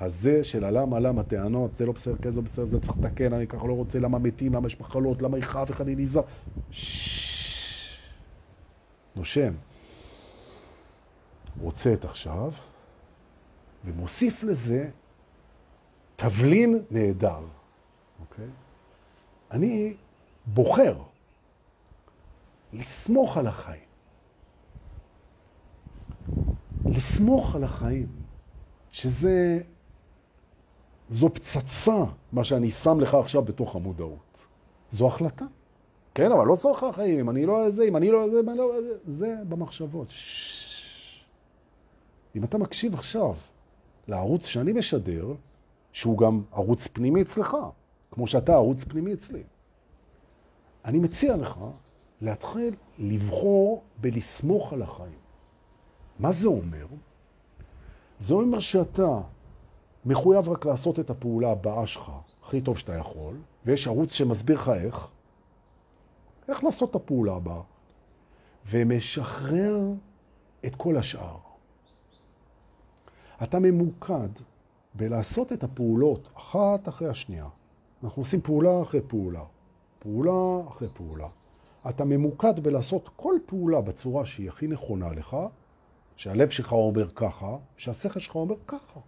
הזה 0.01 0.43
של 0.43 0.63
הלמה, 0.63 0.99
למה, 0.99 1.23
טענות, 1.23 1.75
זה 1.75 1.85
לא 1.85 1.91
בסדר, 1.91 2.15
כן, 2.21 2.31
זה 2.31 2.41
בסדר, 2.41 2.65
זה 2.65 2.79
צריך 2.79 2.97
לתקן, 2.97 3.33
אני 3.33 3.47
ככה 3.47 3.67
לא 3.67 3.73
רוצה, 3.73 3.99
למה 3.99 4.19
מתים, 4.19 4.53
למה 4.53 4.67
יש 4.67 4.79
מחלות, 4.79 5.21
למה 5.21 5.37
יכאב, 5.37 5.69
איך 5.69 5.81
אני 5.81 5.95
נזהר. 5.95 6.23
נושם. 9.15 9.53
רוצת 11.61 12.05
עכשיו, 12.05 12.51
ומוסיף 13.85 14.43
לזה 14.43 14.89
תבלין 16.15 16.79
נהדר, 16.91 17.41
אוקיי? 18.19 18.47
אני 19.51 19.93
בוחר 20.45 20.97
לסמוך 22.73 23.37
על 23.37 23.47
החיים. 23.47 23.81
לסמוך 26.85 27.55
על 27.55 27.63
החיים, 27.63 28.07
שזה, 28.91 29.59
זו 31.11 31.29
פצצה, 31.33 32.03
מה 32.31 32.43
שאני 32.43 32.69
שם 32.69 32.99
לך 32.99 33.15
עכשיו 33.15 33.41
בתוך 33.41 33.75
המודעות. 33.75 34.39
זו 34.91 35.07
החלטה. 35.07 35.45
כן, 36.15 36.31
אבל 36.31 36.45
לא 36.45 36.55
על 36.55 36.83
החיים, 36.83 37.19
אם 37.19 37.29
אני 37.29 37.45
לא 37.45 37.69
זה, 37.69 37.83
אם 37.83 37.95
אני 37.95 38.11
לא 38.11 38.29
זה, 38.29 38.39
אם 38.39 38.49
אני 38.49 38.57
לא 38.57 38.81
זה, 38.81 38.93
זה 39.07 39.35
במחשבות. 39.49 40.07
שש. 40.09 41.25
אם 42.35 42.43
אתה 42.43 42.57
מקשיב 42.57 42.93
עכשיו 42.93 43.33
לערוץ 44.07 44.45
שאני 44.45 44.73
משדר, 44.73 45.33
שהוא 45.91 46.17
גם 46.17 46.41
ערוץ 46.51 46.87
פנימי 46.87 47.21
אצלך, 47.21 47.57
כמו 48.11 48.27
שאתה 48.27 48.53
ערוץ 48.53 48.83
פנימי 48.83 49.13
אצלי, 49.13 49.43
אני 50.85 50.99
מציע 50.99 51.35
לך 51.35 51.57
להתחיל 52.21 52.75
לבחור 52.99 53.83
בלסמוך 54.01 54.73
על 54.73 54.81
החיים. 54.81 55.19
מה 56.19 56.31
זה 56.31 56.47
אומר? 56.47 56.85
זה 58.19 58.33
אומר 58.33 58.59
שאתה 58.59 59.19
מחויב 60.05 60.49
רק 60.49 60.65
לעשות 60.65 60.99
את 60.99 61.09
הפעולה 61.09 61.51
הבאה 61.51 61.87
שלך, 61.87 62.11
הכי 62.43 62.61
טוב 62.61 62.77
שאתה 62.77 62.95
יכול, 62.95 63.35
ויש 63.65 63.87
ערוץ 63.87 64.13
שמסביר 64.13 64.55
לך 64.55 64.69
איך, 64.69 65.07
איך 66.47 66.63
לעשות 66.63 66.89
את 66.89 66.95
הפעולה 66.95 67.35
הבאה, 67.35 67.61
ומשחרר 68.69 69.77
את 70.65 70.75
כל 70.75 70.97
השאר. 70.97 71.37
אתה 73.43 73.59
ממוקד 73.59 74.29
בלעשות 74.93 75.53
את 75.53 75.63
הפעולות 75.63 76.29
אחת 76.37 76.89
אחרי 76.89 77.09
השנייה. 77.09 77.47
אנחנו 78.03 78.21
עושים 78.21 78.41
פעולה 78.41 78.81
אחרי 78.81 79.01
פעולה, 79.07 79.43
פעולה 79.99 80.67
אחרי 80.67 80.87
פעולה. 80.93 81.27
אתה 81.89 82.05
ממוקד 82.05 82.59
בלעשות 82.59 83.09
כל 83.15 83.35
פעולה 83.45 83.81
בצורה 83.81 84.25
שהיא 84.25 84.49
הכי 84.49 84.67
נכונה 84.67 85.11
לך, 85.11 85.37
שהלב 86.15 86.49
שלך 86.49 86.71
אומר 86.71 87.09
ככה, 87.15 87.57
שהשכל 87.77 88.19
שלך 88.19 88.35
אומר 88.35 88.55
ככה. 88.67 88.99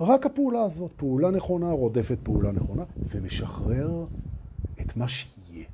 רק 0.00 0.26
הפעולה 0.26 0.62
הזאת, 0.62 0.92
פעולה 0.96 1.30
נכונה 1.30 1.70
רודפת 1.70 2.18
פעולה 2.22 2.52
נכונה, 2.52 2.84
ומשחרר 3.10 4.04
את 4.80 4.96
מה 4.96 5.08
שיהיה. 5.08 5.66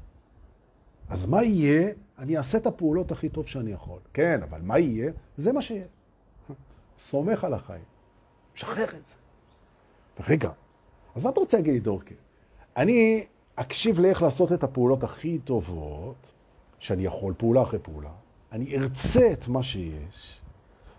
אז 1.08 1.26
מה 1.26 1.42
יהיה? 1.44 1.92
אני 2.18 2.36
אעשה 2.36 2.58
את 2.58 2.66
הפעולות 2.66 3.12
הכי 3.12 3.28
טוב 3.28 3.46
שאני 3.46 3.70
יכול. 3.70 3.98
כן, 4.12 4.40
אבל 4.42 4.60
מה 4.62 4.78
יהיה? 4.78 5.12
זה 5.36 5.52
מה 5.52 5.62
שיהיה. 5.62 5.86
סומך 6.98 7.44
על 7.44 7.54
החיים. 7.54 7.84
משחרר 8.54 8.84
את 8.84 9.06
זה. 9.06 9.14
רגע, 10.28 10.50
אז 11.14 11.24
מה 11.24 11.30
אתה 11.30 11.40
רוצה 11.40 11.56
להגיד 11.56 11.74
לי, 11.74 11.80
דורקי? 11.80 12.14
אני 12.76 13.26
אקשיב 13.54 14.00
לאיך 14.00 14.22
לעשות 14.22 14.52
את 14.52 14.62
הפעולות 14.62 15.04
הכי 15.04 15.38
טובות, 15.38 16.32
שאני 16.78 17.04
יכול, 17.04 17.34
פעולה 17.36 17.62
אחרי 17.62 17.78
פעולה. 17.78 18.10
אני 18.52 18.76
ארצה 18.76 19.32
את 19.32 19.48
מה 19.48 19.62
שיש, 19.62 20.40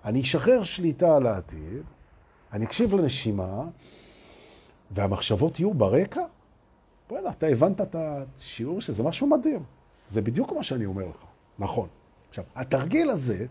אני 0.05 0.22
אשחרר 0.22 0.63
שליטה 0.63 1.15
על 1.15 1.28
העתיד, 1.28 1.84
אני 2.54 2.66
אקשיב 2.66 2.93
לנשימה, 2.93 3.64
והמחשבות 4.91 5.60
יהיו 5.60 5.74
ברקע. 5.74 6.22
בוא'נה, 7.10 7.30
אתה 7.30 7.47
הבנת 7.47 7.82
את 7.82 7.95
השיעור 7.95 8.82
שזה 8.82 9.04
משהו 9.04 9.28
מדהים. 9.28 9.64
זה 10.10 10.22
בדיוק 10.22 10.52
מה 10.52 10.64
שאני 10.64 10.86
אומר 10.86 11.08
לך. 11.08 11.24
נכון. 11.60 11.88
עכשיו, 12.30 12.43
התרגיל 12.56 13.10
הזה, 13.10 13.45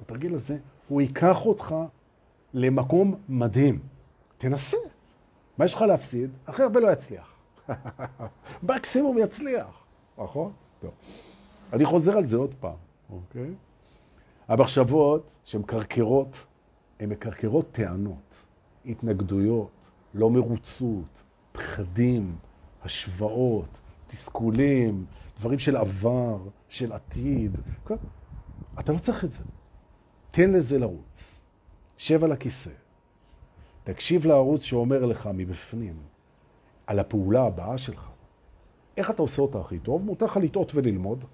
התרגיל 0.00 0.34
הזה, 0.34 0.58
הוא 0.88 1.00
ייקח 1.00 1.46
אותך 1.46 1.74
למקום 2.54 3.14
מדהים. 3.28 3.78
תנסה. 4.38 4.76
מה 5.58 5.64
יש 5.64 5.74
לך 5.74 5.82
להפסיד? 5.82 6.30
הכי 6.46 6.62
הרבה 6.62 6.80
לא 6.80 6.92
יצליח. 6.92 7.34
מקסימום 8.62 9.18
יצליח, 9.18 9.84
נכון? 10.18 10.52
טוב. 10.80 10.90
אני 11.72 11.84
חוזר 11.84 12.16
על 12.16 12.24
זה 12.24 12.36
עוד 12.36 12.54
פעם, 12.60 12.76
אוקיי? 13.10 13.50
המחשבות 14.48 15.32
שמקרקרות, 15.44 16.46
הן 17.00 17.08
מקרקרות 17.08 17.72
טענות, 17.72 18.33
התנגדויות, 18.86 19.90
לא 20.14 20.30
מרוצות, 20.30 21.22
פחדים, 21.52 22.36
השוואות, 22.82 23.80
תסכולים, 24.06 25.04
דברים 25.38 25.58
של 25.58 25.76
עבר, 25.76 26.38
של 26.68 26.92
עתיד. 26.92 27.56
אתה 28.78 28.92
לא 28.92 28.98
צריך 28.98 29.24
את 29.24 29.30
זה. 29.30 29.44
תן 30.30 30.50
לזה 30.50 30.78
לרוץ. 30.78 31.40
שב 31.96 32.24
על 32.24 32.32
הכיסא. 32.32 32.70
תקשיב 33.84 34.26
לערוץ 34.26 34.62
שאומר 34.62 35.06
לך 35.06 35.28
מבפנים 35.34 35.96
על 36.86 36.98
הפעולה 36.98 37.42
הבאה 37.42 37.78
שלך. 37.78 38.10
איך 38.96 39.10
אתה 39.10 39.22
עושה 39.22 39.42
אותה 39.42 39.60
הכי 39.60 39.78
טוב? 39.78 40.02
מותר 40.02 40.26
לך 40.26 40.36
לטעות 40.36 40.74
וללמוד. 40.74 41.24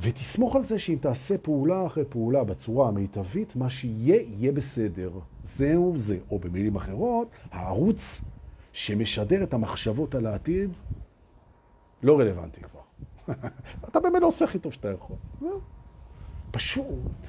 ותסמוך 0.00 0.56
על 0.56 0.62
זה 0.62 0.78
שאם 0.78 0.98
תעשה 1.00 1.38
פעולה 1.38 1.86
אחרי 1.86 2.04
פעולה 2.04 2.44
בצורה 2.44 2.88
המיטבית, 2.88 3.56
מה 3.56 3.70
שיהיה, 3.70 4.22
יהיה 4.22 4.52
בסדר. 4.52 5.10
זהו 5.42 5.92
זה. 5.96 6.18
או 6.30 6.38
במילים 6.38 6.76
אחרות, 6.76 7.28
הערוץ 7.50 8.20
שמשדר 8.72 9.42
את 9.42 9.54
המחשבות 9.54 10.14
על 10.14 10.26
העתיד 10.26 10.70
לא 12.02 12.18
רלוונטי 12.18 12.60
כבר. 12.60 12.80
אתה 13.88 14.00
באמת 14.00 14.22
לא 14.22 14.26
עושה 14.26 14.44
הכי 14.44 14.58
טוב 14.58 14.72
שאתה 14.72 14.88
יכול. 14.88 15.16
זהו. 15.40 15.60
פשוט. 16.50 17.26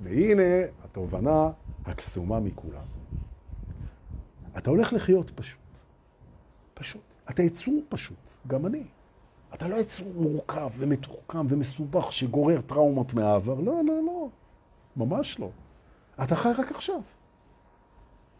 והנה 0.00 0.42
התובנה 0.84 1.50
הקסומה 1.84 2.40
מכולם. 2.40 2.86
אתה 4.58 4.70
הולך 4.70 4.92
לחיות 4.92 5.30
פשוט. 5.30 5.60
פשוט. 6.74 7.14
אתה 7.30 7.42
יצור 7.42 7.74
פשוט, 7.88 8.30
גם 8.46 8.66
אני. 8.66 8.84
אתה 9.54 9.68
לא 9.68 9.76
יצור 9.76 10.08
מורכב 10.14 10.70
ומתוחכם 10.78 11.46
ומסובך 11.48 12.12
שגורר 12.12 12.60
טראומות 12.60 13.14
מהעבר. 13.14 13.60
לא, 13.60 13.84
לא, 13.84 13.94
לא. 14.06 14.28
ממש 14.96 15.40
לא. 15.40 15.50
אתה 16.22 16.36
חי 16.36 16.48
רק 16.58 16.70
עכשיו. 16.70 17.00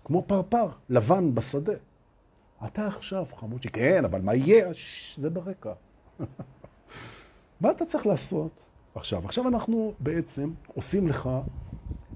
כמו 0.05 0.23
פרפר, 0.27 0.69
לבן 0.89 1.35
בשדה. 1.35 1.73
אתה 2.67 2.87
עכשיו, 2.87 3.25
חמוד 3.37 3.63
שכן, 3.63 4.05
אבל 4.05 4.21
מה 4.21 4.35
יהיה? 4.35 4.69
זה 5.17 5.31
ברקע. 5.31 5.73
מה 7.61 7.71
אתה 7.71 7.85
צריך 7.85 8.07
לעשות 8.07 8.51
עכשיו? 8.95 9.25
עכשיו 9.25 9.49
אנחנו 9.49 9.95
בעצם 9.99 10.51
עושים 10.75 11.09
לך 11.09 11.31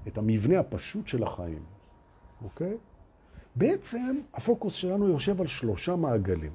את 0.07 0.17
המבנה 0.17 0.59
הפשוט 0.59 1.07
של 1.07 1.23
החיים, 1.23 1.63
אוקיי? 2.43 2.77
בעצם 3.55 4.19
הפוקוס 4.33 4.73
שלנו 4.73 5.07
יושב 5.07 5.41
על 5.41 5.47
שלושה 5.47 5.95
מעגלים. 5.95 6.51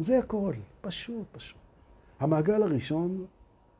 זה 0.00 0.18
הכל, 0.18 0.54
פשוט, 0.80 1.26
פשוט. 1.32 1.58
המעגל 2.20 2.62
הראשון 2.62 3.26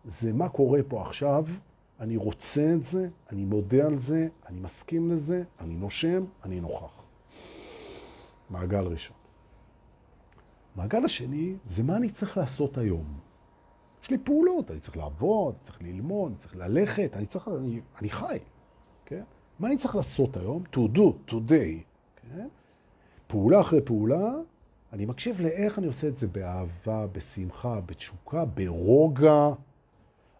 זה 0.04 0.32
מה 0.32 0.48
קורה 0.48 0.80
פה 0.88 1.02
עכשיו, 1.02 1.44
אני 2.00 2.16
רוצה 2.16 2.72
את 2.74 2.82
זה, 2.82 3.08
אני 3.30 3.44
מודה 3.44 3.86
על 3.86 3.96
זה, 3.96 4.28
אני 4.46 4.60
מסכים 4.60 5.10
לזה, 5.10 5.42
אני 5.60 5.74
נושם, 5.74 6.24
אני 6.44 6.60
נוכח. 6.60 7.02
מעגל 8.50 8.86
ראשון. 8.86 9.16
מעגל 10.76 11.04
השני 11.04 11.54
זה 11.64 11.82
מה 11.82 11.96
אני 11.96 12.10
צריך 12.10 12.36
לעשות 12.36 12.78
היום. 12.78 13.18
יש 14.02 14.10
לי 14.10 14.18
פעולות, 14.18 14.70
אני 14.70 14.80
צריך 14.80 14.96
לעבוד, 14.96 15.54
אני 15.54 15.64
צריך 15.64 15.82
ללמוד, 15.82 16.32
אני 16.32 16.38
צריך 16.38 16.56
ללכת, 16.56 17.16
אני 17.16 17.26
צריך, 17.26 17.48
אני, 17.48 17.80
אני 18.00 18.10
חי, 18.10 18.38
כן? 19.04 19.22
מה 19.58 19.68
אני 19.68 19.76
צריך 19.76 19.94
לעשות 19.94 20.36
היום? 20.36 20.62
To 20.72 20.96
do, 20.96 21.30
today, 21.30 21.82
כן? 22.16 22.48
פעולה 23.26 23.60
אחרי 23.60 23.80
פעולה, 23.82 24.32
אני 24.92 25.06
מקשיב 25.06 25.40
לאיך 25.40 25.78
אני 25.78 25.86
עושה 25.86 26.08
את 26.08 26.16
זה 26.16 26.26
באהבה, 26.26 27.06
בשמחה, 27.12 27.80
בתשוקה, 27.86 28.44
ברוגע. 28.44 29.48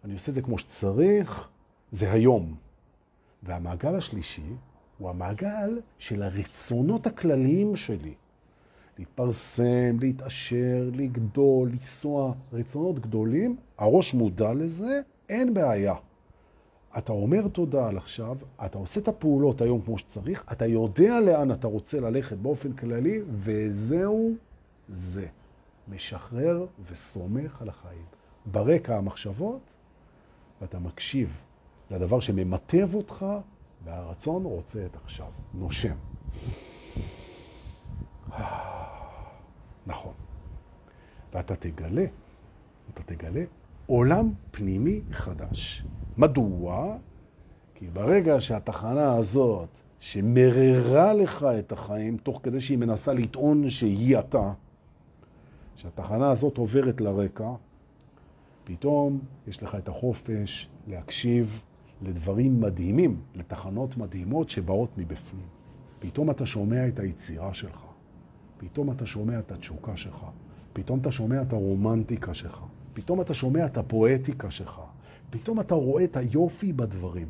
אני 0.05 0.13
עושה 0.13 0.31
את 0.31 0.35
זה 0.35 0.43
כמו 0.43 0.59
שצריך, 0.59 1.49
זה 1.91 2.13
היום. 2.13 2.55
והמעגל 3.43 3.95
השלישי 3.95 4.53
הוא 4.99 5.11
המעגל 5.11 5.81
של 5.99 6.23
הרצונות 6.23 7.07
הכלליים 7.07 7.77
שלי. 7.77 8.15
להתפרסם, 8.99 9.97
להתעשר, 10.01 10.91
לגדול, 10.95 11.69
לנסוע, 11.69 12.33
רצונות 12.53 12.99
גדולים, 12.99 13.57
הראש 13.79 14.15
מודע 14.15 14.53
לזה, 14.53 15.01
אין 15.29 15.55
בעיה. 15.55 15.95
אתה 16.99 17.13
אומר 17.13 17.49
תודה 17.49 17.89
על 17.89 17.97
עכשיו, 17.97 18.37
אתה 18.65 18.79
עושה 18.79 19.01
את 19.01 19.09
הפעולות 19.09 19.61
היום 19.61 19.81
כמו 19.81 19.99
שצריך, 19.99 20.45
אתה 20.53 20.67
יודע 20.67 21.21
לאן 21.21 21.53
אתה 21.53 21.67
רוצה 21.67 22.01
ללכת 22.01 22.37
באופן 22.37 22.73
כללי, 22.73 23.21
וזהו 23.31 24.35
זה. 24.89 25.27
משחרר 25.89 26.67
וסומך 26.91 27.63
על 27.63 27.69
החיים. 27.69 28.05
ברקע 28.47 28.97
המחשבות, 28.97 29.61
ואתה 30.61 30.79
מקשיב 30.79 31.41
לדבר 31.91 32.21
שממטב 32.21 32.95
אותך, 32.95 33.27
והרצון 33.85 34.45
רוצה 34.45 34.87
את 34.87 34.97
עכשיו. 34.97 35.31
נושם. 35.55 35.95
נכון. 39.87 40.13
ואתה 41.33 41.57
תגלה, 41.57 42.05
אתה 42.95 43.03
תגלה 43.03 43.45
עולם 43.91 44.33
פנימי 44.51 45.01
חדש. 45.13 45.85
מדוע? 46.19 46.97
כי 47.75 47.87
ברגע 47.87 48.41
שהתחנה 48.41 49.15
הזאת, 49.15 49.69
שמררה 50.01 51.13
לך 51.13 51.47
את 51.59 51.73
החיים, 51.73 52.17
תוך 52.17 52.41
כדי 52.43 52.61
שהיא 52.61 52.79
מנסה 52.79 53.13
לטעון 53.13 53.71
שהיא 53.71 54.19
אתה, 54.19 54.53
שהתחנה 55.77 56.31
הזאת 56.31 56.57
עוברת 56.59 57.01
לרקע, 57.01 57.51
פתאום 58.65 59.21
יש 59.47 59.63
לך 59.63 59.75
את 59.75 59.89
החופש 59.89 60.69
להקשיב 60.89 61.63
לדברים 62.03 62.61
מדהימים, 62.61 63.21
לתחנות 63.35 63.97
מדהימות 63.97 64.51
שבאות 64.51 64.99
מבפנים. 64.99 65.47
פתאום 65.99 66.31
אתה 66.31 66.47
שומע 66.47 66.89
את 66.89 66.99
היצירה 66.99 67.55
שלך, 67.55 67.85
פתאום 68.59 68.91
אתה 68.91 69.07
שומע 69.07 69.39
את 69.39 69.53
התשוקה 69.53 69.97
שלך, 69.97 70.27
פתאום 70.73 70.99
אתה 70.99 71.11
שומע 71.11 71.43
את 71.43 71.53
הרומנטיקה 71.53 72.35
שלך, 72.35 72.65
פתאום 72.93 73.21
אתה 73.21 73.35
שומע 73.35 73.67
את 73.67 73.77
הפואטיקה 73.77 74.51
שלך, 74.51 74.81
פתאום 75.31 75.61
אתה 75.61 75.75
רואה 75.75 76.05
את 76.05 76.17
היופי 76.17 76.73
בדברים. 76.73 77.29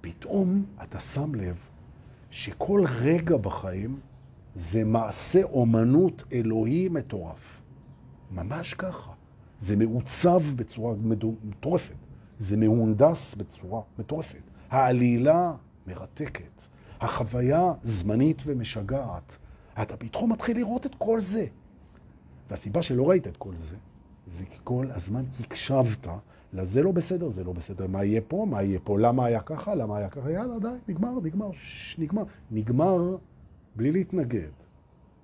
פתאום 0.00 0.64
אתה 0.82 1.00
שם 1.00 1.34
לב 1.34 1.56
שכל 2.30 2.84
רגע 3.00 3.36
בחיים 3.36 4.00
זה 4.54 4.84
מעשה 4.84 5.42
אומנות 5.42 6.24
אלוהי 6.32 6.88
מטורף. 6.88 7.62
ממש 8.30 8.74
ככה. 8.74 9.12
זה 9.58 9.76
מעוצב 9.76 10.42
בצורה 10.56 10.94
מטורפת. 11.44 11.94
זה 12.38 12.56
מהונדס 12.56 13.34
בצורה 13.34 13.80
מטורפת. 13.98 14.42
העלילה 14.70 15.54
מרתקת. 15.86 16.62
החוויה 17.00 17.72
זמנית 17.82 18.42
ומשגעת. 18.46 19.38
אתה 19.82 19.96
פתאום 19.96 20.32
מתחיל 20.32 20.56
לראות 20.56 20.86
את 20.86 20.94
כל 20.94 21.20
זה. 21.20 21.46
והסיבה 22.50 22.82
שלא 22.82 23.10
ראית 23.10 23.26
את 23.26 23.36
כל 23.36 23.54
זה, 23.56 23.76
זה 24.32 24.44
כי 24.44 24.58
כל 24.64 24.86
הזמן 24.90 25.24
הקשבת 25.40 26.06
לזה 26.52 26.82
לא 26.82 26.92
בסדר, 26.92 27.28
זה 27.28 27.44
לא 27.44 27.52
בסדר. 27.52 27.86
מה 27.86 28.04
יהיה 28.04 28.20
פה? 28.28 28.46
מה 28.50 28.62
יהיה 28.62 28.78
פה? 28.84 28.98
למה 28.98 29.26
היה 29.26 29.40
ככה? 29.40 29.74
למה 29.74 29.98
היה 29.98 30.08
ככה? 30.08 30.30
יאללה, 30.30 30.58
די, 30.58 30.68
נגמר, 30.88 31.20
נגמר, 31.22 31.50
ש, 31.52 31.98
נגמר. 31.98 32.22
נגמר 32.50 33.16
בלי 33.76 33.92
להתנגד. 33.92 34.50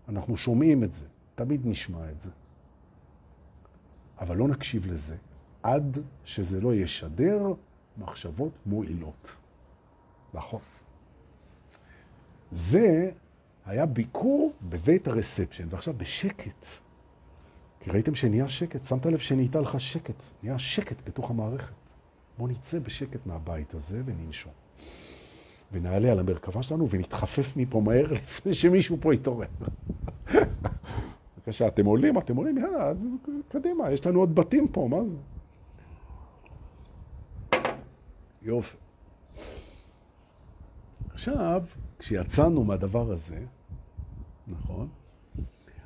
אנחנו 0.09 0.37
שומעים 0.37 0.85
את 0.85 0.93
זה, 0.93 1.07
תמיד 1.35 1.61
נשמע 1.65 2.11
את 2.11 2.21
זה. 2.21 2.31
אבל 4.21 4.37
לא 4.37 4.49
נקשיב 4.49 4.87
לזה 4.87 5.17
עד 5.63 5.99
שזה 6.25 6.61
לא 6.61 6.75
ישדר 6.75 7.53
מחשבות 7.99 8.53
מועילות. 8.67 9.37
נכון. 10.35 10.61
זה 12.53 13.11
היה 13.67 13.87
ביקור 13.87 14.53
בבית 14.63 15.09
הרספשן, 15.09 15.67
ועכשיו 15.71 15.95
בשקט. 15.97 16.67
כי 17.89 17.93
ראיתם 17.93 18.15
שנהיה 18.15 18.49
שקט, 18.49 18.85
שמת 18.85 19.07
לב 19.07 19.19
שנהייתה 19.19 19.61
לך 19.61 19.81
שקט, 19.81 20.23
נהיה 20.43 20.59
שקט 20.59 21.03
בתוך 21.07 21.31
המערכת. 21.31 21.75
בוא 22.39 22.49
נצא 22.49 22.79
בשקט 22.79 23.27
מהבית 23.27 23.75
הזה 23.75 24.03
וננשום. 24.05 24.53
ונעלה 25.73 26.13
על 26.13 26.19
המרכבה 26.19 26.63
שלנו 26.63 26.91
ונתחפף 26.91 27.57
מפה 27.57 27.81
מהר 27.81 28.13
לפני 28.13 28.55
שמישהו 28.55 28.97
פה 29.01 29.15
יתעורר. 29.15 29.47
בבקשה, 31.37 31.69
אתם 31.69 31.87
עולים, 31.87 32.19
אתם 32.19 32.37
עולים, 32.37 32.59
יאללה, 32.59 32.93
קדימה, 33.49 33.93
יש 33.93 34.07
לנו 34.07 34.21
עוד 34.21 34.35
בתים 34.35 34.69
פה, 34.69 34.89
מה 34.91 34.99
זה? 35.05 35.17
יופי. 38.43 38.77
עכשיו, 41.11 41.63
כשיצאנו 41.99 42.65
מהדבר 42.65 43.13
הזה, 43.13 43.39
נכון? 44.49 44.89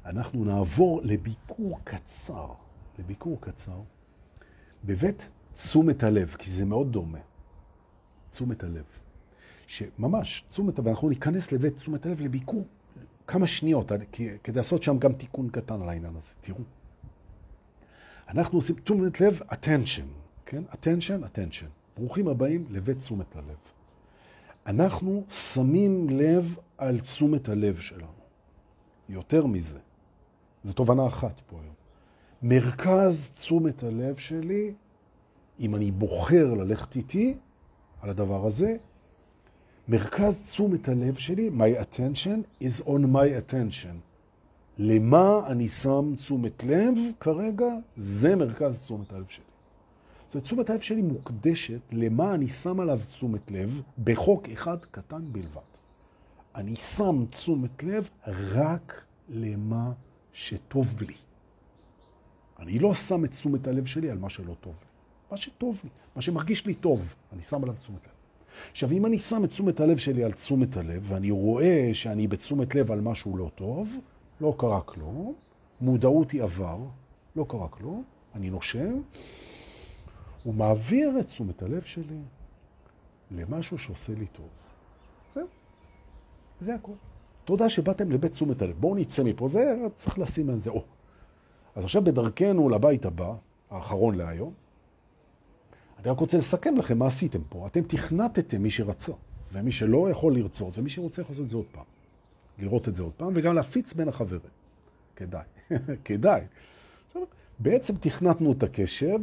אנחנו 0.06 0.44
נעבור 0.44 1.00
לביקור 1.02 1.78
קצר, 1.84 2.48
לביקור 2.98 3.40
קצר, 3.40 3.80
בבית 4.84 5.28
תשומת 5.52 6.02
הלב, 6.02 6.36
כי 6.38 6.50
זה 6.50 6.64
מאוד 6.64 6.92
דומה. 6.92 7.18
תשומת 8.30 8.64
הלב. 8.64 8.84
שממש, 9.66 10.44
תשומת 10.48 10.78
הלב, 10.78 10.88
אנחנו 10.88 11.08
ניכנס 11.08 11.52
לבית 11.52 11.76
תשומת 11.76 12.06
הלב 12.06 12.20
לביקור 12.20 12.64
כמה 13.26 13.46
שניות, 13.46 13.92
כדי 14.42 14.56
לעשות 14.56 14.82
שם 14.82 14.98
גם 14.98 15.12
תיקון 15.12 15.48
קטן 15.50 15.82
על 15.82 15.88
העניין 15.88 16.16
הזה. 16.16 16.32
תראו. 16.40 16.58
אנחנו 18.28 18.58
עושים 18.58 18.76
תשומת 18.76 19.20
לב, 19.20 19.40
attention, 19.50 20.06
כן? 20.46 20.62
attention, 20.70 21.24
attention. 21.24 21.66
ברוכים 21.96 22.28
הבאים 22.28 22.66
לבית 22.70 22.96
תשומת 22.98 23.36
הלב. 23.36 23.56
אנחנו 24.66 25.24
שמים 25.30 26.10
לב 26.10 26.56
על 26.78 27.00
תשומת 27.00 27.48
הלב 27.48 27.76
שלנו. 27.76 28.22
יותר 29.08 29.46
מזה. 29.46 29.78
זו 30.64 30.72
תובנה 30.72 31.06
אחת 31.06 31.40
פה 31.46 31.56
היום. 31.62 31.74
מרכז 32.42 33.30
תשומת 33.34 33.82
הלב 33.82 34.16
שלי, 34.16 34.74
אם 35.60 35.74
אני 35.74 35.90
בוחר 35.90 36.54
ללכת 36.54 36.96
איתי 36.96 37.34
על 38.00 38.10
הדבר 38.10 38.46
הזה, 38.46 38.76
מרכז 39.88 40.38
תשומת 40.44 40.88
הלב 40.88 41.16
שלי, 41.16 41.50
my 41.58 41.82
attention 41.82 42.64
is 42.64 42.86
on 42.86 43.00
my 43.12 43.52
attention. 43.52 43.96
למה 44.78 45.40
אני 45.46 45.68
שם 45.68 46.12
תשומת 46.16 46.64
לב 46.64 46.94
כרגע, 47.20 47.74
זה 47.96 48.36
מרכז 48.36 48.80
תשומת 48.80 49.12
הלב 49.12 49.26
שלי. 49.28 49.44
זאת 50.26 50.34
אומרת, 50.34 50.44
תשומת 50.44 50.70
הלב 50.70 50.80
שלי 50.80 51.02
מוקדשת 51.02 51.80
למה 51.92 52.34
אני 52.34 52.48
שם 52.48 52.80
עליו 52.80 52.98
תשומת 52.98 53.50
לב 53.50 53.82
בחוק 54.04 54.48
אחד 54.48 54.76
קטן 54.90 55.32
בלבד. 55.32 55.60
אני 56.54 56.76
שם 56.76 57.24
תשומת 57.30 57.82
לב 57.82 58.08
רק 58.26 59.04
למה 59.28 59.92
שטוב 60.32 61.02
לי. 61.02 61.14
אני 62.58 62.78
לא 62.78 62.94
שם 62.94 63.24
את 63.24 63.30
תשומת 63.30 63.66
הלב 63.66 63.86
שלי 63.86 64.10
על 64.10 64.18
מה 64.18 64.30
שלא 64.30 64.54
טוב 64.60 64.74
לי. 64.80 64.86
מה 65.30 65.36
שטוב 65.36 65.80
לי, 65.84 65.90
מה 66.16 66.22
שמרגיש 66.22 66.66
לי 66.66 66.74
טוב, 66.74 67.14
אני 67.32 67.42
שם 67.42 67.62
עליו 67.62 67.74
תשומת 67.74 68.06
לב. 68.06 68.12
עכשיו, 68.70 68.92
אם 68.92 69.06
אני 69.06 69.18
שם 69.18 69.44
את 69.44 69.48
תשומת 69.48 69.80
הלב 69.80 69.96
שלי 69.96 70.24
על 70.24 70.32
תשומת 70.32 70.76
הלב, 70.76 71.04
ואני 71.08 71.30
רואה 71.30 71.90
שאני 71.92 72.28
בתשומת 72.28 72.74
לב 72.74 72.92
על 72.92 73.00
משהו 73.00 73.36
לא 73.36 73.50
טוב, 73.54 73.98
לא 74.40 74.54
קרה 74.58 74.80
כלום, 74.80 75.34
מודעות 75.80 76.30
היא 76.30 76.42
עבר, 76.42 76.78
לא 77.36 77.46
קרה 77.48 77.68
כלום, 77.68 78.04
אני 78.34 78.50
נושם, 78.50 79.00
הוא 80.42 80.54
מעביר 80.54 81.20
את 81.20 81.26
תשומת 81.26 81.62
הלב 81.62 81.82
שלי 81.82 82.20
למשהו 83.30 83.78
שעושה 83.78 84.12
לי 84.18 84.26
טוב. 84.26 84.48
זהו, 85.34 85.46
זה 86.60 86.74
הכל. 86.74 86.92
תודה 87.44 87.68
שבאתם 87.68 88.10
לבית 88.10 88.32
תשומת 88.32 88.62
הלב. 88.62 88.76
בואו 88.80 88.94
נצא 88.94 89.22
מפה, 89.22 89.48
זה 89.48 89.74
צריך 89.94 90.18
לשים 90.18 90.50
על 90.50 90.58
זה 90.58 90.70
או. 90.70 90.84
אז 91.74 91.84
עכשיו 91.84 92.04
בדרכנו 92.04 92.68
לבית 92.68 93.04
הבא, 93.04 93.34
האחרון 93.70 94.14
להיום, 94.14 94.52
אני 95.98 96.10
רק 96.10 96.20
רוצה 96.20 96.38
לסכם 96.38 96.76
לכם 96.76 96.98
מה 96.98 97.06
עשיתם 97.06 97.42
פה. 97.48 97.66
אתם 97.66 97.82
תכנתתם 97.82 98.62
מי 98.62 98.70
שרצה, 98.70 99.12
ומי 99.52 99.72
שלא 99.72 100.10
יכול 100.10 100.34
לרצות, 100.34 100.78
ומי 100.78 100.90
שרוצה 100.90 101.22
יכול 101.22 101.32
לעשות 101.32 101.44
את 101.44 101.50
זה 101.50 101.56
עוד 101.56 101.66
פעם. 101.72 101.84
לראות 102.58 102.88
את 102.88 102.94
זה 102.94 103.02
עוד 103.02 103.12
פעם, 103.12 103.32
וגם 103.34 103.54
להפיץ 103.54 103.92
בין 103.92 104.08
החברים. 104.08 104.40
כדאי, 105.16 105.44
כדאי. 106.04 106.40
בעצם 107.58 107.94
תכנתנו 108.00 108.52
את 108.52 108.62
הקשב, 108.62 109.18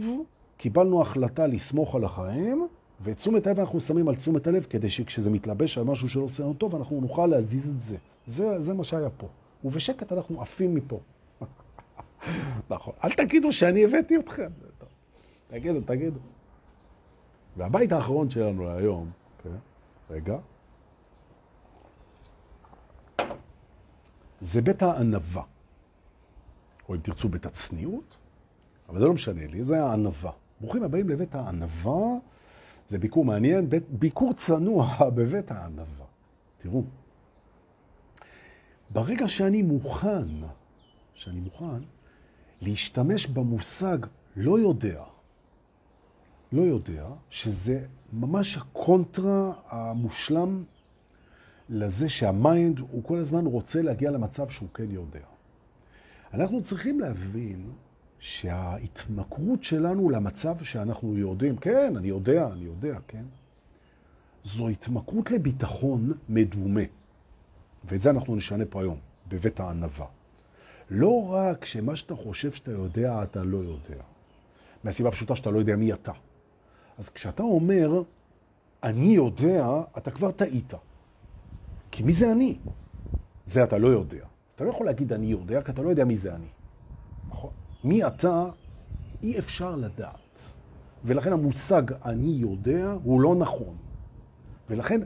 קיבלנו 0.57 1.01
החלטה 1.01 1.47
לסמוך 1.47 1.95
על 1.95 2.03
החיים, 2.03 2.67
ואת 3.01 3.17
תשומת 3.17 3.47
הלב 3.47 3.59
אנחנו 3.59 3.81
שמים 3.81 4.09
על 4.09 4.15
תשומת 4.15 4.47
הלב, 4.47 4.63
כדי 4.69 4.89
שכשזה 4.89 5.29
מתלבש 5.29 5.77
על 5.77 5.83
משהו 5.83 6.09
שלא 6.09 6.23
עושה 6.23 6.43
לנו 6.43 6.53
טוב, 6.53 6.75
אנחנו 6.75 7.01
נוכל 7.01 7.25
להזיז 7.25 7.69
את 7.69 7.81
זה. 7.81 7.97
זה, 8.25 8.61
זה 8.61 8.73
מה 8.73 8.83
שהיה 8.83 9.09
פה. 9.09 9.27
ובשקט 9.63 10.11
אנחנו 10.11 10.41
עפים 10.41 10.75
מפה. 10.75 10.99
נכון. 12.69 12.93
אל 13.03 13.13
תגידו 13.13 13.51
שאני 13.51 13.85
הבאתי 13.85 14.17
אתכם. 14.17 14.49
תגידו, 15.47 15.81
תגידו. 15.81 16.19
והבית 17.57 17.91
האחרון 17.91 18.29
שלנו 18.29 18.69
היום, 18.69 19.11
כן? 19.43 19.49
רגע, 20.09 20.37
זה 24.41 24.61
בית 24.61 24.81
הענבה. 24.81 25.41
או 26.89 26.95
אם 26.95 26.99
תרצו 26.99 27.29
בית 27.29 27.45
הצניעות, 27.45 28.17
אבל 28.89 28.99
זה 28.99 29.05
לא 29.05 29.13
משנה 29.13 29.47
לי, 29.47 29.63
זה 29.63 29.83
הענבה. 29.83 30.31
ברוכים 30.61 30.83
הבאים 30.83 31.09
לבית 31.09 31.35
הענבה, 31.35 31.97
זה 32.89 32.97
ביקור 32.97 33.25
מעניין, 33.25 33.69
ביקור 33.89 34.33
צנוע 34.33 34.97
בבית 35.15 35.51
הענבה. 35.51 36.05
תראו, 36.57 36.83
ברגע 38.89 39.27
שאני 39.27 39.61
מוכן, 39.61 40.27
שאני 41.13 41.39
מוכן 41.39 41.79
להשתמש 42.61 43.27
במושג 43.27 43.97
לא 44.35 44.59
יודע, 44.59 45.03
לא 46.51 46.61
יודע, 46.61 47.07
שזה 47.29 47.85
ממש 48.13 48.57
הקונטרה 48.57 49.53
המושלם 49.69 50.63
לזה 51.69 52.09
שה 52.09 52.39
mind 52.39 52.79
הוא 52.79 53.03
כל 53.03 53.17
הזמן 53.17 53.45
רוצה 53.45 53.81
להגיע 53.81 54.11
למצב 54.11 54.49
שהוא 54.49 54.69
כן 54.73 54.91
יודע. 54.91 55.25
אנחנו 56.33 56.61
צריכים 56.61 56.99
להבין 56.99 57.71
שההתמכרות 58.19 59.63
שלנו 59.63 60.09
למצב 60.09 60.63
שאנחנו 60.63 61.17
יודעים, 61.17 61.57
כן, 61.57 61.93
אני 61.97 62.07
יודע, 62.07 62.47
אני 62.47 62.65
יודע, 62.65 62.97
כן, 63.07 63.23
זו 64.43 64.67
התמכרות 64.67 65.31
לביטחון 65.31 66.11
מדומה. 66.29 66.81
ואת 67.85 68.01
זה 68.01 68.09
אנחנו 68.09 68.35
נשנה 68.35 68.65
פה 68.69 68.81
היום, 68.81 68.97
בבית 69.27 69.59
הענבה. 69.59 70.05
לא 70.89 71.29
רק 71.29 71.65
שמה 71.65 71.95
שאתה 71.95 72.15
חושב 72.15 72.51
שאתה 72.51 72.71
יודע, 72.71 73.23
אתה 73.23 73.43
לא 73.43 73.57
יודע. 73.57 74.03
מהסיבה 74.83 75.09
הפשוטה 75.09 75.35
שאתה 75.35 75.49
לא 75.49 75.59
יודע 75.59 75.75
מי 75.75 75.93
אתה. 75.93 76.11
אז 76.97 77.09
כשאתה 77.09 77.43
אומר, 77.43 78.03
אני 78.83 79.15
יודע, 79.15 79.67
אתה 79.97 80.11
כבר 80.11 80.31
טעית. 80.31 80.73
כי 81.91 82.03
מי 82.03 82.11
זה 82.11 82.31
אני? 82.31 82.57
זה 83.45 83.63
אתה 83.63 83.77
לא 83.77 83.87
יודע. 83.87 84.25
אתה 84.55 84.63
לא 84.63 84.69
יכול 84.69 84.85
להגיד 84.85 85.13
אני 85.13 85.25
יודע, 85.25 85.61
כי 85.61 85.71
אתה 85.71 85.81
לא 85.81 85.89
יודע 85.89 86.05
מי 86.05 86.17
זה 86.17 86.35
אני. 86.35 86.47
נכון? 87.29 87.51
מי 87.83 88.07
אתה, 88.07 88.45
אי 89.23 89.39
אפשר 89.39 89.75
לדעת. 89.75 90.19
ולכן 91.05 91.33
המושג 91.33 91.81
אני 92.05 92.27
יודע 92.27 92.93
הוא 93.03 93.21
לא 93.21 93.35
נכון. 93.35 93.75
ולכן 94.69 95.01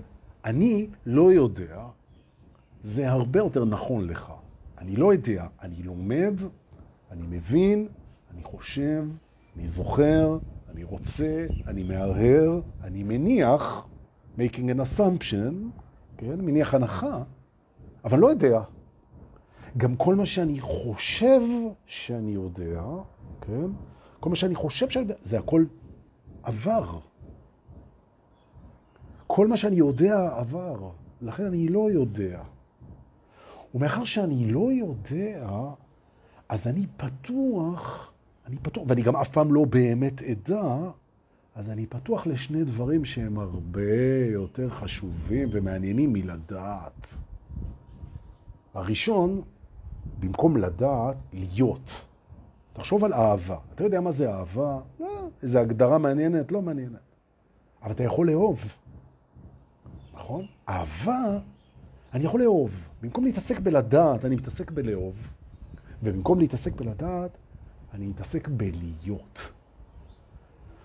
אני 0.45 0.87
לא 1.05 1.31
יודע, 1.31 1.85
זה 2.81 3.11
הרבה 3.11 3.39
יותר 3.39 3.65
נכון 3.65 4.07
לך. 4.07 4.33
אני 4.77 4.95
לא 4.95 5.13
יודע, 5.13 5.47
אני 5.61 5.83
לומד, 5.83 6.33
אני 7.11 7.21
מבין, 7.29 7.87
אני 8.33 8.43
חושב, 8.43 9.03
אני 9.55 9.67
זוכר, 9.67 10.37
אני 10.69 10.83
רוצה, 10.83 11.45
אני 11.67 11.83
מהרהר, 11.83 12.61
אני 12.83 13.03
מניח, 13.03 13.87
making 14.37 14.69
an 14.75 14.79
assumption, 14.79 15.53
כן? 16.17 16.41
מניח 16.41 16.73
הנחה, 16.73 17.23
אבל 18.05 18.19
לא 18.19 18.27
יודע. 18.27 18.61
גם 19.77 19.95
כל 19.95 20.15
מה 20.15 20.25
שאני 20.25 20.59
חושב 20.59 21.41
שאני 21.85 22.31
יודע, 22.31 22.83
כן? 23.41 23.67
כל 24.19 24.29
מה 24.29 24.35
שאני 24.35 24.55
חושב 24.55 24.89
שאני 24.89 25.03
יודע, 25.05 25.15
זה 25.21 25.39
הכל 25.39 25.65
עבר. 26.43 26.99
כל 29.27 29.47
מה 29.47 29.57
שאני 29.57 29.75
יודע 29.75 30.29
עבר, 30.37 30.89
לכן 31.21 31.45
אני 31.45 31.67
לא 31.67 31.91
יודע. 31.91 32.43
ומאחר 33.75 34.03
שאני 34.03 34.51
לא 34.51 34.71
יודע, 34.71 35.49
אז 36.49 36.67
אני 36.67 36.87
פתוח, 36.97 38.11
אני 38.47 38.57
פתוח, 38.61 38.83
ואני 38.87 39.01
גם 39.01 39.15
אף 39.15 39.29
פעם 39.29 39.53
לא 39.53 39.65
באמת 39.65 40.21
אדע, 40.21 40.77
אז 41.55 41.69
אני 41.69 41.85
פתוח 41.85 42.27
לשני 42.27 42.63
דברים 42.63 43.05
שהם 43.05 43.39
הרבה 43.39 44.25
יותר 44.31 44.69
חשובים 44.69 45.49
ומעניינים 45.51 46.13
מלדעת. 46.13 47.17
הראשון, 48.73 49.41
במקום 50.23 50.57
לדעת, 50.57 51.15
להיות. 51.33 52.05
תחשוב 52.73 53.03
על 53.03 53.13
אהבה. 53.13 53.57
אתה 53.75 53.83
יודע 53.83 54.01
מה 54.01 54.11
זה 54.11 54.33
אהבה? 54.33 54.79
לא, 54.99 55.29
איזו 55.43 55.59
הגדרה 55.59 55.97
מעניינת, 55.97 56.51
לא 56.51 56.61
מעניינת. 56.61 56.99
אבל 57.83 57.91
אתה 57.91 58.03
יכול 58.03 58.27
לאהוב. 58.27 58.73
נכון? 60.13 60.45
אהבה, 60.69 61.39
אני 62.13 62.23
יכול 62.23 62.41
לאהוב. 62.41 62.71
במקום 63.01 63.23
להתעסק 63.23 63.59
בלדעת, 63.59 64.25
אני 64.25 64.35
מתעסק 64.35 64.71
בלאהוב. 64.71 65.15
ובמקום 66.03 66.39
להתעסק 66.39 66.75
בלדעת, 66.75 67.37
אני 67.93 68.07
מתעסק 68.07 68.47
בלהיות. 68.47 69.51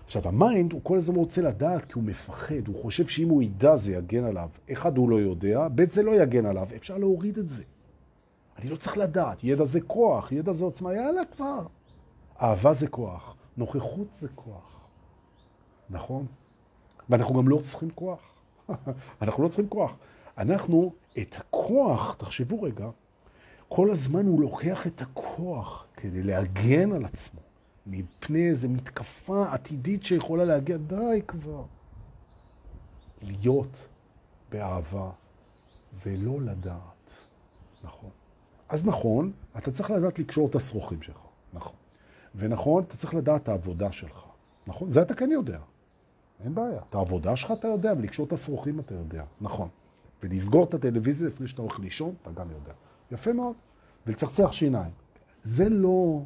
עכשיו, 0.05 0.27
ה 0.27 0.36
mind 0.36 0.73
הוא 0.73 0.81
כל 0.83 0.97
הזמן 0.97 1.15
רוצה 1.15 1.41
לדעת 1.41 1.85
כי 1.85 1.93
הוא 1.95 2.03
מפחד, 2.03 2.67
הוא 2.67 2.81
חושב 2.81 3.07
שאם 3.07 3.29
הוא 3.29 3.43
ידע 3.43 3.75
זה 3.75 3.93
יגן 3.93 4.23
עליו. 4.23 4.49
אחד, 4.71 4.97
הוא 4.97 5.09
לא 5.09 5.21
יודע, 5.21 5.67
ב', 5.75 5.91
זה 5.91 6.03
לא 6.03 6.21
יגן 6.23 6.45
עליו, 6.45 6.67
אפשר 6.75 6.97
להוריד 6.97 7.37
את 7.37 7.49
זה. 7.49 7.63
אני 8.59 8.69
לא 8.69 8.75
צריך 8.75 8.97
לדעת, 8.97 9.43
ידע 9.43 9.63
זה 9.63 9.81
כוח, 9.81 10.31
ידע 10.31 10.53
זה 10.53 10.63
עוצמה, 10.63 10.93
יאללה 10.93 11.25
כבר. 11.25 11.65
אהבה 12.41 12.73
זה 12.73 12.87
כוח, 12.87 13.35
נוכחות 13.57 14.07
זה 14.19 14.27
כוח. 14.35 14.87
נכון? 15.89 16.25
ואנחנו 17.09 17.35
גם 17.35 17.47
לא 17.47 17.57
צריכים 17.57 17.89
כוח. 17.95 18.19
אנחנו 19.21 19.43
לא 19.43 19.47
צריכים 19.47 19.69
כוח. 19.69 19.91
אנחנו, 20.37 20.91
את 21.17 21.35
הכוח, 21.37 22.15
תחשבו 22.17 22.61
רגע, 22.61 22.89
כל 23.67 23.91
הזמן 23.91 24.25
הוא 24.25 24.41
לוקח 24.41 24.87
את 24.87 25.01
הכוח 25.01 25.85
כדי 25.97 26.23
להגן 26.23 26.91
על 26.91 27.05
עצמו. 27.05 27.41
מפני 27.87 28.49
איזו 28.49 28.69
מתקפה 28.69 29.53
עתידית 29.53 30.05
שיכולה 30.05 30.45
להגיע, 30.45 30.77
די 30.77 31.21
כבר. 31.27 31.63
להיות 33.21 33.87
באהבה 34.51 35.09
ולא 36.05 36.41
לדעת, 36.41 37.13
נכון. 37.83 38.09
אז 38.69 38.85
נכון, 38.85 39.31
אתה 39.57 39.71
צריך 39.71 39.91
לדעת 39.91 40.19
לקשור 40.19 40.47
את 40.47 40.55
השרוכים 40.55 41.01
שלך, 41.01 41.21
נכון. 41.53 41.73
ונכון, 42.35 42.83
אתה 42.83 42.97
צריך 42.97 43.13
לדעת 43.13 43.43
את 43.43 43.49
העבודה 43.49 43.91
שלך, 43.91 44.25
נכון? 44.67 44.89
זה 44.89 45.01
אתה 45.01 45.13
כן 45.13 45.31
יודע, 45.31 45.59
אין 46.43 46.55
בעיה. 46.55 46.81
את 46.89 46.95
העבודה 46.95 47.35
שלך 47.35 47.51
אתה 47.51 47.67
יודע, 47.67 47.93
ולקשור 47.97 48.25
את 48.27 48.33
השרוכים 48.33 48.79
אתה 48.79 48.93
יודע, 48.93 49.23
נכון. 49.41 49.69
ולסגור 50.23 50.63
את 50.63 50.73
הטלוויזיה 50.73 51.27
לפני 51.27 51.47
שאתה 51.47 51.61
הולך 51.61 51.79
לישון, 51.79 52.13
אתה 52.21 52.31
גם 52.31 52.51
יודע. 52.51 52.73
יפה 53.11 53.33
מאוד. 53.33 53.55
ולצחצח 54.07 54.51
שיניים. 54.51 54.91
זה 55.43 55.69
לא 55.69 56.21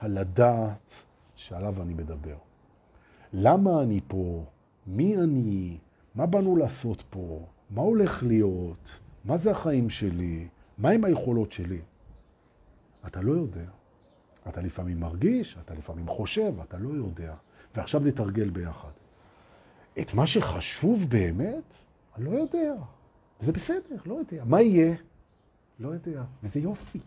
הלדעת 0.00 0.90
שעליו 1.34 1.82
אני 1.82 1.94
מדבר. 1.94 2.36
למה 3.32 3.82
אני 3.82 4.00
פה? 4.08 4.44
מי 4.86 5.16
אני? 5.16 5.78
מה 6.14 6.26
באנו 6.26 6.56
לעשות 6.56 7.02
פה? 7.10 7.46
מה 7.70 7.82
הולך 7.82 8.22
להיות? 8.22 9.00
מה 9.24 9.36
זה 9.36 9.50
החיים 9.50 9.90
שלי? 9.90 10.48
מה 10.80 10.90
עם 10.90 11.04
היכולות 11.04 11.52
שלי? 11.52 11.80
אתה 13.06 13.20
לא 13.20 13.32
יודע. 13.32 13.70
אתה 14.48 14.60
לפעמים 14.60 15.00
מרגיש, 15.00 15.56
אתה 15.64 15.74
לפעמים 15.74 16.08
חושב, 16.08 16.52
אתה 16.60 16.78
לא 16.78 16.88
יודע. 16.88 17.34
ועכשיו 17.74 18.00
נתרגל 18.00 18.50
ביחד. 18.50 18.90
את 20.00 20.14
מה 20.14 20.26
שחשוב 20.26 21.06
באמת, 21.08 21.74
אני 22.16 22.24
לא 22.24 22.30
יודע. 22.30 22.74
וזה 23.40 23.52
בסדר, 23.52 23.96
לא 24.06 24.14
יודע. 24.14 24.44
מה 24.44 24.62
יהיה? 24.62 24.94
לא 25.80 25.88
יודע. 25.88 26.22
וזה 26.42 26.60
יופי. 26.60 27.00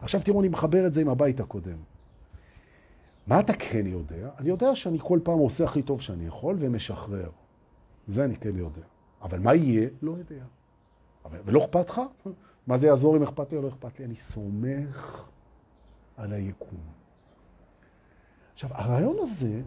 עכשיו 0.00 0.20
תראו, 0.24 0.40
אני 0.40 0.48
מחבר 0.48 0.86
את 0.86 0.92
זה 0.92 1.00
עם 1.00 1.08
הבית 1.08 1.40
הקודם. 1.40 1.78
מה 3.26 3.40
אתה 3.40 3.52
כן 3.52 3.86
יודע? 3.86 4.30
אני 4.38 4.48
יודע 4.48 4.74
שאני 4.74 4.98
כל 5.02 5.20
פעם 5.22 5.38
עושה 5.38 5.64
הכי 5.64 5.82
טוב 5.82 6.00
שאני 6.00 6.26
יכול 6.26 6.56
ומשחרר. 6.58 7.30
זה 8.06 8.24
אני 8.24 8.36
כן 8.36 8.56
יודע. 8.56 8.82
אבל 9.22 9.38
מה 9.38 9.54
יהיה? 9.54 9.88
לא 10.02 10.10
יודע. 10.10 10.44
אבל, 11.24 11.38
ולא 11.44 11.64
אכפת 11.64 11.90
לך? 11.90 12.00
מה 12.68 12.76
זה 12.76 12.86
יעזור 12.86 13.16
אם 13.16 13.22
אכפת 13.22 13.52
לי 13.52 13.58
או 13.58 13.62
לא 13.62 13.68
אכפת 13.68 13.98
לי? 13.98 14.04
אני 14.04 14.14
סומך 14.14 15.24
על 16.16 16.32
היקום. 16.32 16.78
עכשיו, 18.54 18.70
הרעיון 18.72 19.16
הזה, 19.20 19.60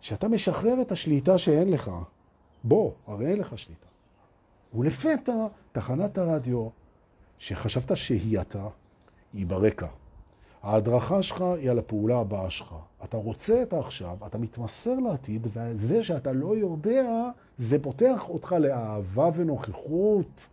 שאתה 0.00 0.28
משחרר 0.28 0.82
את 0.82 0.92
השליטה 0.92 1.38
שאין 1.38 1.70
לך, 1.70 1.90
בוא, 2.64 2.92
הרי 3.06 3.26
אין 3.26 3.38
לך 3.38 3.58
שליטה. 3.58 3.86
ולפתע, 4.74 5.46
תחנת 5.72 6.18
הרדיו, 6.18 6.68
שחשבת 7.38 7.96
שהיא 7.96 8.40
אתה, 8.40 8.68
היא 9.32 9.46
ברקע. 9.46 9.86
ההדרכה 10.62 11.22
שלך 11.22 11.40
היא 11.40 11.70
על 11.70 11.78
הפעולה 11.78 12.18
הבאה 12.18 12.50
שלך. 12.50 12.74
אתה 13.04 13.16
רוצה 13.16 13.62
את 13.62 13.72
העכשיו, 13.72 14.16
אתה 14.26 14.38
מתמסר 14.38 14.94
לעתיד, 14.94 15.46
וזה 15.52 16.04
שאתה 16.04 16.32
לא 16.32 16.56
יודע, 16.56 17.30
זה 17.58 17.82
פותח 17.82 18.28
אותך 18.28 18.52
לאהבה 18.52 19.30
ונוכחות. 19.34 20.48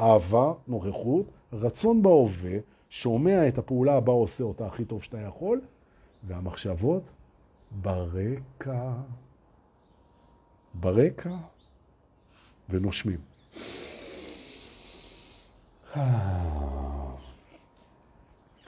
אהבה, 0.00 0.52
נוכחות, 0.68 1.26
רצון 1.52 2.02
בהווה, 2.02 2.58
שומע 2.90 3.48
את 3.48 3.58
הפעולה 3.58 3.94
הבאה, 3.94 4.14
עושה 4.14 4.44
אותה 4.44 4.66
הכי 4.66 4.84
טוב 4.84 5.02
שאתה 5.02 5.20
יכול, 5.20 5.60
והמחשבות 6.26 7.10
ברקע. 7.70 8.92
ברקע 10.74 11.36
ונושמים. 12.70 13.18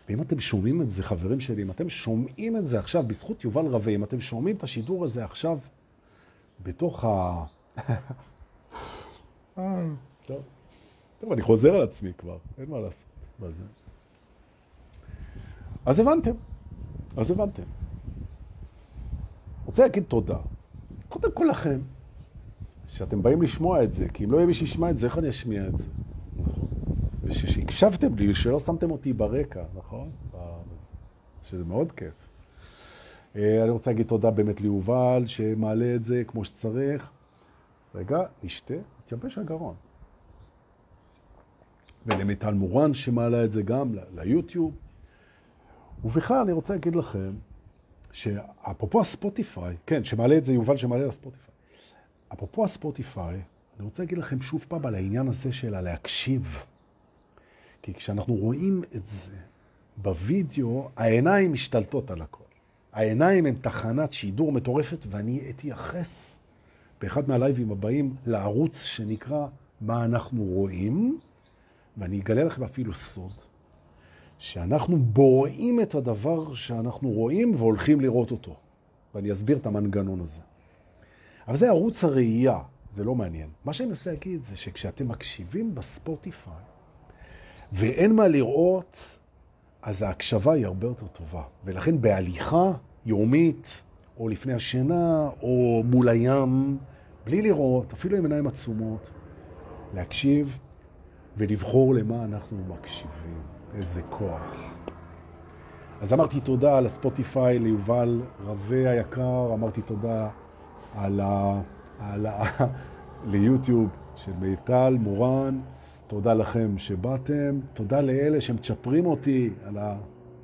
ואם 0.09 0.23
אתם 0.23 0.41
שומעים 0.41 0.83
את 0.83 0.91
זה, 0.91 1.03
חברים 1.03 1.41
שלי, 1.41 1.63
אם 1.63 1.71
אתם 1.71 1.89
שומעים 1.89 2.57
את 2.57 2.67
זה 2.67 2.79
עכשיו, 2.79 3.03
בזכות 3.03 3.45
יובל 3.45 3.67
רווה, 3.67 3.93
אם 3.93 4.05
אתם 4.05 4.21
שומעים 4.21 4.57
את 4.57 4.63
השידור 4.63 5.05
הזה 5.05 5.25
עכשיו 5.25 5.59
בתוך 6.63 7.05
ה... 7.05 7.45
טוב. 10.27 10.43
טוב, 11.23 11.33
אני 11.33 11.43
חוזר 11.43 11.75
על 11.75 11.83
עצמי 11.83 12.13
כבר, 12.19 12.39
אין 12.59 12.71
מה 12.71 12.81
לעשות. 12.81 13.05
מה 13.39 13.51
זה? 13.51 13.63
אז 15.87 15.99
הבנתם. 15.99 16.31
אז 17.17 17.31
הבנתם. 17.31 17.63
רוצה 19.67 19.83
להגיד 19.83 20.05
תודה. 20.09 20.39
קודם 21.09 21.33
כל 21.33 21.47
לכם, 21.51 21.81
שאתם 22.87 23.23
באים 23.23 23.43
לשמוע 23.43 23.85
את 23.85 23.93
זה, 23.93 24.09
כי 24.09 24.25
אם 24.25 24.33
לא 24.33 24.37
יהיה 24.37 24.47
מי 24.47 24.55
שישמע 24.55 24.91
את 24.91 24.99
זה, 24.99 25.07
איך 25.07 25.19
אני 25.19 25.29
אשמיע 25.29 25.69
את 25.69 25.79
זה? 25.79 25.89
נכון. 26.37 26.69
ושהקשבתם 27.23 28.15
לי, 28.15 28.35
שלא 28.35 28.61
שמתם 28.61 28.91
אותי 28.91 29.13
ברקע, 29.13 29.65
נכון? 29.75 30.11
שזה 31.43 31.65
מאוד 31.65 31.93
כיף. 31.93 32.29
אה, 33.37 33.63
אני 33.63 33.71
רוצה 33.71 33.91
להגיד 33.91 34.07
תודה 34.07 34.31
באמת 34.31 34.61
ליובל, 34.61 35.23
שמעלה 35.27 35.95
את 35.95 36.05
זה 36.05 36.23
כמו 36.27 36.45
שצריך. 36.45 37.11
רגע, 37.95 38.19
נשתה, 38.43 38.75
התייבש 39.05 39.39
הגרון. 39.39 39.75
ולמיטל 42.07 42.55
מורן 42.55 42.95
שמעלה 42.95 43.45
את 43.45 43.51
זה 43.53 43.63
גם 43.63 43.95
ליוטיוב. 44.15 44.75
ובכלל 46.05 46.37
אני 46.37 46.53
רוצה 46.53 46.75
להגיד 46.75 46.97
לכם, 46.97 47.33
שאפרופו 48.13 49.01
הספוטיפיי, 49.01 49.77
כן, 49.87 50.05
שמעלה 50.05 50.39
את 50.39 50.45
זה 50.45 50.53
יובל 50.53 50.77
שמעלה 50.77 51.07
לספוטיפיי. 51.07 51.55
אפרופו 52.33 52.65
הספוטיפיי, 52.65 53.41
אני 53.79 53.85
רוצה 53.85 54.03
להגיד 54.03 54.19
לכם 54.19 54.41
שוב 54.41 54.65
פעם 54.69 54.87
על 54.87 54.95
העניין 54.95 55.29
הזה 55.29 55.53
של 55.53 55.75
הלהקשיב. 55.75 56.65
כי 57.83 57.95
כשאנחנו 57.95 58.35
רואים 58.35 58.83
את 58.97 59.07
זה 59.07 59.37
בווידאו, 59.97 60.89
העיניים 60.97 61.53
משתלטות 61.53 62.11
על 62.11 62.23
הכל. 62.23 62.43
העיניים 62.93 63.47
הן 63.47 63.55
תחנת 63.61 64.13
שידור 64.13 64.53
מטורפת, 64.53 64.99
ואני 65.11 65.41
אתייחס 65.51 66.39
באחד 67.01 67.29
מהלייבים 67.29 67.71
הבאים 67.71 68.15
לערוץ 68.27 68.83
שנקרא 68.83 69.47
מה 69.81 70.05
אנחנו 70.05 70.43
רואים, 70.43 71.19
ואני 71.97 72.21
אגלה 72.21 72.45
לכם 72.45 72.65
אפילו 72.65 72.95
סוד, 72.95 73.33
שאנחנו 74.39 74.99
בוראים 74.99 75.81
את 75.81 75.95
הדבר 75.95 76.55
שאנחנו 76.55 77.11
רואים 77.11 77.55
והולכים 77.55 78.01
לראות 78.01 78.31
אותו. 78.31 78.57
ואני 79.15 79.33
אסביר 79.33 79.57
את 79.57 79.67
המנגנון 79.67 80.21
הזה. 80.21 80.41
אבל 81.49 81.57
זה 81.57 81.69
ערוץ 81.69 82.05
הראייה, 82.05 82.59
זה 82.91 83.05
לא 83.05 83.15
מעניין. 83.15 83.49
מה 83.65 83.73
שאני 83.73 83.89
מנסה 83.89 84.11
להגיד 84.11 84.45
זה 84.45 84.57
שכשאתם 84.57 85.09
מקשיבים 85.09 85.75
בספוטיפיי, 85.75 86.53
ואין 87.73 88.13
מה 88.13 88.29
לראות, 88.29 89.19
אז 89.83 90.03
ההקשבה 90.03 90.53
היא 90.53 90.67
הרבה 90.67 90.87
יותר 90.87 91.07
טובה. 91.07 91.43
ולכן 91.65 92.01
בהליכה 92.01 92.73
יומית, 93.07 93.83
או 94.19 94.29
לפני 94.29 94.53
השינה, 94.53 95.29
או 95.43 95.83
מול 95.85 96.09
הים, 96.09 96.79
בלי 97.25 97.43
לראות, 97.43 97.93
אפילו 97.93 98.17
עם 98.17 98.25
עיניים 98.25 98.47
עצומות, 98.47 99.11
להקשיב 99.95 100.59
ולבחור 101.37 101.95
למה 101.95 102.25
אנחנו 102.25 102.59
מקשיבים. 102.69 103.43
איזה 103.75 104.03
כוח. 104.11 104.75
אז 106.01 106.13
אמרתי 106.13 106.41
תודה 106.41 106.79
על 106.79 106.87
הספוטיפיי 106.87 107.59
ליובל 107.59 108.21
רווה 108.45 108.91
היקר, 108.91 109.51
אמרתי 109.55 109.83
תודה 109.83 110.29
על 110.95 111.21
ה... 111.21 111.61
על 112.01 112.27
ה... 112.27 112.45
ליוטיוב 113.31 113.89
של 114.17 114.33
מיטל 114.41 114.97
מורן, 115.01 115.61
תודה 116.07 116.35
לכם 116.35 116.79
שבאתם, 116.79 117.61
תודה 117.75 118.01
לאלה 118.01 118.41
שמצ'פרים 118.41 119.07
אותי 119.07 119.51
על 119.65 119.79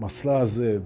המסלה 0.01 0.39
הזה 0.39 0.79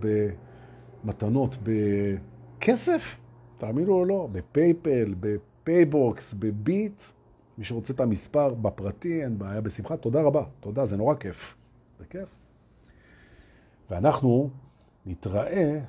במתנות 1.05 1.57
בכסף, 1.63 3.19
תאמינו 3.59 3.93
או 3.93 4.05
לא, 4.05 4.29
בפייפל, 4.33 5.15
בפייבוקס, 5.21 6.35
בביט, 6.35 7.03
מי 7.59 7.65
שרוצה 7.65 7.93
את 7.93 8.01
המספר 8.01 8.55
בפרטי, 8.55 9.23
אין 9.25 9.39
בעיה, 9.39 9.61
בשמחה, 9.61 9.97
תודה 9.97 10.23
רבה, 10.23 10.45
תודה, 10.61 10.85
זה 10.85 10.97
נורא 10.97 11.15
כיף. 11.15 11.57
זה 11.99 12.05
כיף. 12.05 12.29
ואנחנו 13.91 14.51
נתראה 15.07 15.81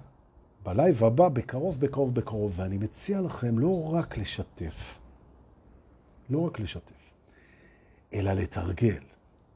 בלייב 0.63 1.03
הבא 1.03 1.29
בקרוב, 1.29 1.79
בקרוב, 1.79 2.15
בקרוב, 2.15 2.53
ואני 2.55 2.77
מציע 2.77 3.21
לכם 3.21 3.59
לא 3.59 3.93
רק 3.93 4.17
לשתף, 4.17 4.99
לא 6.29 6.39
רק 6.39 6.59
לשתף, 6.59 7.11
אלא 8.13 8.33
לתרגל. 8.33 9.03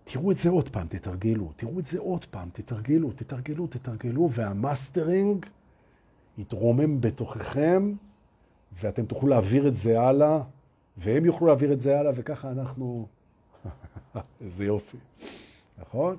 תראו 0.04 0.32
את 0.32 0.38
זה 0.38 0.50
עוד 0.50 0.70
פעם, 0.70 0.88
תתרגלו. 0.88 1.52
תראו 1.56 1.80
את 1.80 1.86
זה 1.86 2.00
עוד 2.00 2.26
פעם, 2.26 2.50
תתרגלו, 2.54 3.12
תתרגלו, 3.12 3.68
תתרגלו, 3.68 4.30
והמאסטרינג 4.32 5.46
יתרומם 6.38 7.02
בתוככם, 7.02 7.94
ואתם 8.80 9.06
תוכלו 9.06 9.30
להעביר 9.30 9.68
את 9.68 9.76
זה 9.76 10.02
הלאה, 10.02 10.42
והם 10.98 11.26
יוכלו 11.26 11.48
להעביר 11.48 11.74
את 11.74 11.80
זה 11.80 12.00
הלאה, 12.00 12.12
וככה 12.16 12.52
אנחנו... 12.52 13.08
איזה 14.42 14.66
יופי, 14.66 14.98
נכון? 15.80 16.18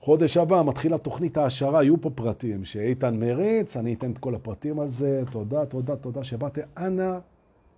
חודש 0.00 0.36
הבא 0.36 0.62
מתחילה 0.62 0.98
תוכנית 0.98 1.36
העשרה, 1.36 1.82
יהיו 1.82 2.00
פה 2.00 2.10
פרטים, 2.14 2.64
שאיתן 2.64 3.16
מריץ, 3.16 3.76
אני 3.76 3.94
אתן 3.94 4.12
את 4.12 4.18
כל 4.18 4.34
הפרטים 4.34 4.80
על 4.80 4.88
זה. 4.88 5.22
תודה, 5.30 5.66
תודה, 5.66 5.96
תודה 5.96 6.24
שבאתם. 6.24 6.62
אנא, 6.76 7.18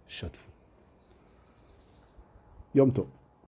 שתפו. 0.08 0.50
יום 2.74 2.90
טוב. 2.90 3.21